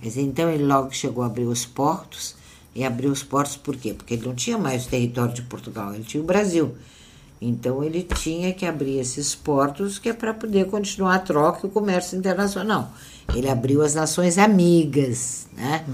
Dizer, 0.03 0.23
então 0.23 0.51
ele 0.51 0.65
logo 0.65 0.93
chegou 0.93 1.23
a 1.23 1.27
abrir 1.27 1.45
os 1.45 1.65
portos, 1.67 2.35
e 2.75 2.85
abriu 2.85 3.11
os 3.11 3.23
portos 3.23 3.57
por 3.57 3.77
quê? 3.77 3.95
Porque 3.95 4.15
ele 4.15 4.27
não 4.27 4.35
tinha 4.35 4.59
mais 4.59 4.85
o 4.87 4.89
território 4.89 5.33
de 5.35 5.43
Portugal, 5.43 5.95
ele 5.95 6.05
tinha 6.05 6.23
o 6.23 6.27
Brasil. 6.27 6.75
Então 7.41 7.85
ele 7.85 8.03
tinha 8.03 8.53
que 8.53 8.65
abrir 8.65 8.99
esses 8.99 9.35
portos 9.35 9.99
que 9.99 10.09
é 10.09 10.13
para 10.13 10.33
poder 10.33 10.67
continuar 10.67 11.17
a 11.17 11.19
troca 11.19 11.61
e 11.65 11.67
o 11.67 11.73
comércio 11.73 12.17
internacional. 12.17 12.91
Ele 13.35 13.49
abriu 13.49 13.83
as 13.83 13.95
nações 13.95 14.39
amigas, 14.39 15.47
né? 15.53 15.85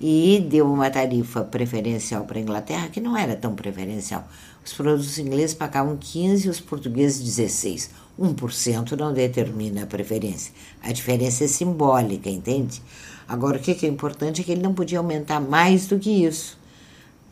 E 0.00 0.44
deu 0.50 0.70
uma 0.70 0.90
tarifa 0.90 1.42
preferencial 1.42 2.24
para 2.24 2.38
a 2.38 2.42
Inglaterra 2.42 2.88
que 2.88 3.00
não 3.00 3.16
era 3.16 3.34
tão 3.34 3.54
preferencial. 3.54 4.28
Os 4.64 4.72
produtos 4.72 5.18
ingleses 5.18 5.54
pagavam 5.54 5.96
15 5.96 6.46
e 6.46 6.50
os 6.50 6.60
portugueses 6.60 7.22
16. 7.22 7.90
1% 8.20 8.92
não 8.92 9.12
determina 9.12 9.84
a 9.84 9.86
preferência. 9.86 10.52
A 10.82 10.92
diferença 10.92 11.44
é 11.44 11.48
simbólica, 11.48 12.28
entende? 12.28 12.82
Agora, 13.26 13.56
o 13.56 13.60
que 13.60 13.84
é 13.84 13.88
importante 13.88 14.40
é 14.40 14.44
que 14.44 14.52
ele 14.52 14.62
não 14.62 14.74
podia 14.74 14.98
aumentar 14.98 15.40
mais 15.40 15.86
do 15.86 15.98
que 15.98 16.10
isso. 16.10 16.58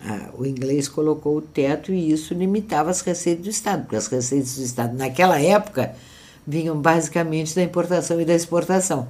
Ah, 0.04 0.30
o 0.36 0.44
inglês 0.44 0.88
colocou 0.88 1.36
o 1.36 1.42
teto 1.42 1.92
e 1.92 2.10
isso 2.10 2.34
limitava 2.34 2.90
as 2.90 3.00
receitas 3.00 3.44
do 3.44 3.50
Estado, 3.50 3.82
porque 3.82 3.96
as 3.96 4.08
receitas 4.08 4.56
do 4.56 4.62
Estado 4.62 4.96
naquela 4.96 5.40
época 5.40 5.94
vinham 6.44 6.80
basicamente 6.80 7.54
da 7.54 7.62
importação 7.62 8.20
e 8.20 8.24
da 8.24 8.34
exportação. 8.34 9.06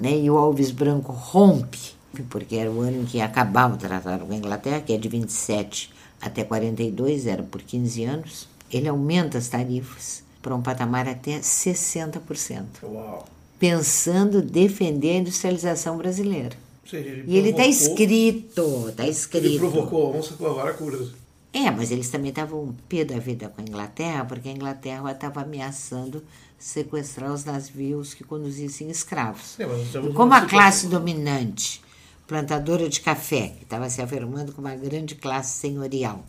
Né? 0.00 0.18
E 0.18 0.30
o 0.30 0.38
Alves 0.38 0.70
Branco 0.70 1.12
rompe, 1.12 1.94
porque 2.30 2.56
era 2.56 2.70
o 2.70 2.80
ano 2.80 3.02
em 3.02 3.04
que 3.04 3.18
ia 3.18 3.26
acabar 3.26 3.70
o 3.70 3.76
tratado 3.76 4.24
com 4.24 4.32
a 4.32 4.36
Inglaterra, 4.36 4.80
que 4.80 4.94
é 4.94 4.96
de 4.96 5.08
27 5.08 5.92
até 6.20 6.44
42, 6.44 7.26
era 7.26 7.42
por 7.42 7.60
15 7.60 8.04
anos. 8.04 8.48
Ele 8.72 8.88
aumenta 8.88 9.36
as 9.36 9.48
tarifas 9.48 10.22
para 10.40 10.54
um 10.54 10.62
patamar 10.62 11.06
até 11.06 11.38
60%. 11.40 12.64
Uau. 12.84 13.26
pensando 13.58 14.40
defender 14.40 15.10
a 15.10 15.18
industrialização 15.18 15.98
brasileira. 15.98 16.56
Seja, 16.90 17.08
ele 17.08 17.24
E 17.26 17.36
ele 17.38 17.50
está 17.50 17.64
escrito, 17.66 18.88
está 18.88 19.06
escrito. 19.06 19.46
Ele 19.46 19.58
provocou 19.58 20.12
a 20.12 20.16
onça 20.18 20.34
com 20.34 20.46
a 20.46 20.52
vara 20.52 20.74
curta. 20.74 21.08
É, 21.52 21.70
mas 21.70 21.90
eles 21.90 22.10
também 22.10 22.30
estavam 22.30 22.74
pé 22.88 23.04
da 23.04 23.18
vida 23.18 23.48
com 23.48 23.60
a 23.60 23.64
Inglaterra, 23.64 24.24
porque 24.24 24.48
a 24.48 24.52
Inglaterra 24.52 25.10
estava 25.10 25.42
ameaçando 25.42 26.22
sequestrar 26.58 27.32
os 27.32 27.44
navios 27.44 28.12
que 28.12 28.24
conduzissem 28.24 28.90
escravos. 28.90 29.58
É, 29.58 29.64
E 30.04 30.12
como 30.12 30.34
a 30.34 30.42
classe 30.42 30.88
dominante, 30.88 31.80
plantadora 32.26 32.88
de 32.88 33.00
café, 33.00 33.54
que 33.56 33.64
estava 33.64 33.88
se 33.88 34.02
afirmando 34.02 34.52
como 34.52 34.68
uma 34.68 34.76
grande 34.76 35.14
classe 35.14 35.58
senhorial, 35.58 36.24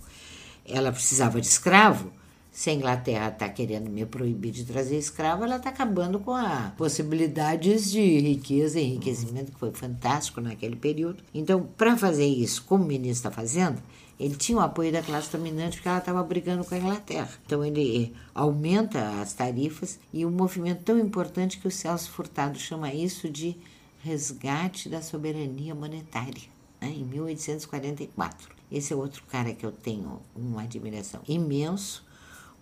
ela 0.66 0.91
precisava 0.91 1.41
de 1.41 1.47
escravo, 1.47 2.12
se 2.52 2.70
a 2.70 2.74
Inglaterra 2.74 3.30
está 3.30 3.47
querendo 3.47 3.89
me 3.89 4.06
proibir 4.06 4.52
de 4.52 4.66
trazer 4.66 4.97
escravo, 4.97 5.45
ela 5.45 5.56
está 5.56 5.70
acabando 5.70 6.20
com 6.20 6.34
as 6.34 6.74
possibilidades 6.74 7.89
de 7.89 8.20
riqueza 8.20 8.80
e 8.80 8.88
enriquecimento, 8.88 9.54
que 9.54 9.60
foi 9.60 9.72
fantástico 9.72 10.41
naquele 10.41 10.76
período. 10.76 11.24
Então, 11.34 11.64
para 11.78 11.95
fazer 11.95 12.26
isso, 12.26 12.64
como 12.66 12.84
o 12.84 12.88
ministro 12.88 13.30
está 13.30 13.32
fazendo, 13.32 13.82
ele 14.20 14.36
tinha 14.36 14.58
o 14.58 14.62
apoio 14.62 14.91
da 14.91 15.02
classe 15.02 15.32
dominante 15.32 15.78
porque 15.78 15.88
ela 15.88 15.99
estava 15.99 16.22
brigando 16.22 16.66
com 16.66 16.76
a 16.76 16.78
Inglaterra. 16.78 17.30
Então, 17.45 17.64
ele 17.64 18.14
aumenta 18.36 19.22
as 19.22 19.32
tarifas 19.32 19.97
e 20.12 20.26
um 20.26 20.32
movimento 20.32 20.84
tão 20.84 20.99
importante 20.99 21.58
que 21.58 21.68
o 21.68 21.72
Celso 21.72 22.12
Furtado 22.12 22.60
chama 22.60 22.93
isso 22.93 23.30
de 23.30 23.56
resgate 24.04 24.89
da 24.89 25.02
soberania 25.02 25.74
monetária, 25.74 26.43
né, 26.82 26.89
em 26.89 27.06
1844. 27.06 28.49
Esse 28.70 28.91
é 28.93 28.95
outro 28.95 29.24
cara 29.30 29.54
que 29.54 29.66
eu 29.66 29.72
tenho 29.72 30.20
uma 30.36 30.64
admiração 30.64 31.22
imenso, 31.28 32.06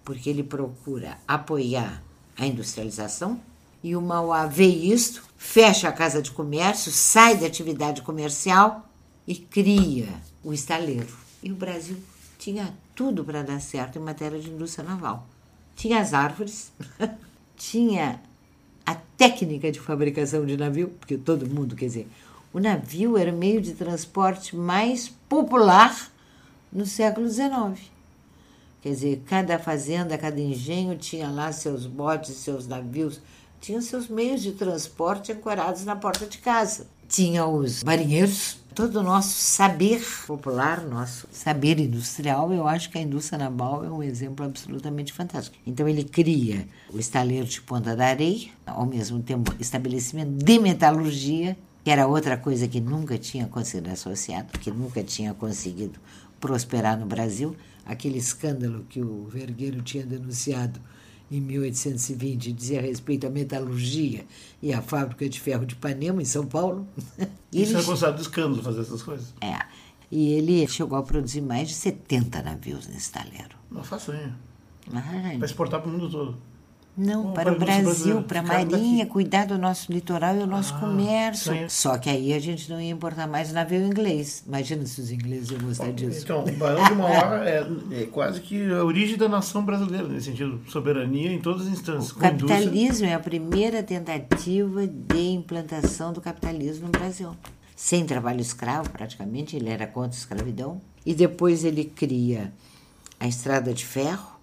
porque 0.10 0.28
ele 0.28 0.42
procura 0.42 1.20
apoiar 1.28 2.02
a 2.36 2.44
industrialização 2.44 3.40
e 3.84 3.96
o 3.96 4.02
Mauá 4.02 4.48
vê 4.48 4.66
isto, 4.66 5.24
fecha 5.38 5.88
a 5.88 5.92
casa 5.92 6.20
de 6.20 6.32
comércio, 6.32 6.92
sai 6.92 7.38
da 7.38 7.46
atividade 7.46 8.02
comercial 8.02 8.90
e 9.28 9.36
cria 9.36 10.08
o 10.44 10.52
estaleiro. 10.52 11.16
E 11.44 11.52
o 11.52 11.56
Brasil 11.56 11.96
tinha 12.40 12.74
tudo 12.96 13.24
para 13.24 13.44
dar 13.44 13.62
certo 13.62 14.00
em 14.00 14.02
matéria 14.02 14.40
de 14.40 14.50
indústria 14.50 14.84
naval. 14.84 15.28
Tinha 15.76 16.00
as 16.00 16.12
árvores, 16.12 16.72
tinha 17.56 18.20
a 18.84 18.96
técnica 18.96 19.72
de 19.72 19.80
fabricação 19.80 20.44
de 20.44 20.58
navio, 20.58 20.90
porque 21.00 21.20
todo 21.20 21.48
mundo, 21.48 21.76
quer 21.76 21.86
dizer, 21.86 22.08
o 22.52 22.60
navio 22.60 23.16
era 23.16 23.32
o 23.32 23.38
meio 23.38 23.62
de 23.62 23.76
transporte 23.76 24.56
mais 24.56 25.08
popular 25.08 26.12
no 26.74 26.88
século 26.88 27.30
XIX. 27.30 27.99
Quer 28.82 28.90
dizer, 28.90 29.24
cada 29.26 29.60
fazenda, 29.60 30.18
cada 30.18 30.40
engenho 30.40 30.98
tinha 30.98 31.30
lá 31.30 31.52
seus 31.52 31.86
botes, 31.86 32.36
seus 32.36 32.66
navios, 32.68 33.22
tinha 33.60 33.82
seus 33.82 34.08
meios 34.08 34.42
de 34.42 34.54
transporte 34.54 35.32
ancorados 35.32 35.84
na 35.84 35.96
porta 35.96 36.26
de 36.26 36.38
casa. 36.38 36.88
Tinha 37.08 37.46
os 37.46 37.84
marinheiros, 37.84 38.60
todo 38.74 39.00
o 39.00 39.04
nosso 39.04 39.34
saber 39.34 40.02
popular, 40.26 40.82
nosso 40.86 41.28
saber 41.32 41.80
industrial, 41.80 42.54
eu 42.54 42.68
acho 42.68 42.90
que 42.90 42.98
a 42.98 43.02
indústria 43.02 43.38
naval 43.38 43.84
é 43.84 43.90
um 43.90 44.02
exemplo 44.02 44.46
absolutamente 44.46 45.12
fantástico. 45.12 45.58
Então 45.66 45.88
ele 45.88 46.04
cria 46.04 46.66
o 46.94 46.98
estaleiro 46.98 47.48
de 47.48 47.62
Ponta 47.62 47.96
da 47.96 48.06
Areia, 48.06 48.50
ao 48.66 48.86
mesmo 48.86 49.22
tempo 49.22 49.54
estabelecimento 49.60 50.32
de 50.32 50.60
metalurgia, 50.60 51.58
que 51.84 51.92
era 51.92 52.08
outra 52.08 52.38
coisa 52.38 52.68
que 52.68 52.80
nunca 52.80 53.18
tinha 53.18 53.50
sido 53.66 53.90
associado, 53.90 54.58
que 54.60 54.72
nunca 54.72 55.04
tinha 55.04 55.34
conseguido 55.34 56.00
prosperar 56.40 56.98
no 56.98 57.06
Brasil. 57.06 57.56
Aquele 57.86 58.18
escândalo 58.20 58.86
que 58.90 59.02
o 59.02 59.26
Vergueiro 59.26 59.82
tinha 59.82 60.06
denunciado 60.06 60.80
em 61.32 61.40
1820 61.42 62.52
dizia 62.54 62.82
respeito 62.82 63.28
à 63.28 63.30
metalurgia 63.30 64.26
e 64.62 64.74
à 64.74 64.82
fábrica 64.82 65.28
de 65.30 65.40
ferro 65.40 65.66
de 65.66 65.74
Ipanema, 65.76 66.22
em 66.22 66.26
São 66.26 66.46
Paulo. 66.46 66.88
Isso 67.54 67.74
ele- 67.74 67.82
é 67.82 67.84
considerado 67.84 68.16
de 68.16 68.22
escândalo 68.22 68.64
fazer 68.64 68.82
essas 68.82 69.02
coisas. 69.04 69.34
é, 69.42 69.60
e 70.12 70.30
ele 70.34 70.68
chegou 70.68 70.98
a 70.98 71.04
produzir 71.04 71.42
mais 71.42 71.68
de 71.68 71.76
70 71.76 72.42
navios 72.42 72.88
nesse 72.88 73.00
estaleiro. 73.02 73.56
Uma 73.70 73.84
façanha. 73.84 74.36
Para 75.38 75.46
exportar 75.46 75.82
para 75.82 75.90
o 75.90 75.92
mundo 75.94 76.10
todo. 76.10 76.36
Não, 77.02 77.24
Bom, 77.28 77.32
para 77.34 77.54
o 77.54 77.58
Brasil, 77.58 78.22
para 78.24 78.42
a 78.42 78.44
Marinha, 78.44 78.98
daqui. 79.06 79.06
cuidar 79.12 79.46
do 79.46 79.58
nosso 79.58 79.90
litoral 79.90 80.36
e 80.36 80.40
o 80.40 80.46
nosso 80.46 80.74
Ah, 80.76 80.80
comércio. 80.82 81.54
sim. 81.54 81.70
Só 81.70 81.98
que 81.98 82.10
aí 82.10 82.34
a 82.34 82.40
gente 82.40 82.70
não 82.70 82.82
ia 82.82 82.92
importar 82.92 83.26
mais 83.26 83.54
navio 83.54 83.82
inglês. 83.86 84.44
Imagina 84.46 84.86
se 84.86 85.00
os 85.00 85.10
ingleses 85.10 85.50
iam 85.50 85.62
gostar 85.62 85.94
disso. 85.94 86.24
Então, 86.26 86.44
o 86.44 86.52
Barão 86.58 86.84
de 86.84 86.96
Mauá 86.96 87.40
é, 87.48 87.66
é 88.02 88.04
quase 88.08 88.42
que 88.42 88.70
a 88.70 88.84
origem 88.84 89.16
da 89.18 89.30
nação 89.30 89.64
brasileira, 89.64 90.10
nesse 90.10 90.26
sentido. 90.26 90.60
Soberania 90.68 91.32
em 91.32 91.40
todas 91.40 91.68
as 91.68 91.72
instâncias. 91.72 92.12
O 92.12 92.16
capitalismo 92.16 93.06
é 93.06 93.14
a 93.14 93.20
primeira 93.20 93.82
tentativa 93.82 94.86
de 94.86 95.30
implantação 95.32 96.12
do 96.12 96.20
capitalismo 96.20 96.88
no 96.88 96.92
Brasil. 96.92 97.34
Sem 97.78 98.06
trabalho 98.06 98.42
escravo, 98.42 98.90
praticamente, 98.90 99.56
ele 99.56 99.70
era 99.70 99.88
contra 99.88 100.12
a 100.18 100.20
escravidão. 100.20 100.82
E 101.06 101.14
depois 101.16 101.64
ele 101.64 101.86
cria 101.86 102.52
a 103.18 103.26
Estrada 103.26 103.74
de 103.74 103.86
Ferro, 103.86 104.38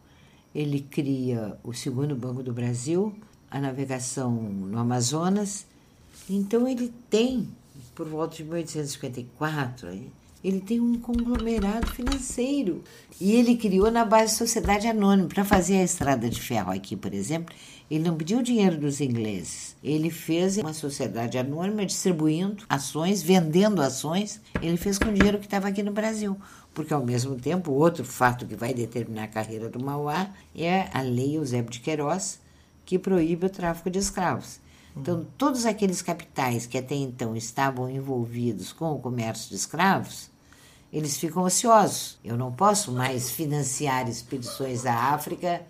ele 0.56 0.80
cria 0.80 1.58
o 1.62 1.74
segundo 1.74 2.16
Banco 2.16 2.42
do 2.42 2.50
Brasil, 2.50 3.14
a 3.50 3.60
navegação 3.60 4.32
no 4.32 4.78
Amazonas. 4.78 5.66
Então 6.30 6.66
ele 6.66 6.90
tem, 7.10 7.46
por 7.94 8.08
volta 8.08 8.36
de 8.36 8.44
1854, 8.44 9.88
aí, 9.88 10.10
ele 10.42 10.60
tem 10.62 10.80
um 10.80 10.98
conglomerado 10.98 11.88
financeiro. 11.88 12.82
E 13.20 13.32
ele 13.32 13.58
criou 13.58 13.90
na 13.90 14.02
base 14.02 14.32
de 14.32 14.38
sociedade 14.38 14.86
anônima. 14.86 15.28
Para 15.28 15.44
fazer 15.44 15.76
a 15.76 15.84
estrada 15.84 16.26
de 16.26 16.40
ferro 16.40 16.72
aqui, 16.72 16.96
por 16.96 17.12
exemplo, 17.12 17.54
ele 17.90 18.04
não 18.04 18.16
pediu 18.16 18.42
dinheiro 18.42 18.78
dos 18.78 19.00
ingleses. 19.00 19.76
Ele 19.82 20.10
fez 20.10 20.56
uma 20.56 20.72
sociedade 20.72 21.38
anônima 21.38 21.86
distribuindo 21.86 22.64
ações, 22.68 23.22
vendendo 23.22 23.80
ações. 23.80 24.40
Ele 24.60 24.76
fez 24.76 24.98
com 24.98 25.08
o 25.08 25.12
dinheiro 25.12 25.38
que 25.38 25.46
estava 25.46 25.68
aqui 25.68 25.82
no 25.82 25.92
Brasil. 25.92 26.36
Porque, 26.74 26.92
ao 26.92 27.04
mesmo 27.04 27.36
tempo, 27.36 27.70
outro 27.70 28.04
fato 28.04 28.44
que 28.44 28.56
vai 28.56 28.74
determinar 28.74 29.24
a 29.24 29.28
carreira 29.28 29.68
do 29.68 29.82
Mauá 29.82 30.28
é 30.54 30.88
a 30.92 31.00
lei 31.00 31.36
Eusébio 31.36 31.70
de 31.70 31.80
Queiroz, 31.80 32.40
que 32.84 32.98
proíbe 32.98 33.46
o 33.46 33.50
tráfico 33.50 33.88
de 33.88 33.98
escravos. 33.98 34.58
Então, 34.96 35.26
todos 35.38 35.64
aqueles 35.64 36.02
capitais 36.02 36.66
que 36.66 36.78
até 36.78 36.94
então 36.94 37.36
estavam 37.36 37.88
envolvidos 37.88 38.72
com 38.72 38.92
o 38.92 38.98
comércio 38.98 39.50
de 39.50 39.56
escravos, 39.56 40.28
eles 40.92 41.16
ficam 41.18 41.42
ociosos. 41.42 42.18
Eu 42.24 42.36
não 42.36 42.50
posso 42.50 42.90
mais 42.90 43.30
financiar 43.30 44.08
expedições 44.08 44.86
à 44.86 45.12
África 45.14 45.62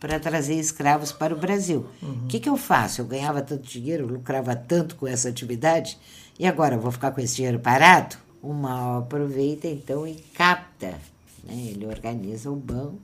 para 0.00 0.20
trazer 0.20 0.54
escravos 0.54 1.12
para 1.12 1.34
o 1.34 1.38
Brasil. 1.38 1.86
O 2.02 2.26
que, 2.26 2.38
que 2.40 2.48
eu 2.48 2.56
faço? 2.56 3.00
Eu 3.00 3.06
ganhava 3.06 3.40
tanto 3.40 3.62
dinheiro, 3.62 4.06
lucrava 4.06 4.54
tanto 4.54 4.96
com 4.96 5.06
essa 5.06 5.28
atividade, 5.28 5.98
e 6.38 6.46
agora 6.46 6.76
vou 6.76 6.90
ficar 6.92 7.10
com 7.12 7.20
esse 7.20 7.36
dinheiro 7.36 7.58
parado? 7.58 8.16
O 8.42 8.52
mal 8.52 8.98
aproveita 8.98 9.66
então 9.66 10.06
e 10.06 10.16
capta. 10.34 10.98
né? 11.44 11.54
Ele 11.54 11.86
organiza 11.86 12.50
o 12.50 12.56
banco, 12.56 13.00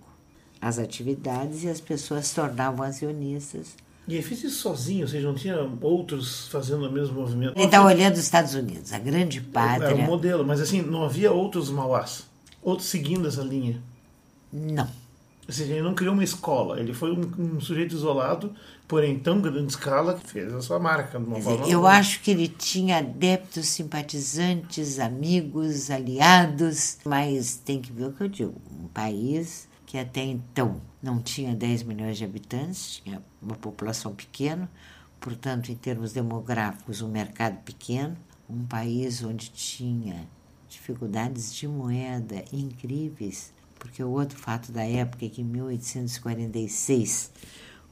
as 0.60 0.78
atividades 0.78 1.62
e 1.64 1.68
as 1.68 1.80
pessoas 1.80 2.26
se 2.26 2.34
tornavam 2.34 2.84
acionistas. 2.84 3.68
E 4.06 4.14
ele 4.14 4.22
fez 4.22 4.42
isso 4.44 4.58
sozinho, 4.60 5.02
ou 5.02 5.08
seja, 5.08 5.26
não 5.26 5.34
tinha 5.34 5.56
outros 5.80 6.48
fazendo 6.48 6.86
o 6.86 6.92
mesmo 6.92 7.14
movimento. 7.20 7.56
Ele 7.56 7.64
está 7.64 7.82
olhando 7.82 8.14
os 8.14 8.18
Estados 8.20 8.54
Unidos, 8.54 8.92
a 8.92 8.98
grande 8.98 9.38
Era 9.38 9.46
um 9.48 9.52
pátria. 9.52 10.04
modelo, 10.06 10.44
mas 10.44 10.60
assim, 10.60 10.82
não 10.82 11.04
havia 11.04 11.30
outros 11.32 11.70
Mauás. 11.70 12.24
Outros 12.62 12.88
seguindo 12.88 13.26
essa 13.28 13.40
linha. 13.42 13.80
Não. 14.52 14.88
Ou 15.50 15.52
seja, 15.52 15.72
ele 15.72 15.82
não 15.82 15.94
criou 15.94 16.14
uma 16.14 16.22
escola. 16.22 16.78
Ele 16.78 16.94
foi 16.94 17.10
um, 17.10 17.56
um 17.56 17.60
sujeito 17.60 17.92
isolado, 17.92 18.54
porém 18.86 19.18
tão 19.18 19.40
grande 19.40 19.72
escala, 19.72 20.14
que 20.14 20.24
fez 20.24 20.54
a 20.54 20.62
sua 20.62 20.78
marca. 20.78 21.18
De 21.18 21.24
uma 21.24 21.40
forma 21.40 21.66
eu 21.66 21.88
acho 21.88 22.20
que 22.22 22.30
ele 22.30 22.46
tinha 22.46 22.98
adeptos, 22.98 23.66
simpatizantes, 23.66 25.00
amigos, 25.00 25.90
aliados, 25.90 26.98
mas 27.04 27.56
tem 27.56 27.80
que 27.80 27.90
ver 27.90 28.04
o 28.04 28.12
que 28.12 28.22
eu 28.22 28.28
digo. 28.28 28.54
Um 28.80 28.86
país 28.86 29.68
que 29.84 29.98
até 29.98 30.22
então 30.22 30.80
não 31.02 31.20
tinha 31.20 31.52
10 31.52 31.82
milhões 31.82 32.16
de 32.16 32.24
habitantes, 32.24 33.00
tinha 33.02 33.20
uma 33.42 33.56
população 33.56 34.14
pequena, 34.14 34.70
portanto, 35.20 35.72
em 35.72 35.74
termos 35.74 36.12
demográficos, 36.12 37.02
um 37.02 37.08
mercado 37.08 37.56
pequeno, 37.64 38.16
um 38.48 38.64
país 38.66 39.20
onde 39.24 39.50
tinha 39.50 40.28
dificuldades 40.68 41.52
de 41.52 41.66
moeda 41.66 42.44
incríveis, 42.52 43.52
porque 43.80 44.04
o 44.04 44.10
outro 44.10 44.38
fato 44.38 44.70
da 44.70 44.84
época 44.84 45.24
é 45.26 45.28
que 45.28 45.40
em 45.40 45.44
1846 45.44 47.32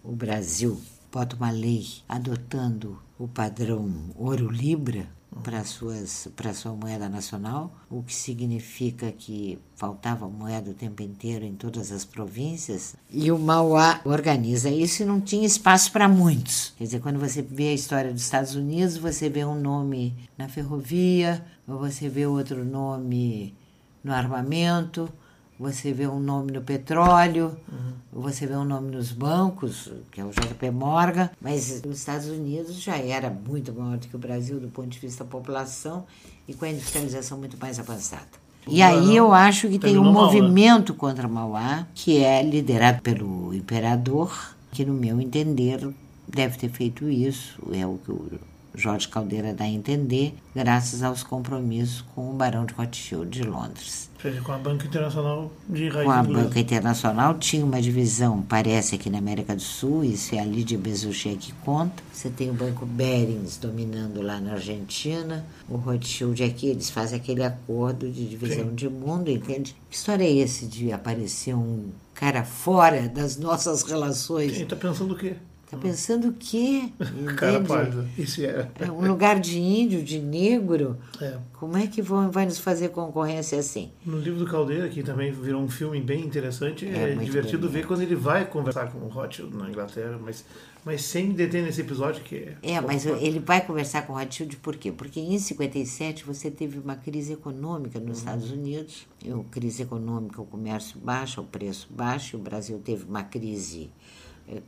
o 0.05 0.13
Brasil 0.13 0.81
bota 1.11 1.35
uma 1.35 1.51
lei 1.51 1.87
adotando 2.09 3.03
o 3.19 3.27
padrão 3.27 3.91
ouro-libra 4.15 5.09
para 5.43 5.65
suas 5.65 6.29
para 6.35 6.55
sua 6.55 6.73
moeda 6.73 7.09
nacional, 7.09 7.73
o 7.91 8.03
que 8.03 8.15
significa 8.15 9.13
que 9.13 9.59
faltava 9.77 10.29
moeda 10.29 10.71
o 10.71 10.75
tempo 10.75 11.03
inteiro 11.03 11.45
em 11.45 11.55
todas 11.55 11.93
as 11.93 12.05
províncias. 12.05 12.97
E 13.11 13.31
o 13.31 13.39
Mauá 13.39 14.01
organiza 14.05 14.71
isso 14.71 15.03
e 15.03 15.07
não 15.07 15.21
tinha 15.21 15.47
espaço 15.47 15.93
para 15.93 16.09
muitos. 16.09 16.73
Quer 16.77 16.85
dizer, 16.85 17.01
quando 17.01 17.19
você 17.19 17.43
vê 17.43 17.69
a 17.69 17.75
história 17.75 18.13
dos 18.13 18.23
Estados 18.23 18.55
Unidos, 18.55 18.97
você 18.97 19.29
vê 19.29 19.45
um 19.45 19.59
nome 19.59 20.15
na 20.37 20.49
ferrovia, 20.49 21.45
ou 21.67 21.79
você 21.79 22.09
vê 22.09 22.27
outro 22.27 22.65
nome 22.65 23.55
no 24.03 24.13
armamento, 24.13 25.13
você 25.59 25.93
vê 25.93 26.07
um 26.07 26.21
nome 26.21 26.53
no 26.53 26.63
petróleo, 26.63 27.57
uhum. 27.71 28.23
você 28.23 28.47
vê 28.47 28.55
um 28.55 28.65
nome 28.65 28.93
nos 28.93 29.11
bancos, 29.11 29.91
que 30.13 30.21
é 30.21 30.25
o 30.25 30.31
JP 30.31 30.71
Morgan, 30.71 31.31
mas 31.41 31.83
os 31.85 31.99
Estados 31.99 32.29
Unidos 32.29 32.81
já 32.81 32.97
era 32.97 33.29
muito 33.29 33.73
maior 33.73 33.97
do 33.99 34.07
que 34.07 34.15
o 34.15 34.19
Brasil 34.19 34.61
do 34.61 34.69
ponto 34.69 34.89
de 34.89 34.99
vista 34.99 35.25
da 35.25 35.31
população 35.31 36.05
e 36.47 36.55
com 36.55 36.65
a 36.65 36.71
industrialização 36.71 37.39
muito 37.39 37.57
mais 37.59 37.79
avançada. 37.79 38.29
E 38.67 38.83
aí 38.83 39.17
eu 39.17 39.33
acho 39.33 39.69
que 39.69 39.79
tem 39.79 39.99
um 39.99 40.13
movimento 40.13 40.93
contra 40.93 41.27
Mauá, 41.27 41.87
que 41.95 42.19
é 42.19 42.43
liderado 42.43 43.03
pelo 43.03 43.55
imperador, 43.55 44.55
que 44.71 44.85
no 44.85 44.93
meu 44.93 45.21
entender 45.21 45.89
deve 46.29 46.59
ter 46.59 46.69
feito 46.69 47.09
isso, 47.09 47.59
é 47.73 47.87
o 47.87 47.99
que 48.05 48.11
o 48.13 48.31
Jorge 48.75 49.09
Caldeira 49.09 49.53
dá 49.53 49.65
a 49.65 49.69
entender, 49.69 50.35
graças 50.55 51.03
aos 51.03 51.23
compromissos 51.23 52.05
com 52.15 52.31
o 52.31 52.35
Barão 52.35 52.65
de 52.65 52.75
Rothschild 52.75 53.31
de 53.31 53.43
Londres. 53.43 54.09
Com 54.45 54.53
a 54.53 54.59
Banca 54.59 54.85
Internacional 54.85 55.51
de 55.69 55.89
Raiz 55.89 56.05
Com 56.05 56.11
a 56.11 56.23
Banca 56.23 56.59
Internacional 56.59 57.35
tinha 57.39 57.65
uma 57.65 57.81
divisão, 57.81 58.43
parece 58.43 58.97
aqui 58.97 59.09
na 59.09 59.19
América 59.19 59.55
do 59.55 59.63
Sul, 59.63 60.03
isso 60.03 60.35
é 60.35 60.41
a 60.41 60.45
Lídia 60.45 60.77
Bezuchet 60.77 61.37
que 61.37 61.53
conta. 61.65 62.03
Você 62.13 62.29
tem 62.29 62.51
o 62.51 62.53
Banco 62.53 62.85
Berings 62.85 63.59
dominando 63.59 64.21
lá 64.21 64.41
na 64.41 64.55
Argentina, 64.55 65.47
o 65.69 65.77
Rothschild 65.77 66.43
aqui, 66.43 66.67
eles 66.67 66.91
fazem 66.91 67.19
aquele 67.19 67.45
acordo 67.45 68.11
de 68.11 68.29
divisão 68.29 68.71
Sim. 68.71 68.75
de 68.75 68.89
mundo, 68.89 69.31
entende? 69.31 69.77
Que 69.89 69.97
história 69.97 70.25
é 70.25 70.33
esse 70.33 70.67
de 70.67 70.93
aparecer 70.93 71.55
um 71.55 71.91
cara 72.13 72.43
fora 72.43 73.09
das 73.09 73.37
nossas 73.37 73.85
relações? 73.85 74.53
Quem 74.53 74.63
está 74.65 74.75
pensando 74.75 75.15
o 75.15 75.17
quê? 75.17 75.37
Tá 75.71 75.77
pensando 75.77 76.29
o 76.29 76.33
quê? 76.33 76.91
Cara 77.37 77.61
pálido. 77.61 78.09
Isso 78.17 78.43
é. 78.43 78.67
é. 78.81 78.91
Um 78.91 79.07
lugar 79.07 79.39
de 79.39 79.59
índio, 79.59 80.03
de 80.03 80.19
negro. 80.19 80.97
É. 81.21 81.37
Como 81.53 81.77
é 81.77 81.87
que 81.87 82.01
vão, 82.01 82.31
vai 82.31 82.47
nos 82.47 82.59
fazer 82.59 82.89
concorrência 82.89 83.59
assim? 83.59 83.91
No 84.05 84.19
livro 84.19 84.39
do 84.39 84.51
Caldeira, 84.51 84.89
que 84.89 85.03
também 85.03 85.31
virou 85.31 85.61
um 85.61 85.69
filme 85.69 86.01
bem 86.01 86.25
interessante, 86.25 86.87
é, 86.87 87.13
é 87.13 87.15
divertido 87.17 87.69
ver 87.69 87.87
quando 87.87 88.01
ele 88.01 88.15
vai 88.15 88.47
conversar 88.47 88.91
com 88.91 88.99
o 88.99 89.09
Rothschild 89.09 89.55
na 89.55 89.69
Inglaterra, 89.69 90.19
mas, 90.19 90.43
mas 90.87 91.03
sem 91.03 91.33
deter 91.33 91.63
nesse 91.63 91.83
episódio 91.83 92.23
que 92.23 92.37
é. 92.37 92.57
É, 92.63 92.81
mas 92.81 93.05
ele 93.05 93.39
vai 93.39 93.61
conversar 93.61 94.07
com 94.07 94.15
o 94.15 94.17
Rothschild 94.17 94.57
por 94.59 94.75
quê? 94.75 94.91
Porque 94.91 95.21
em 95.21 95.39
57 95.39 96.25
você 96.25 96.51
teve 96.51 96.79
uma 96.79 96.97
crise 96.97 97.35
econômica 97.35 98.01
nos 98.01 98.09
uhum. 98.09 98.15
Estados 98.15 98.51
Unidos, 98.51 99.07
a 99.23 99.51
crise 99.51 99.83
econômica, 99.83 100.41
o 100.41 100.47
comércio 100.47 100.99
baixo, 100.99 101.43
o 101.43 101.45
preço 101.45 101.89
baixo, 101.91 102.39
o 102.39 102.41
Brasil 102.41 102.81
teve 102.83 103.05
uma 103.05 103.23
crise 103.23 103.91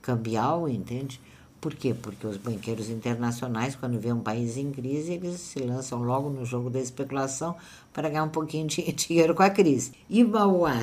cambial, 0.00 0.68
entende? 0.68 1.20
Por 1.60 1.74
quê? 1.74 1.92
Porque 1.92 2.26
os 2.26 2.38
banqueiros 2.38 2.88
internacionais, 2.88 3.76
quando 3.76 4.00
vê 4.00 4.10
um 4.10 4.20
país 4.20 4.56
em 4.56 4.72
crise, 4.72 5.12
eles 5.12 5.40
se 5.40 5.58
lançam 5.58 6.02
logo 6.02 6.30
no 6.30 6.44
jogo 6.44 6.70
da 6.70 6.80
especulação 6.80 7.54
para 7.92 8.08
ganhar 8.08 8.24
um 8.24 8.30
pouquinho 8.30 8.66
de 8.66 8.80
dinheiro 8.92 9.34
com 9.34 9.42
a 9.42 9.50
crise. 9.50 9.92
E 10.08 10.24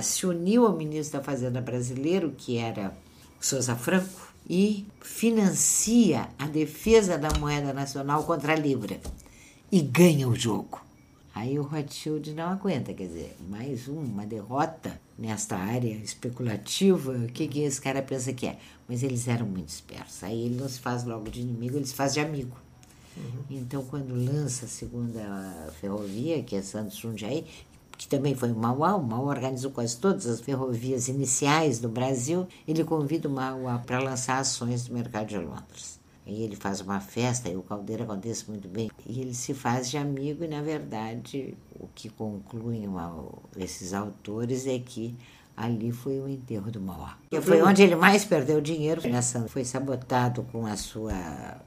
se 0.03 0.27
uniu 0.27 0.67
ao 0.67 0.75
ministro 0.75 1.17
da 1.17 1.25
Fazenda 1.25 1.59
brasileiro, 1.59 2.31
que 2.37 2.57
era 2.57 2.95
Souza 3.39 3.75
Franco, 3.75 4.27
e 4.47 4.85
financia 5.01 6.29
a 6.37 6.45
defesa 6.45 7.17
da 7.17 7.29
moeda 7.39 7.73
nacional 7.73 8.23
contra 8.23 8.53
a 8.53 8.55
Libra. 8.55 8.99
E 9.71 9.81
ganha 9.81 10.27
o 10.29 10.35
jogo. 10.35 10.85
Aí 11.33 11.59
o 11.59 11.63
Rothschild 11.63 12.33
não 12.33 12.49
aguenta, 12.49 12.93
quer 12.93 13.05
dizer, 13.05 13.37
mais 13.47 13.87
uma 13.87 14.25
derrota 14.25 14.99
nesta 15.17 15.55
área 15.55 15.93
especulativa, 15.93 17.11
o 17.11 17.27
que, 17.27 17.47
que 17.47 17.59
esse 17.59 17.79
cara 17.79 18.01
pensa 18.01 18.33
que 18.33 18.47
é? 18.47 18.57
Mas 18.87 19.03
eles 19.03 19.27
eram 19.27 19.45
muito 19.45 19.69
espertos. 19.69 20.23
Aí 20.23 20.45
ele 20.45 20.55
não 20.55 20.69
se 20.69 20.79
faz 20.79 21.03
logo 21.03 21.29
de 21.29 21.41
inimigo, 21.41 21.75
ele 21.75 21.85
se 21.85 21.93
faz 21.93 22.13
de 22.13 22.19
amigo. 22.19 22.55
Uhum. 23.17 23.43
Então, 23.49 23.83
quando 23.83 24.13
lança 24.13 24.65
a 24.65 24.69
segunda 24.69 25.73
ferrovia, 25.81 26.41
que 26.43 26.55
é 26.55 26.61
Santos 26.61 26.97
Jundiaí, 26.97 27.45
que 27.97 28.07
também 28.07 28.35
foi 28.35 28.51
o 28.51 28.55
Mauá, 28.55 28.95
o 28.95 29.03
Mauá 29.03 29.29
organizou 29.31 29.71
quase 29.71 29.97
todas 29.97 30.27
as 30.27 30.39
ferrovias 30.39 31.07
iniciais 31.07 31.79
do 31.79 31.89
Brasil, 31.89 32.47
ele 32.67 32.83
convida 32.83 33.27
o 33.27 33.31
Mauá 33.31 33.79
para 33.79 33.99
lançar 33.99 34.37
ações 34.37 34.87
do 34.87 34.93
mercado 34.93 35.27
de 35.27 35.37
Londres. 35.37 35.99
Aí 36.25 36.43
ele 36.43 36.55
faz 36.55 36.79
uma 36.81 36.99
festa, 36.99 37.49
e 37.49 37.55
o 37.55 37.63
Caldeira 37.63 38.03
acontece 38.03 38.47
muito 38.49 38.67
bem, 38.67 38.91
e 39.05 39.19
ele 39.19 39.33
se 39.33 39.53
faz 39.53 39.89
de 39.89 39.97
amigo, 39.97 40.43
e 40.43 40.47
na 40.47 40.61
verdade 40.61 41.57
o 41.79 41.87
que 41.87 42.09
concluem 42.09 42.87
esses 43.55 43.93
autores 43.93 44.67
é 44.67 44.77
que 44.77 45.17
ali 45.57 45.91
foi 45.91 46.19
o 46.19 46.29
enterro 46.29 46.71
do 46.71 46.79
Mauá. 46.79 47.17
Foi 47.41 47.61
onde 47.63 47.81
ele 47.81 47.95
mais 47.95 48.23
perdeu 48.23 48.61
dinheiro, 48.61 49.01
nessa, 49.09 49.47
foi 49.47 49.65
sabotado 49.65 50.43
com 50.51 50.67
a 50.67 50.77
sua 50.77 51.59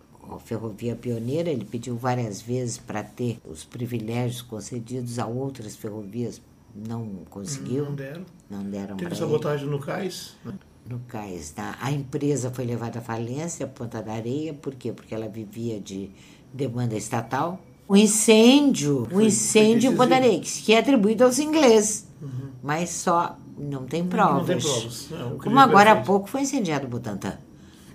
ferrovia 0.44 0.94
pioneira, 0.94 1.50
ele 1.50 1.64
pediu 1.64 1.96
várias 1.96 2.40
vezes 2.40 2.78
para 2.78 3.02
ter 3.02 3.40
os 3.44 3.64
privilégios 3.64 4.42
concedidos 4.42 5.18
a 5.18 5.26
outras 5.26 5.74
ferrovias, 5.74 6.40
não 6.72 7.04
conseguiu. 7.28 7.86
Não 7.86 7.94
deram. 7.94 8.24
Não 8.48 8.62
deram 8.62 8.96
Teve 8.96 9.16
sabotagem 9.16 9.66
ele. 9.66 9.76
no 9.76 9.82
cais. 9.82 10.36
Né? 10.44 10.54
no 10.88 10.98
cais. 11.00 11.50
Tá? 11.50 11.76
A 11.80 11.90
empresa 11.90 12.50
foi 12.50 12.64
levada 12.64 12.98
à 12.98 13.02
falência, 13.02 13.66
Ponta 13.66 14.02
da 14.02 14.12
Areia, 14.12 14.54
por 14.54 14.74
quê? 14.74 14.92
Porque 14.92 15.14
ela 15.14 15.28
vivia 15.28 15.80
de 15.80 16.10
demanda 16.52 16.96
estatal. 16.96 17.60
O 17.88 17.96
incêndio, 17.96 19.08
o 19.12 19.20
incêndio 19.20 19.92
em 19.92 19.96
Ponta 19.96 20.10
da 20.10 20.16
Areia, 20.16 20.40
que 20.40 20.72
é 20.72 20.78
atribuído 20.78 21.24
aos 21.24 21.38
ingleses, 21.38 22.06
uhum. 22.22 22.50
mas 22.62 22.90
só 22.90 23.36
não 23.60 23.84
tem 23.84 24.04
provas. 24.04 24.38
Não, 24.38 24.44
tem 24.46 24.58
provas. 24.58 25.08
Não, 25.10 25.38
Como 25.38 25.58
agora 25.58 25.92
há 25.92 25.96
pouco 25.96 26.28
foi 26.28 26.42
incendiado 26.42 26.86
o 26.86 26.88
Butantã. 26.88 27.34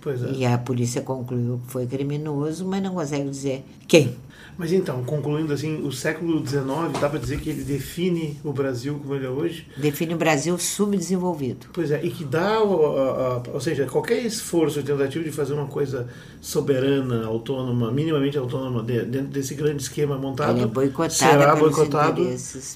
Pois 0.00 0.22
é. 0.22 0.30
E 0.30 0.46
a 0.46 0.56
polícia 0.56 1.02
concluiu 1.02 1.60
que 1.66 1.72
foi 1.72 1.86
criminoso, 1.86 2.64
mas 2.64 2.82
não 2.82 2.94
consegue 2.94 3.28
dizer 3.28 3.64
quem. 3.88 4.16
Mas 4.58 4.72
então, 4.72 5.04
concluindo 5.04 5.52
assim, 5.52 5.82
o 5.82 5.92
século 5.92 6.44
XIX, 6.46 6.64
dá 6.98 7.08
para 7.08 7.18
dizer 7.18 7.40
que 7.40 7.50
ele 7.50 7.62
define 7.62 8.38
o 8.42 8.52
Brasil 8.52 8.98
como 8.98 9.14
ele 9.14 9.26
é 9.26 9.28
hoje? 9.28 9.66
Define 9.76 10.14
o 10.14 10.16
Brasil 10.16 10.56
subdesenvolvido. 10.58 11.66
Pois 11.72 11.90
é, 11.90 12.02
e 12.02 12.10
que 12.10 12.24
dá, 12.24 12.60
ou 12.60 13.60
seja, 13.60 13.84
qualquer 13.86 14.24
esforço, 14.24 14.82
tentativa 14.82 15.22
de 15.22 15.30
fazer 15.30 15.52
uma 15.52 15.66
coisa 15.66 16.08
soberana, 16.40 17.26
autônoma, 17.26 17.90
minimamente 17.90 18.38
autônoma, 18.38 18.82
dentro 18.82 19.28
desse 19.28 19.54
grande 19.54 19.82
esquema 19.82 20.16
montado, 20.16 20.72
é 20.72 21.08
será 21.10 21.54
boicotado 21.54 22.22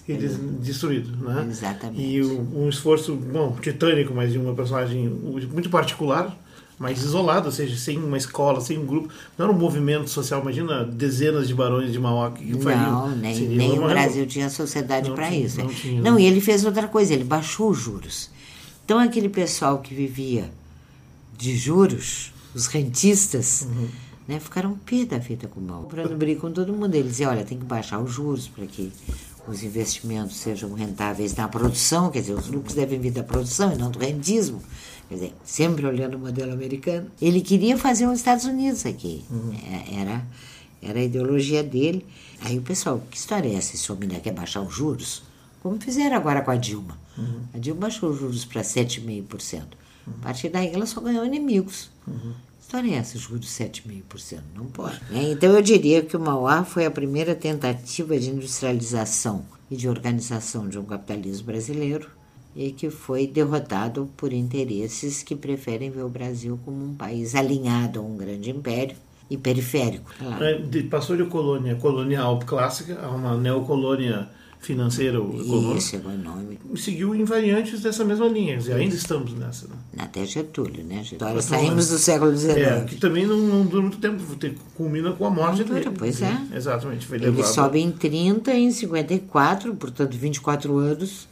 e 0.07 0.17
destruído. 0.61 1.17
Né? 1.17 1.47
Exatamente. 1.49 2.03
E 2.03 2.23
um, 2.23 2.65
um 2.65 2.69
esforço, 2.69 3.15
bom, 3.15 3.57
titânico, 3.61 4.13
mas 4.15 4.33
de 4.33 4.39
uma 4.39 4.55
personagem 4.55 5.09
muito 5.09 5.71
particular, 5.71 6.37
mais 6.81 7.03
isolado, 7.03 7.45
ou 7.45 7.53
seja, 7.53 7.77
sem 7.77 7.99
uma 7.99 8.17
escola, 8.17 8.59
sem 8.63 8.79
um 8.79 8.87
grupo. 8.87 9.11
Não 9.37 9.45
era 9.45 9.55
um 9.55 9.59
movimento 9.59 10.09
social, 10.09 10.41
imagina 10.41 10.83
dezenas 10.83 11.47
de 11.47 11.55
barões 11.55 11.93
de 11.93 11.99
Mauá 11.99 12.31
que 12.31 12.59
fariam. 12.59 13.11
Não, 13.11 13.17
nem, 13.17 13.39
nem 13.49 13.79
o 13.79 13.87
Brasil 13.87 14.27
tinha 14.27 14.49
sociedade 14.49 15.11
para 15.11 15.31
isso. 15.31 15.61
Não, 15.61 15.69
tinha, 15.69 16.01
não, 16.01 16.19
e 16.19 16.25
ele 16.25 16.41
fez 16.41 16.65
outra 16.65 16.89
coisa, 16.89 17.13
ele 17.13 17.23
baixou 17.23 17.69
os 17.69 17.79
juros. 17.79 18.31
Então 18.83 18.99
aquele 18.99 19.29
pessoal 19.29 19.81
que 19.81 19.95
vivia 19.95 20.51
de 21.37 21.55
juros, 21.55 22.33
os 22.55 22.67
rentistas, 22.67 23.69
uhum. 23.71 23.89
né, 24.27 24.41
ficaram 24.41 24.75
pé 24.87 25.05
da 25.05 25.19
vida 25.19 25.49
com 25.49 25.61
o 25.61 25.63
mal. 25.63 25.83
Comprando 25.83 26.17
briga 26.17 26.41
com 26.41 26.51
todo 26.51 26.73
mundo. 26.73 26.95
Ele 26.95 27.09
dizia, 27.09 27.29
olha, 27.29 27.45
tem 27.45 27.59
que 27.59 27.65
baixar 27.65 28.01
os 28.01 28.11
juros 28.11 28.49
para 28.49 28.65
que 28.65 28.91
os 29.47 29.63
investimentos 29.63 30.37
sejam 30.37 30.73
rentáveis 30.73 31.35
na 31.35 31.47
produção, 31.47 32.11
quer 32.11 32.21
dizer, 32.21 32.33
os 32.33 32.49
lucros 32.49 32.75
devem 32.75 32.99
vir 32.99 33.11
da 33.11 33.23
produção 33.23 33.71
e 33.71 33.77
não 33.77 33.91
do 33.91 33.99
rentismo 33.99 34.63
quer 34.63 35.00
dizer, 35.15 35.35
sempre 35.45 35.87
olhando 35.87 36.15
o 36.15 36.19
modelo 36.19 36.53
americano. 36.53 37.11
Ele 37.21 37.41
queria 37.41 37.77
fazer 37.77 38.07
os 38.07 38.19
Estados 38.19 38.45
Unidos 38.45 38.87
aqui, 38.87 39.25
uhum. 39.31 39.53
É, 39.53 40.01
era, 40.01 40.27
era 40.83 40.99
a 41.01 41.03
ideologia 41.03 41.63
dele. 41.63 42.07
Aí 42.43 42.59
o 42.59 42.63
pessoal, 42.63 43.03
que 43.11 43.17
história 43.17 43.49
é 43.49 43.55
essa? 43.55 43.75
Esse 43.75 43.91
homem 43.91 44.09
quer 44.09 44.33
baixar 44.33 44.63
os 44.63 44.75
juros? 44.75 45.23
Como 45.63 45.81
fizeram 45.81 46.17
agora 46.17 46.43
com 46.43 46.51
a 46.51 46.57
Dilma. 46.57 46.99
Uhum. 47.19 47.43
A 47.53 47.59
Dilma 47.59 47.83
baixou 47.83 48.11
os 48.11 48.19
juros 48.19 48.45
para 48.45 48.63
7,5%. 48.63 49.63
Uhum. 50.07 50.15
A 50.21 50.23
partir 50.23 50.49
daí 50.49 50.73
ela 50.73 50.87
só 50.87 51.01
ganhou 51.01 51.25
inimigos. 51.25 51.91
Uhum. 52.07 52.33
História 52.61 52.95
é 52.95 52.99
essa, 52.99 53.19
juros 53.19 53.49
7,5%? 53.49 54.39
Não 54.55 54.67
pode. 54.67 55.01
É, 55.13 55.33
então 55.33 55.51
eu 55.53 55.61
diria 55.61 56.03
que 56.03 56.17
o 56.17 56.21
Mauá 56.21 56.65
foi 56.65 56.87
a 56.87 56.91
primeira 56.91 57.35
tentativa 57.35 58.19
de 58.19 58.31
industrialização 58.31 59.45
e 59.71 59.77
de 59.77 59.89
organização 59.89 60.69
de 60.69 60.79
um 60.79 60.85
capitalismo 60.85 61.47
brasileiro 61.47 62.09
e 62.55 62.73
que 62.73 62.91
foi 62.91 63.27
derrotado 63.27 64.11
por 64.17 64.33
interesses 64.33 65.23
que 65.23 65.37
preferem 65.37 65.91
ver 65.91 66.03
o 66.03 66.09
Brasil 66.09 66.59
como 66.65 66.85
um 66.85 66.95
país 66.95 67.35
alinhado 67.35 68.01
a 68.01 68.03
um 68.03 68.17
grande 68.17 68.51
império 68.51 68.97
e 69.31 69.37
periférico. 69.37 70.11
Claro. 70.19 70.45
É, 70.45 70.83
passou 70.91 71.17
de 71.17 71.25
colônia 71.25 71.77
colonial 71.77 72.39
clássica 72.41 73.01
a 73.01 73.11
uma 73.11 73.37
neocolônia 73.37 74.29
financeira 74.61 75.17
econômica. 75.17 75.79
Isso, 75.79 75.97
econômica. 75.97 76.61
E 76.73 76.79
seguiu 76.79 77.15
em 77.15 77.25
variantes 77.25 77.81
dessa 77.81 78.05
mesma 78.05 78.29
linha, 78.29 78.59
e 78.59 78.73
ainda 78.73 78.95
estamos 78.95 79.33
nessa. 79.33 79.67
Né? 79.67 79.75
Até 79.99 80.25
Getúlio, 80.27 80.85
né? 80.85 81.03
Getúlio. 81.03 81.35
Nós 81.35 81.47
saímos 81.47 81.89
do 81.89 81.99
século 81.99 82.37
XIX. 82.37 82.57
É, 82.59 82.85
que 82.85 82.97
também 82.97 83.27
não, 83.27 83.39
não 83.39 83.65
dura 83.65 83.83
muito 83.83 83.99
tempo, 83.99 84.23
culmina 84.75 85.13
com 85.13 85.25
a 85.25 85.31
morte 85.31 85.65
dele. 85.65 85.91
Pois 85.97 86.21
é. 86.21 86.37
Exatamente. 86.55 87.07
Foi 87.07 87.17
Ele 87.17 87.31
levado. 87.31 87.47
sobe 87.47 87.81
em 87.81 87.91
30, 87.91 88.53
em 88.53 88.71
54, 88.71 89.75
portanto 89.77 90.15
24 90.15 90.77
anos, 90.77 91.27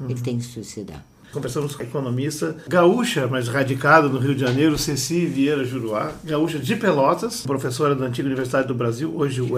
Uhum. 0.00 0.10
Ele 0.10 0.20
tem 0.20 0.38
que 0.38 0.44
se 0.44 0.52
suicidar. 0.52 1.04
Conversamos 1.32 1.74
com 1.74 1.82
a 1.82 1.86
economista 1.86 2.54
gaúcha, 2.68 3.26
mas 3.26 3.48
radicada 3.48 4.06
no 4.06 4.18
Rio 4.18 4.34
de 4.34 4.42
Janeiro, 4.42 4.76
Ceci 4.76 5.24
Vieira 5.24 5.64
Juruá, 5.64 6.12
gaúcha 6.22 6.58
de 6.58 6.76
Pelotas, 6.76 7.40
professora 7.40 7.94
da 7.94 8.04
antiga 8.04 8.26
Universidade 8.26 8.68
do 8.68 8.74
Brasil, 8.74 9.10
hoje 9.16 9.40
o 9.40 9.52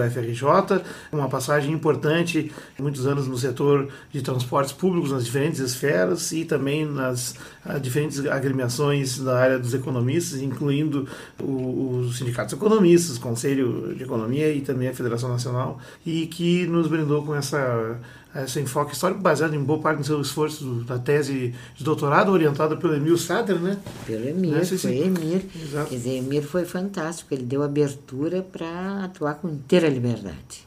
uma 1.11 1.27
passagem 1.27 1.73
importante, 1.73 2.49
muitos 2.79 3.05
anos 3.05 3.27
no 3.27 3.37
setor 3.37 3.89
de 4.09 4.21
transportes 4.21 4.71
públicos 4.71 5.11
nas 5.11 5.25
diferentes 5.25 5.59
esferas 5.59 6.31
e 6.31 6.45
também 6.45 6.85
nas 6.85 7.35
ah, 7.65 7.77
diferentes 7.77 8.25
agremiações 8.25 9.19
da 9.19 9.37
área 9.37 9.59
dos 9.59 9.73
economistas, 9.73 10.41
incluindo 10.41 11.05
os 11.43 12.17
sindicatos 12.17 12.53
economistas, 12.53 13.17
Conselho 13.17 13.93
de 13.93 14.03
Economia 14.03 14.49
e 14.49 14.61
também 14.61 14.87
a 14.87 14.93
Federação 14.93 15.27
Nacional, 15.27 15.77
e 16.05 16.25
que 16.27 16.65
nos 16.67 16.87
brindou 16.87 17.21
com 17.23 17.35
essa 17.35 17.99
esse 18.43 18.59
enfoque 18.59 18.93
histórico 18.93 19.21
baseado 19.21 19.55
em 19.55 19.63
boa 19.63 19.79
parte 19.79 19.99
do 19.99 20.05
seu 20.05 20.21
esforço 20.21 20.83
da 20.83 20.99
tese 20.99 21.53
de 21.75 21.83
doutorado 21.83 22.31
orientada 22.31 22.75
pelo 22.75 22.93
Emil 22.93 23.17
Sader, 23.17 23.57
né? 23.59 23.77
Pelo 24.05 24.27
Emir, 24.27 24.51
né? 24.51 24.65
foi 24.65 24.97
Emir. 24.97 25.45
Exato. 25.55 25.89
Quer 25.89 25.95
dizer, 25.95 26.17
Emir 26.17 26.43
foi 26.43 26.65
fantástico, 26.65 27.33
ele 27.33 27.43
deu 27.43 27.63
abertura 27.63 28.41
para 28.41 29.05
atuar 29.05 29.35
com 29.35 29.47
inteira 29.47 29.87
liberdade. 29.87 30.65